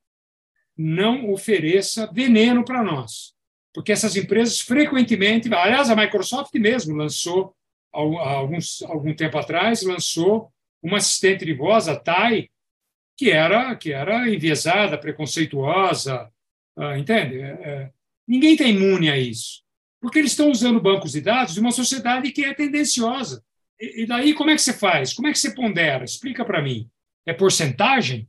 não 0.78 1.32
ofereça 1.32 2.12
veneno 2.14 2.66
para 2.66 2.84
nós, 2.84 3.34
porque 3.74 3.92
essas 3.92 4.16
empresas 4.16 4.60
frequentemente, 4.60 5.54
aliás, 5.54 5.90
a 5.90 5.96
Microsoft 5.96 6.54
mesmo 6.56 6.96
lançou 6.96 7.56
alguns, 7.94 8.82
algum 8.84 9.14
tempo 9.14 9.38
atrás 9.38 9.82
lançou 9.84 10.52
uma 10.84 10.98
assistente 10.98 11.46
de 11.46 11.54
voz, 11.54 11.88
a 11.88 11.96
Tai, 11.96 12.50
que 13.18 13.32
era 13.32 13.76
que 13.76 13.92
era 13.92 14.30
enviesada, 14.30 14.98
preconceituosa, 14.98 16.32
ah, 16.78 16.98
entende? 16.98 17.40
É, 17.40 17.48
é 17.48 17.92
Ninguém 18.28 18.54
está 18.54 18.66
imune 18.66 19.10
a 19.10 19.18
isso, 19.18 19.62
porque 20.02 20.18
eles 20.18 20.32
estão 20.32 20.50
usando 20.50 20.82
bancos 20.82 21.12
de 21.12 21.22
dados 21.22 21.54
de 21.54 21.60
uma 21.60 21.72
sociedade 21.72 22.32
que 22.32 22.44
é 22.44 22.54
tendenciosa. 22.54 23.44
E, 23.80 24.06
daí, 24.06 24.34
como 24.34 24.50
é 24.50 24.56
que 24.56 24.62
você 24.62 24.74
faz? 24.74 25.14
Como 25.14 25.28
é 25.28 25.32
que 25.32 25.38
você 25.38 25.54
pondera? 25.54 26.04
Explica 26.04 26.44
para 26.44 26.62
mim. 26.62 26.90
É 27.26 27.34
porcentagem? 27.34 28.28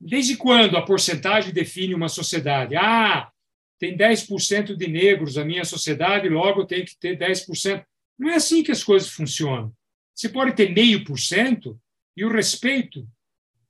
Desde 0.00 0.36
quando 0.36 0.76
a 0.76 0.82
porcentagem 0.82 1.52
define 1.52 1.94
uma 1.94 2.08
sociedade? 2.08 2.76
Ah, 2.76 3.30
tem 3.78 3.96
10% 3.96 4.76
de 4.76 4.88
negros 4.88 5.36
na 5.36 5.44
minha 5.44 5.64
sociedade, 5.64 6.28
logo 6.28 6.64
tenho 6.64 6.84
que 6.86 6.96
ter 6.98 7.18
10%. 7.18 7.84
Não 8.18 8.30
é 8.30 8.36
assim 8.36 8.62
que 8.62 8.72
as 8.72 8.82
coisas 8.82 9.10
funcionam. 9.10 9.74
Você 10.14 10.28
pode 10.28 10.54
ter 10.54 10.72
meio 10.72 11.04
por 11.04 11.18
cento 11.18 11.78
e 12.16 12.24
o 12.24 12.32
respeito 12.32 13.06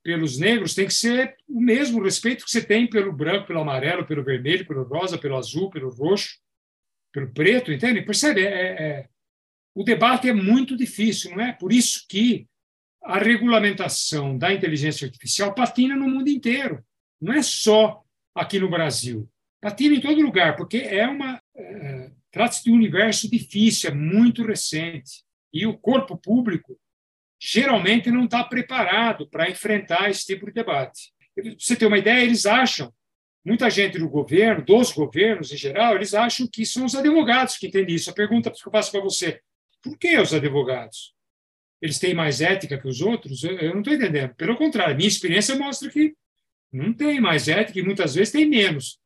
pelos 0.07 0.37
negros 0.37 0.73
tem 0.73 0.87
que 0.87 0.93
ser 0.93 1.35
o 1.49 1.59
mesmo 1.59 2.01
respeito 2.01 2.45
que 2.45 2.49
você 2.49 2.63
tem 2.63 2.89
pelo 2.89 3.11
branco, 3.11 3.45
pelo 3.45 3.59
amarelo, 3.59 4.05
pelo 4.05 4.23
vermelho, 4.23 4.65
pelo 4.65 4.83
rosa, 4.83 5.17
pelo 5.17 5.35
azul, 5.35 5.69
pelo 5.69 5.89
roxo, 5.89 6.39
pelo 7.11 7.33
preto, 7.33 7.73
entende? 7.73 8.01
Percebe? 8.01 8.39
É, 8.45 8.47
é, 8.47 9.09
o 9.75 9.83
debate 9.83 10.29
é 10.29 10.33
muito 10.33 10.77
difícil, 10.77 11.31
não 11.31 11.41
é? 11.41 11.51
Por 11.51 11.73
isso 11.73 12.05
que 12.07 12.47
a 13.03 13.17
regulamentação 13.17 14.37
da 14.37 14.53
inteligência 14.53 15.05
artificial 15.05 15.53
patina 15.53 15.93
no 15.93 16.07
mundo 16.07 16.29
inteiro. 16.29 16.81
Não 17.19 17.33
é 17.33 17.41
só 17.41 18.01
aqui 18.33 18.59
no 18.59 18.69
Brasil. 18.69 19.29
Patina 19.59 19.95
em 19.95 19.99
todo 19.99 20.21
lugar, 20.21 20.55
porque 20.55 20.77
é 20.77 21.05
uma. 21.05 21.37
É, 21.53 22.11
Trata-se 22.31 22.63
de 22.63 22.71
um 22.71 22.75
universo 22.75 23.29
difícil, 23.29 23.89
é 23.89 23.93
muito 23.93 24.45
recente. 24.45 25.21
E 25.51 25.65
o 25.67 25.77
corpo 25.77 26.15
público 26.15 26.79
geralmente 27.39 28.09
não 28.09 28.25
está 28.25 28.43
preparado 28.43 29.27
para 29.29 29.49
enfrentar 29.49 30.09
esse 30.09 30.25
tipo 30.25 30.45
de 30.47 30.53
debate. 30.53 31.11
Para 31.35 31.53
você 31.57 31.75
ter 31.75 31.85
uma 31.85 31.97
ideia, 31.97 32.23
eles 32.23 32.45
acham, 32.45 32.91
muita 33.45 33.69
gente 33.69 33.99
do 33.99 34.09
governo, 34.09 34.65
dos 34.65 34.91
governos 34.91 35.51
em 35.51 35.57
geral, 35.57 35.95
eles 35.95 36.13
acham 36.13 36.47
que 36.51 36.65
são 36.65 36.85
os 36.85 36.95
advogados 36.95 37.57
que 37.57 37.67
entendem 37.67 37.95
isso. 37.95 38.09
A 38.09 38.13
pergunta 38.13 38.51
que 38.51 38.67
eu 38.67 38.71
faço 38.71 38.91
para 38.91 39.01
você: 39.01 39.39
por 39.81 39.97
que 39.97 40.17
os 40.17 40.33
advogados? 40.33 41.15
Eles 41.81 41.99
têm 41.99 42.13
mais 42.13 42.41
ética 42.41 42.77
que 42.77 42.87
os 42.87 43.01
outros? 43.01 43.43
Eu 43.43 43.71
não 43.71 43.79
estou 43.79 43.93
entendendo. 43.93 44.33
Pelo 44.35 44.57
contrário, 44.57 44.95
minha 44.95 45.07
experiência 45.07 45.55
mostra 45.55 45.89
que 45.89 46.15
não 46.73 46.91
tem 46.91 47.21
mais 47.21 47.47
ética 47.47 47.79
e 47.79 47.83
muitas 47.83 48.15
vezes 48.15 48.31
tem 48.31 48.49
menos. 48.49 48.99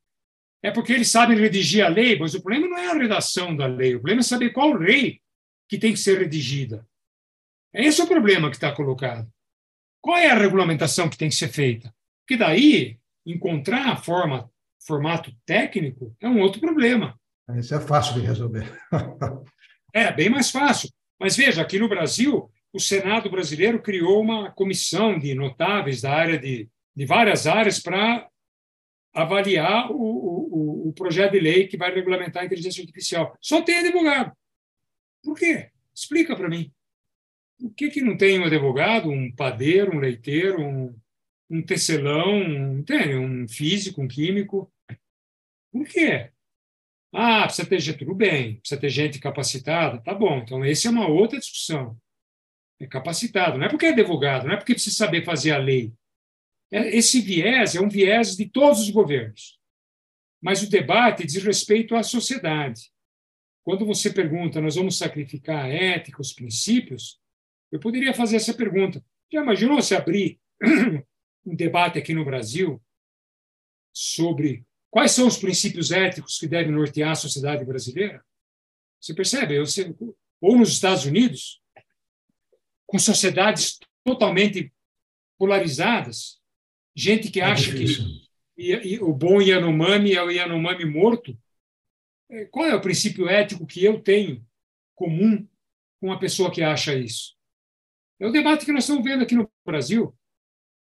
É 0.64 0.72
porque 0.72 0.94
eles 0.94 1.10
sabem 1.10 1.38
redigir 1.38 1.84
a 1.84 1.90
lei, 1.90 2.18
mas 2.18 2.34
o 2.34 2.42
problema 2.42 2.68
não 2.68 2.78
é 2.78 2.88
a 2.88 2.94
redação 2.94 3.56
da 3.56 3.66
lei, 3.66 3.96
o 3.96 4.00
problema 4.00 4.22
é 4.22 4.24
saber 4.24 4.52
qual 4.52 4.74
lei 4.74 5.20
que 5.68 5.78
tem 5.78 5.92
que 5.92 6.00
ser 6.00 6.20
redigida. 6.20 6.88
Esse 7.74 8.02
é 8.02 8.04
o 8.04 8.08
problema 8.08 8.50
que 8.50 8.56
está 8.56 8.72
colocado. 8.72 9.32
Qual 10.02 10.18
é 10.18 10.30
a 10.30 10.38
regulamentação 10.38 11.10
que 11.10 11.18
tem 11.18 11.30
que 11.30 11.36
ser 11.36 11.50
feita? 11.50 11.94
Porque 12.22 12.38
daí, 12.38 12.98
encontrar 13.26 13.90
a 13.90 13.96
forma, 13.96 14.50
formato 14.86 15.32
técnico 15.46 16.16
é 16.20 16.28
um 16.28 16.40
outro 16.42 16.60
problema. 16.60 17.20
Isso 17.56 17.76
é 17.76 17.80
fácil 17.80 18.16
de 18.16 18.26
resolver. 18.26 18.68
é, 19.94 20.12
bem 20.12 20.30
mais 20.30 20.50
fácil. 20.50 20.90
Mas 21.20 21.36
veja, 21.36 21.62
aqui 21.62 21.78
no 21.78 21.90
Brasil, 21.90 22.50
o 22.74 22.80
Senado 22.80 23.30
brasileiro 23.30 23.82
criou 23.82 24.22
uma 24.22 24.52
comissão 24.52 25.20
de 25.20 25.36
notáveis 25.36 26.02
da 26.02 26.12
área 26.12 26.40
de, 26.40 26.70
de 26.96 27.06
várias 27.06 27.46
áreas 27.46 27.80
para 27.80 28.28
avaliar 29.14 29.92
o, 29.92 29.96
o, 29.96 30.90
o 30.90 30.94
projeto 30.94 31.34
de 31.34 31.40
lei 31.40 31.68
que 31.68 31.78
vai 31.78 31.94
regulamentar 31.94 32.44
a 32.44 32.46
inteligência 32.46 32.82
artificial. 32.82 33.38
Só 33.42 33.62
tem 33.62 33.80
advogado. 33.80 34.32
Por 35.24 35.38
quê? 35.38 35.70
Explica 35.94 36.36
para 36.36 36.50
mim. 36.50 36.72
Por 37.62 37.76
que, 37.76 37.92
que 37.92 38.02
não 38.02 38.18
tem 38.18 38.40
um 38.40 38.46
advogado, 38.46 39.12
um 39.12 39.32
padeiro, 39.32 39.96
um 39.96 40.00
leiteiro, 40.00 40.60
um, 40.60 41.00
um 41.48 41.62
tecelão, 41.62 42.34
um, 42.34 42.80
entende? 42.80 43.14
um 43.16 43.48
físico, 43.48 44.02
um 44.02 44.08
químico? 44.08 44.74
Por 45.72 45.86
quê? 45.86 46.32
Ah, 47.14 47.44
precisa 47.44 47.70
ter 47.70 47.80
gente, 47.80 48.00
tudo 48.00 48.16
bem, 48.16 48.56
precisa 48.56 48.82
ter 48.82 48.90
gente 48.90 49.20
capacitada, 49.20 50.02
tá 50.02 50.12
bom. 50.14 50.40
Então, 50.40 50.64
essa 50.64 50.88
é 50.88 50.92
uma 50.92 51.08
outra 51.08 51.38
discussão. 51.38 51.96
É 52.80 52.88
capacitado, 52.88 53.60
não 53.60 53.68
é 53.68 53.70
porque 53.70 53.86
é 53.86 53.90
advogado, 53.90 54.48
não 54.48 54.54
é 54.54 54.58
porque 54.58 54.74
precisa 54.74 54.96
saber 54.96 55.24
fazer 55.24 55.52
a 55.52 55.60
lei. 55.60 55.94
É, 56.72 56.98
esse 56.98 57.22
viés 57.22 57.76
é 57.76 57.82
um 57.82 57.90
viés 57.90 58.36
de 58.36 58.50
todos 58.50 58.80
os 58.80 58.90
governos. 58.90 59.60
Mas 60.42 60.64
o 60.64 60.70
debate 60.70 61.28
diz 61.28 61.44
respeito 61.44 61.96
à 61.96 62.02
sociedade. 62.02 62.90
Quando 63.64 63.86
você 63.86 64.12
pergunta, 64.12 64.60
nós 64.60 64.76
vamos 64.76 64.98
sacrificar 64.98 65.66
a 65.66 65.68
ética, 65.68 66.22
os 66.22 66.34
princípios, 66.34 67.22
eu 67.72 67.80
poderia 67.80 68.14
fazer 68.14 68.36
essa 68.36 68.54
pergunta. 68.54 69.04
Já 69.32 69.42
imaginou 69.42 69.82
se 69.82 69.96
abrir 69.96 70.40
um 71.46 71.56
debate 71.56 71.98
aqui 71.98 72.14
no 72.14 72.26
Brasil 72.26 72.82
sobre 73.94 74.66
quais 74.90 75.12
são 75.12 75.28
os 75.28 75.38
princípios 75.38 75.92
éticos 75.92 76.38
que 76.38 76.48
devem 76.48 76.72
nortear 76.72 77.12
a 77.12 77.16
sociedade 77.16 77.64
brasileira? 77.64 78.24
Você 79.00 79.14
percebe? 79.14 79.56
Ou 80.42 80.58
nos 80.58 80.74
Estados 80.74 81.06
Unidos, 81.06 81.62
com 82.86 83.00
sociedades 83.00 83.80
totalmente 84.04 84.72
polarizadas, 85.38 86.40
gente 86.96 87.32
que 87.32 87.40
é 87.40 87.46
acha 87.46 87.72
que 87.72 87.86
e, 88.58 88.74
e, 88.74 89.00
o 89.00 89.12
bom 89.12 89.42
Yanomami 89.42 90.14
é 90.14 90.22
o 90.22 90.30
Yanomami 90.30 90.86
morto. 90.86 91.36
É, 92.30 92.46
qual 92.46 92.68
é 92.68 92.76
o 92.76 92.82
princípio 92.82 93.28
ético 93.28 93.66
que 93.66 93.84
eu 93.84 94.00
tenho 94.00 94.46
comum 94.94 95.48
com 96.00 96.08
uma 96.08 96.20
pessoa 96.20 96.52
que 96.52 96.62
acha 96.62 96.94
isso? 96.94 97.36
É 98.22 98.28
o 98.28 98.32
debate 98.32 98.66
que 98.66 98.72
nós 98.72 98.84
estamos 98.84 99.04
vendo 99.04 99.24
aqui 99.24 99.34
no 99.34 99.50
Brasil. 99.66 100.14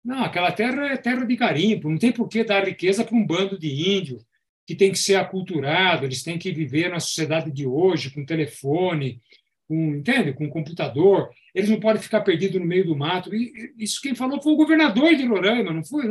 Não, 0.04 0.22
aquela 0.24 0.52
terra 0.52 0.88
é 0.88 0.96
terra 0.98 1.24
de 1.24 1.36
garimpo, 1.36 1.88
não 1.88 1.96
tem 1.96 2.12
por 2.12 2.28
que 2.28 2.44
dar 2.44 2.66
riqueza 2.66 3.02
para 3.02 3.16
um 3.16 3.26
bando 3.26 3.58
de 3.58 3.68
índio 3.68 4.18
que 4.66 4.74
tem 4.74 4.92
que 4.92 4.98
ser 4.98 5.16
aculturado, 5.16 6.04
eles 6.04 6.22
têm 6.22 6.38
que 6.38 6.52
viver 6.52 6.90
na 6.90 7.00
sociedade 7.00 7.50
de 7.50 7.66
hoje, 7.66 8.10
com 8.10 8.24
telefone, 8.24 9.20
com, 9.66 9.96
entende? 9.96 10.32
com 10.34 10.48
computador, 10.50 11.30
eles 11.54 11.70
não 11.70 11.80
podem 11.80 12.00
ficar 12.00 12.20
perdidos 12.20 12.60
no 12.60 12.66
meio 12.66 12.84
do 12.84 12.96
mato. 12.96 13.34
E 13.34 13.74
isso 13.78 14.00
quem 14.02 14.14
falou 14.14 14.40
foi 14.40 14.52
o 14.52 14.56
governador 14.56 15.14
de 15.14 15.26
Roraima, 15.26 15.72
não 15.72 15.82
foi? 15.82 16.06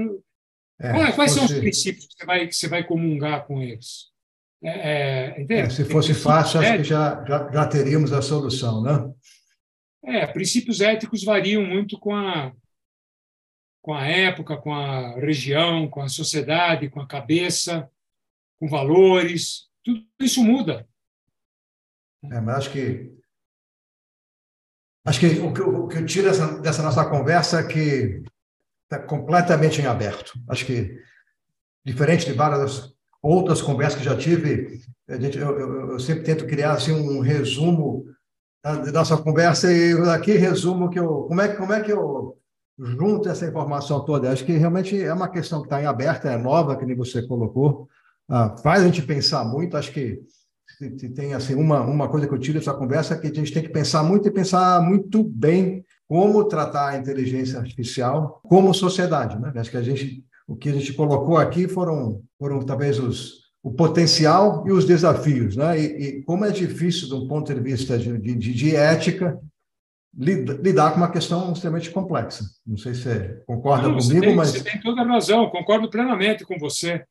É, 0.80 0.92
quais, 0.92 1.16
quais 1.16 1.32
são 1.32 1.46
os 1.46 1.54
princípios 1.54 2.08
que 2.08 2.16
você, 2.18 2.26
vai, 2.26 2.48
que 2.48 2.56
você 2.56 2.68
vai 2.68 2.84
comungar 2.84 3.46
com 3.46 3.62
eles? 3.62 4.10
É, 4.64 5.46
é, 5.48 5.60
é, 5.60 5.70
se 5.70 5.86
fosse 5.86 6.14
fácil, 6.14 6.60
acho 6.60 6.78
que 6.78 6.84
já, 6.84 7.24
já, 7.26 7.52
já 7.52 7.68
teríamos 7.68 8.12
a 8.12 8.22
solução, 8.22 8.82
né? 8.82 9.14
É, 10.04 10.26
princípios 10.28 10.82
éticos 10.82 11.24
variam 11.24 11.64
muito 11.64 12.00
com 12.00 12.16
a, 12.16 12.54
com 13.82 13.94
a 13.94 14.08
época, 14.08 14.58
com 14.58 14.74
a 14.74 15.16
região, 15.16 15.90
com 15.90 16.02
a 16.02 16.10
sociedade, 16.10 16.90
com 16.90 17.02
a 17.02 17.08
cabeça, 17.08 17.90
com 18.60 18.68
valores. 18.68 19.70
Tudo 19.84 20.06
isso 20.20 20.44
muda. 20.44 20.88
É, 22.24 22.42
mas 22.42 22.58
acho 22.58 22.72
que 22.72 23.20
Acho 25.06 25.20
que 25.22 25.28
o 25.40 25.54
que, 25.54 25.62
o 25.62 25.88
que 25.88 25.98
eu 25.98 26.06
tiro 26.06 26.28
dessa, 26.28 26.62
dessa 26.62 26.84
nossa 26.84 27.04
conversa 27.10 27.62
é 27.62 27.68
que 27.68 28.22
está 28.84 29.00
completamente 29.04 29.82
em 29.82 29.86
aberto. 29.86 30.34
Acho 30.48 30.66
que, 30.66 31.00
diferente 31.86 32.26
de 32.26 32.34
várias 32.34 32.94
outras 33.22 33.62
conversas 33.62 33.98
que 33.98 34.06
já 34.06 34.16
tive, 34.16 34.82
gente, 35.20 35.38
eu, 35.38 35.60
eu, 35.60 35.92
eu, 35.92 36.00
sempre 36.00 36.24
tento 36.24 36.46
criar 36.46 36.74
assim, 36.74 36.92
um 36.92 37.22
resumo 37.22 38.06
da 38.64 38.92
nossa 38.92 39.18
conversa 39.18 39.72
e 39.72 39.94
aqui 40.10 40.34
resumo 40.34 40.90
que 40.90 41.00
eu, 41.00 41.24
como 41.24 41.42
é, 41.42 41.48
como 41.50 41.74
é 41.74 41.82
que 41.82 41.92
eu 41.92 42.38
junto 42.78 43.28
essa 43.28 43.46
informação 43.46 44.04
toda. 44.06 44.32
Acho 44.32 44.46
que 44.46 44.54
realmente 44.54 45.02
é 45.02 45.14
uma 45.14 45.30
questão 45.30 45.60
que 45.60 45.68
está 45.68 45.82
em 45.82 45.86
aberto, 45.86 46.28
é 46.28 46.38
nova, 46.38 46.78
que 46.78 46.86
nem 46.86 46.96
você 46.96 47.22
colocou, 47.22 47.88
ah, 48.30 48.56
faz 48.64 48.82
a 48.82 48.86
gente 48.86 49.02
pensar 49.02 49.44
muito. 49.44 49.76
Acho 49.76 49.92
que 49.92 50.22
tem 51.14 51.34
assim 51.34 51.56
uma, 51.56 51.82
uma 51.82 52.08
coisa 52.08 52.28
que 52.28 52.34
eu 52.34 52.40
tiro 52.40 52.58
dessa 52.58 52.74
conversa 52.74 53.14
é 53.14 53.18
que 53.18 53.28
a 53.28 53.34
gente 53.34 53.52
tem 53.52 53.64
que 53.64 53.70
pensar 53.70 54.04
muito 54.04 54.28
e 54.28 54.32
pensar 54.32 54.82
muito 54.82 55.24
bem 55.24 55.84
como 56.08 56.46
tratar 56.46 56.90
a 56.90 56.98
inteligência 56.98 57.60
artificial 57.60 58.40
como 58.44 58.74
sociedade, 58.74 59.38
né? 59.40 59.52
Acho 59.56 59.72
que 59.72 59.78
a 59.78 59.84
gente 59.84 60.24
o 60.48 60.56
que 60.56 60.70
a 60.70 60.74
gente 60.74 60.94
colocou 60.94 61.38
aqui 61.38 61.68
foram 61.68 62.24
foram 62.40 62.60
talvez 62.62 62.98
os 62.98 63.49
o 63.62 63.72
potencial 63.74 64.66
e 64.68 64.72
os 64.72 64.86
desafios, 64.86 65.56
né? 65.56 65.80
E, 65.80 65.86
e 65.86 66.24
como 66.24 66.46
é 66.46 66.52
difícil, 66.52 67.08
de 67.08 67.14
um 67.16 67.28
ponto 67.28 67.54
de 67.54 67.60
vista 67.60 67.98
de, 67.98 68.18
de, 68.18 68.36
de 68.36 68.76
ética, 68.76 69.40
lidar 70.18 70.92
com 70.92 70.98
uma 70.98 71.12
questão 71.12 71.52
extremamente 71.52 71.92
complexa. 71.92 72.44
Não 72.66 72.78
sei 72.78 72.94
se 72.94 73.04
você 73.04 73.44
concorda 73.46 73.88
Não, 73.88 73.98
comigo, 73.98 74.14
você 74.14 74.22
tem, 74.22 74.36
mas 74.36 74.50
você 74.50 74.64
tem 74.64 74.80
toda 74.82 75.02
a 75.02 75.06
razão. 75.06 75.50
Concordo 75.50 75.90
plenamente 75.90 76.46
com 76.46 76.58
você. 76.58 77.04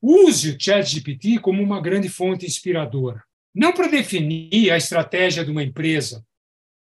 Use 0.00 0.50
o 0.50 0.56
ChatGPT 0.58 1.38
como 1.38 1.62
uma 1.62 1.80
grande 1.80 2.08
fonte 2.08 2.46
inspiradora. 2.46 3.22
Não 3.54 3.72
para 3.72 3.88
definir 3.88 4.70
a 4.70 4.76
estratégia 4.76 5.44
de 5.44 5.50
uma 5.50 5.62
empresa, 5.62 6.24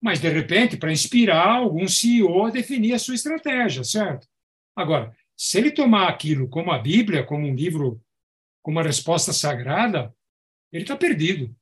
mas, 0.01 0.19
de 0.19 0.29
repente, 0.29 0.77
para 0.77 0.91
inspirar 0.91 1.47
algum 1.47 1.87
CEO 1.87 2.45
a 2.45 2.49
definir 2.49 2.93
a 2.93 2.99
sua 2.99 3.15
estratégia, 3.15 3.83
certo? 3.83 4.27
Agora, 4.75 5.11
se 5.37 5.57
ele 5.57 5.71
tomar 5.71 6.09
aquilo 6.09 6.47
como 6.49 6.71
a 6.71 6.77
Bíblia, 6.77 7.23
como 7.23 7.47
um 7.47 7.55
livro, 7.55 8.01
como 8.65 8.79
uma 8.79 8.83
resposta 8.83 9.31
sagrada, 9.31 10.11
ele 10.73 10.85
está 10.85 10.97
perdido. 10.97 11.55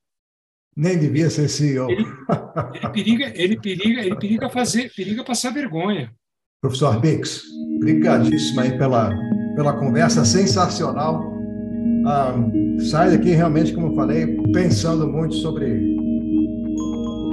Nem 0.73 0.97
devia 0.97 1.29
ser 1.29 1.49
CEO. 1.49 1.91
Ele, 1.91 2.05
ele, 2.73 2.89
periga, 2.93 3.33
ele 3.35 3.59
periga, 3.59 4.01
ele 4.05 4.15
periga 4.15 4.49
fazer, 4.49 4.89
periga 4.95 5.21
passar 5.21 5.51
vergonha. 5.51 6.15
Professor 6.61 6.97
Bix, 7.01 7.43
obrigadíssimo 7.75 8.61
aí 8.61 8.77
pela, 8.77 9.13
pela 9.53 9.73
conversa 9.73 10.23
sensacional 10.23 11.21
ah, 12.05 12.35
sai 12.79 13.11
daqui 13.11 13.31
realmente, 13.31 13.73
como 13.73 13.87
eu 13.87 13.95
falei, 13.95 14.25
pensando 14.53 15.05
muito 15.05 15.35
sobre 15.35 15.65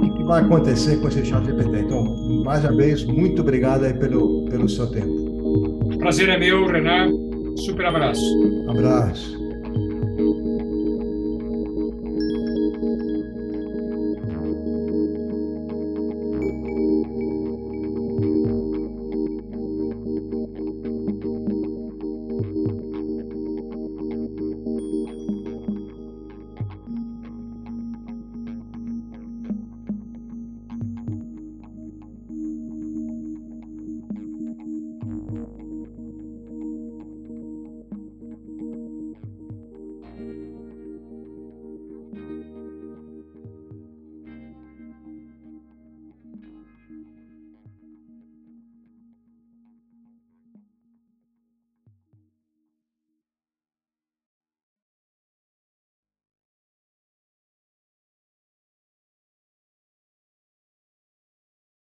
o 0.01 0.13
que 0.17 0.23
vai 0.25 0.41
acontecer 0.41 0.99
com 0.99 1.07
esse 1.07 1.23
chat 1.23 1.45
GPT. 1.45 1.79
Então, 1.79 2.43
mais 2.43 2.65
uma 2.65 2.75
vez, 2.75 3.05
muito 3.05 3.41
obrigado 3.41 3.85
aí 3.85 3.93
pelo, 3.93 4.49
pelo 4.49 4.67
seu 4.67 4.87
tempo. 4.91 5.97
Prazer 5.97 6.27
é 6.27 6.37
meu, 6.37 6.67
Renan. 6.67 7.09
Super 7.55 7.85
abraço. 7.85 8.21
Abraço. 8.69 9.40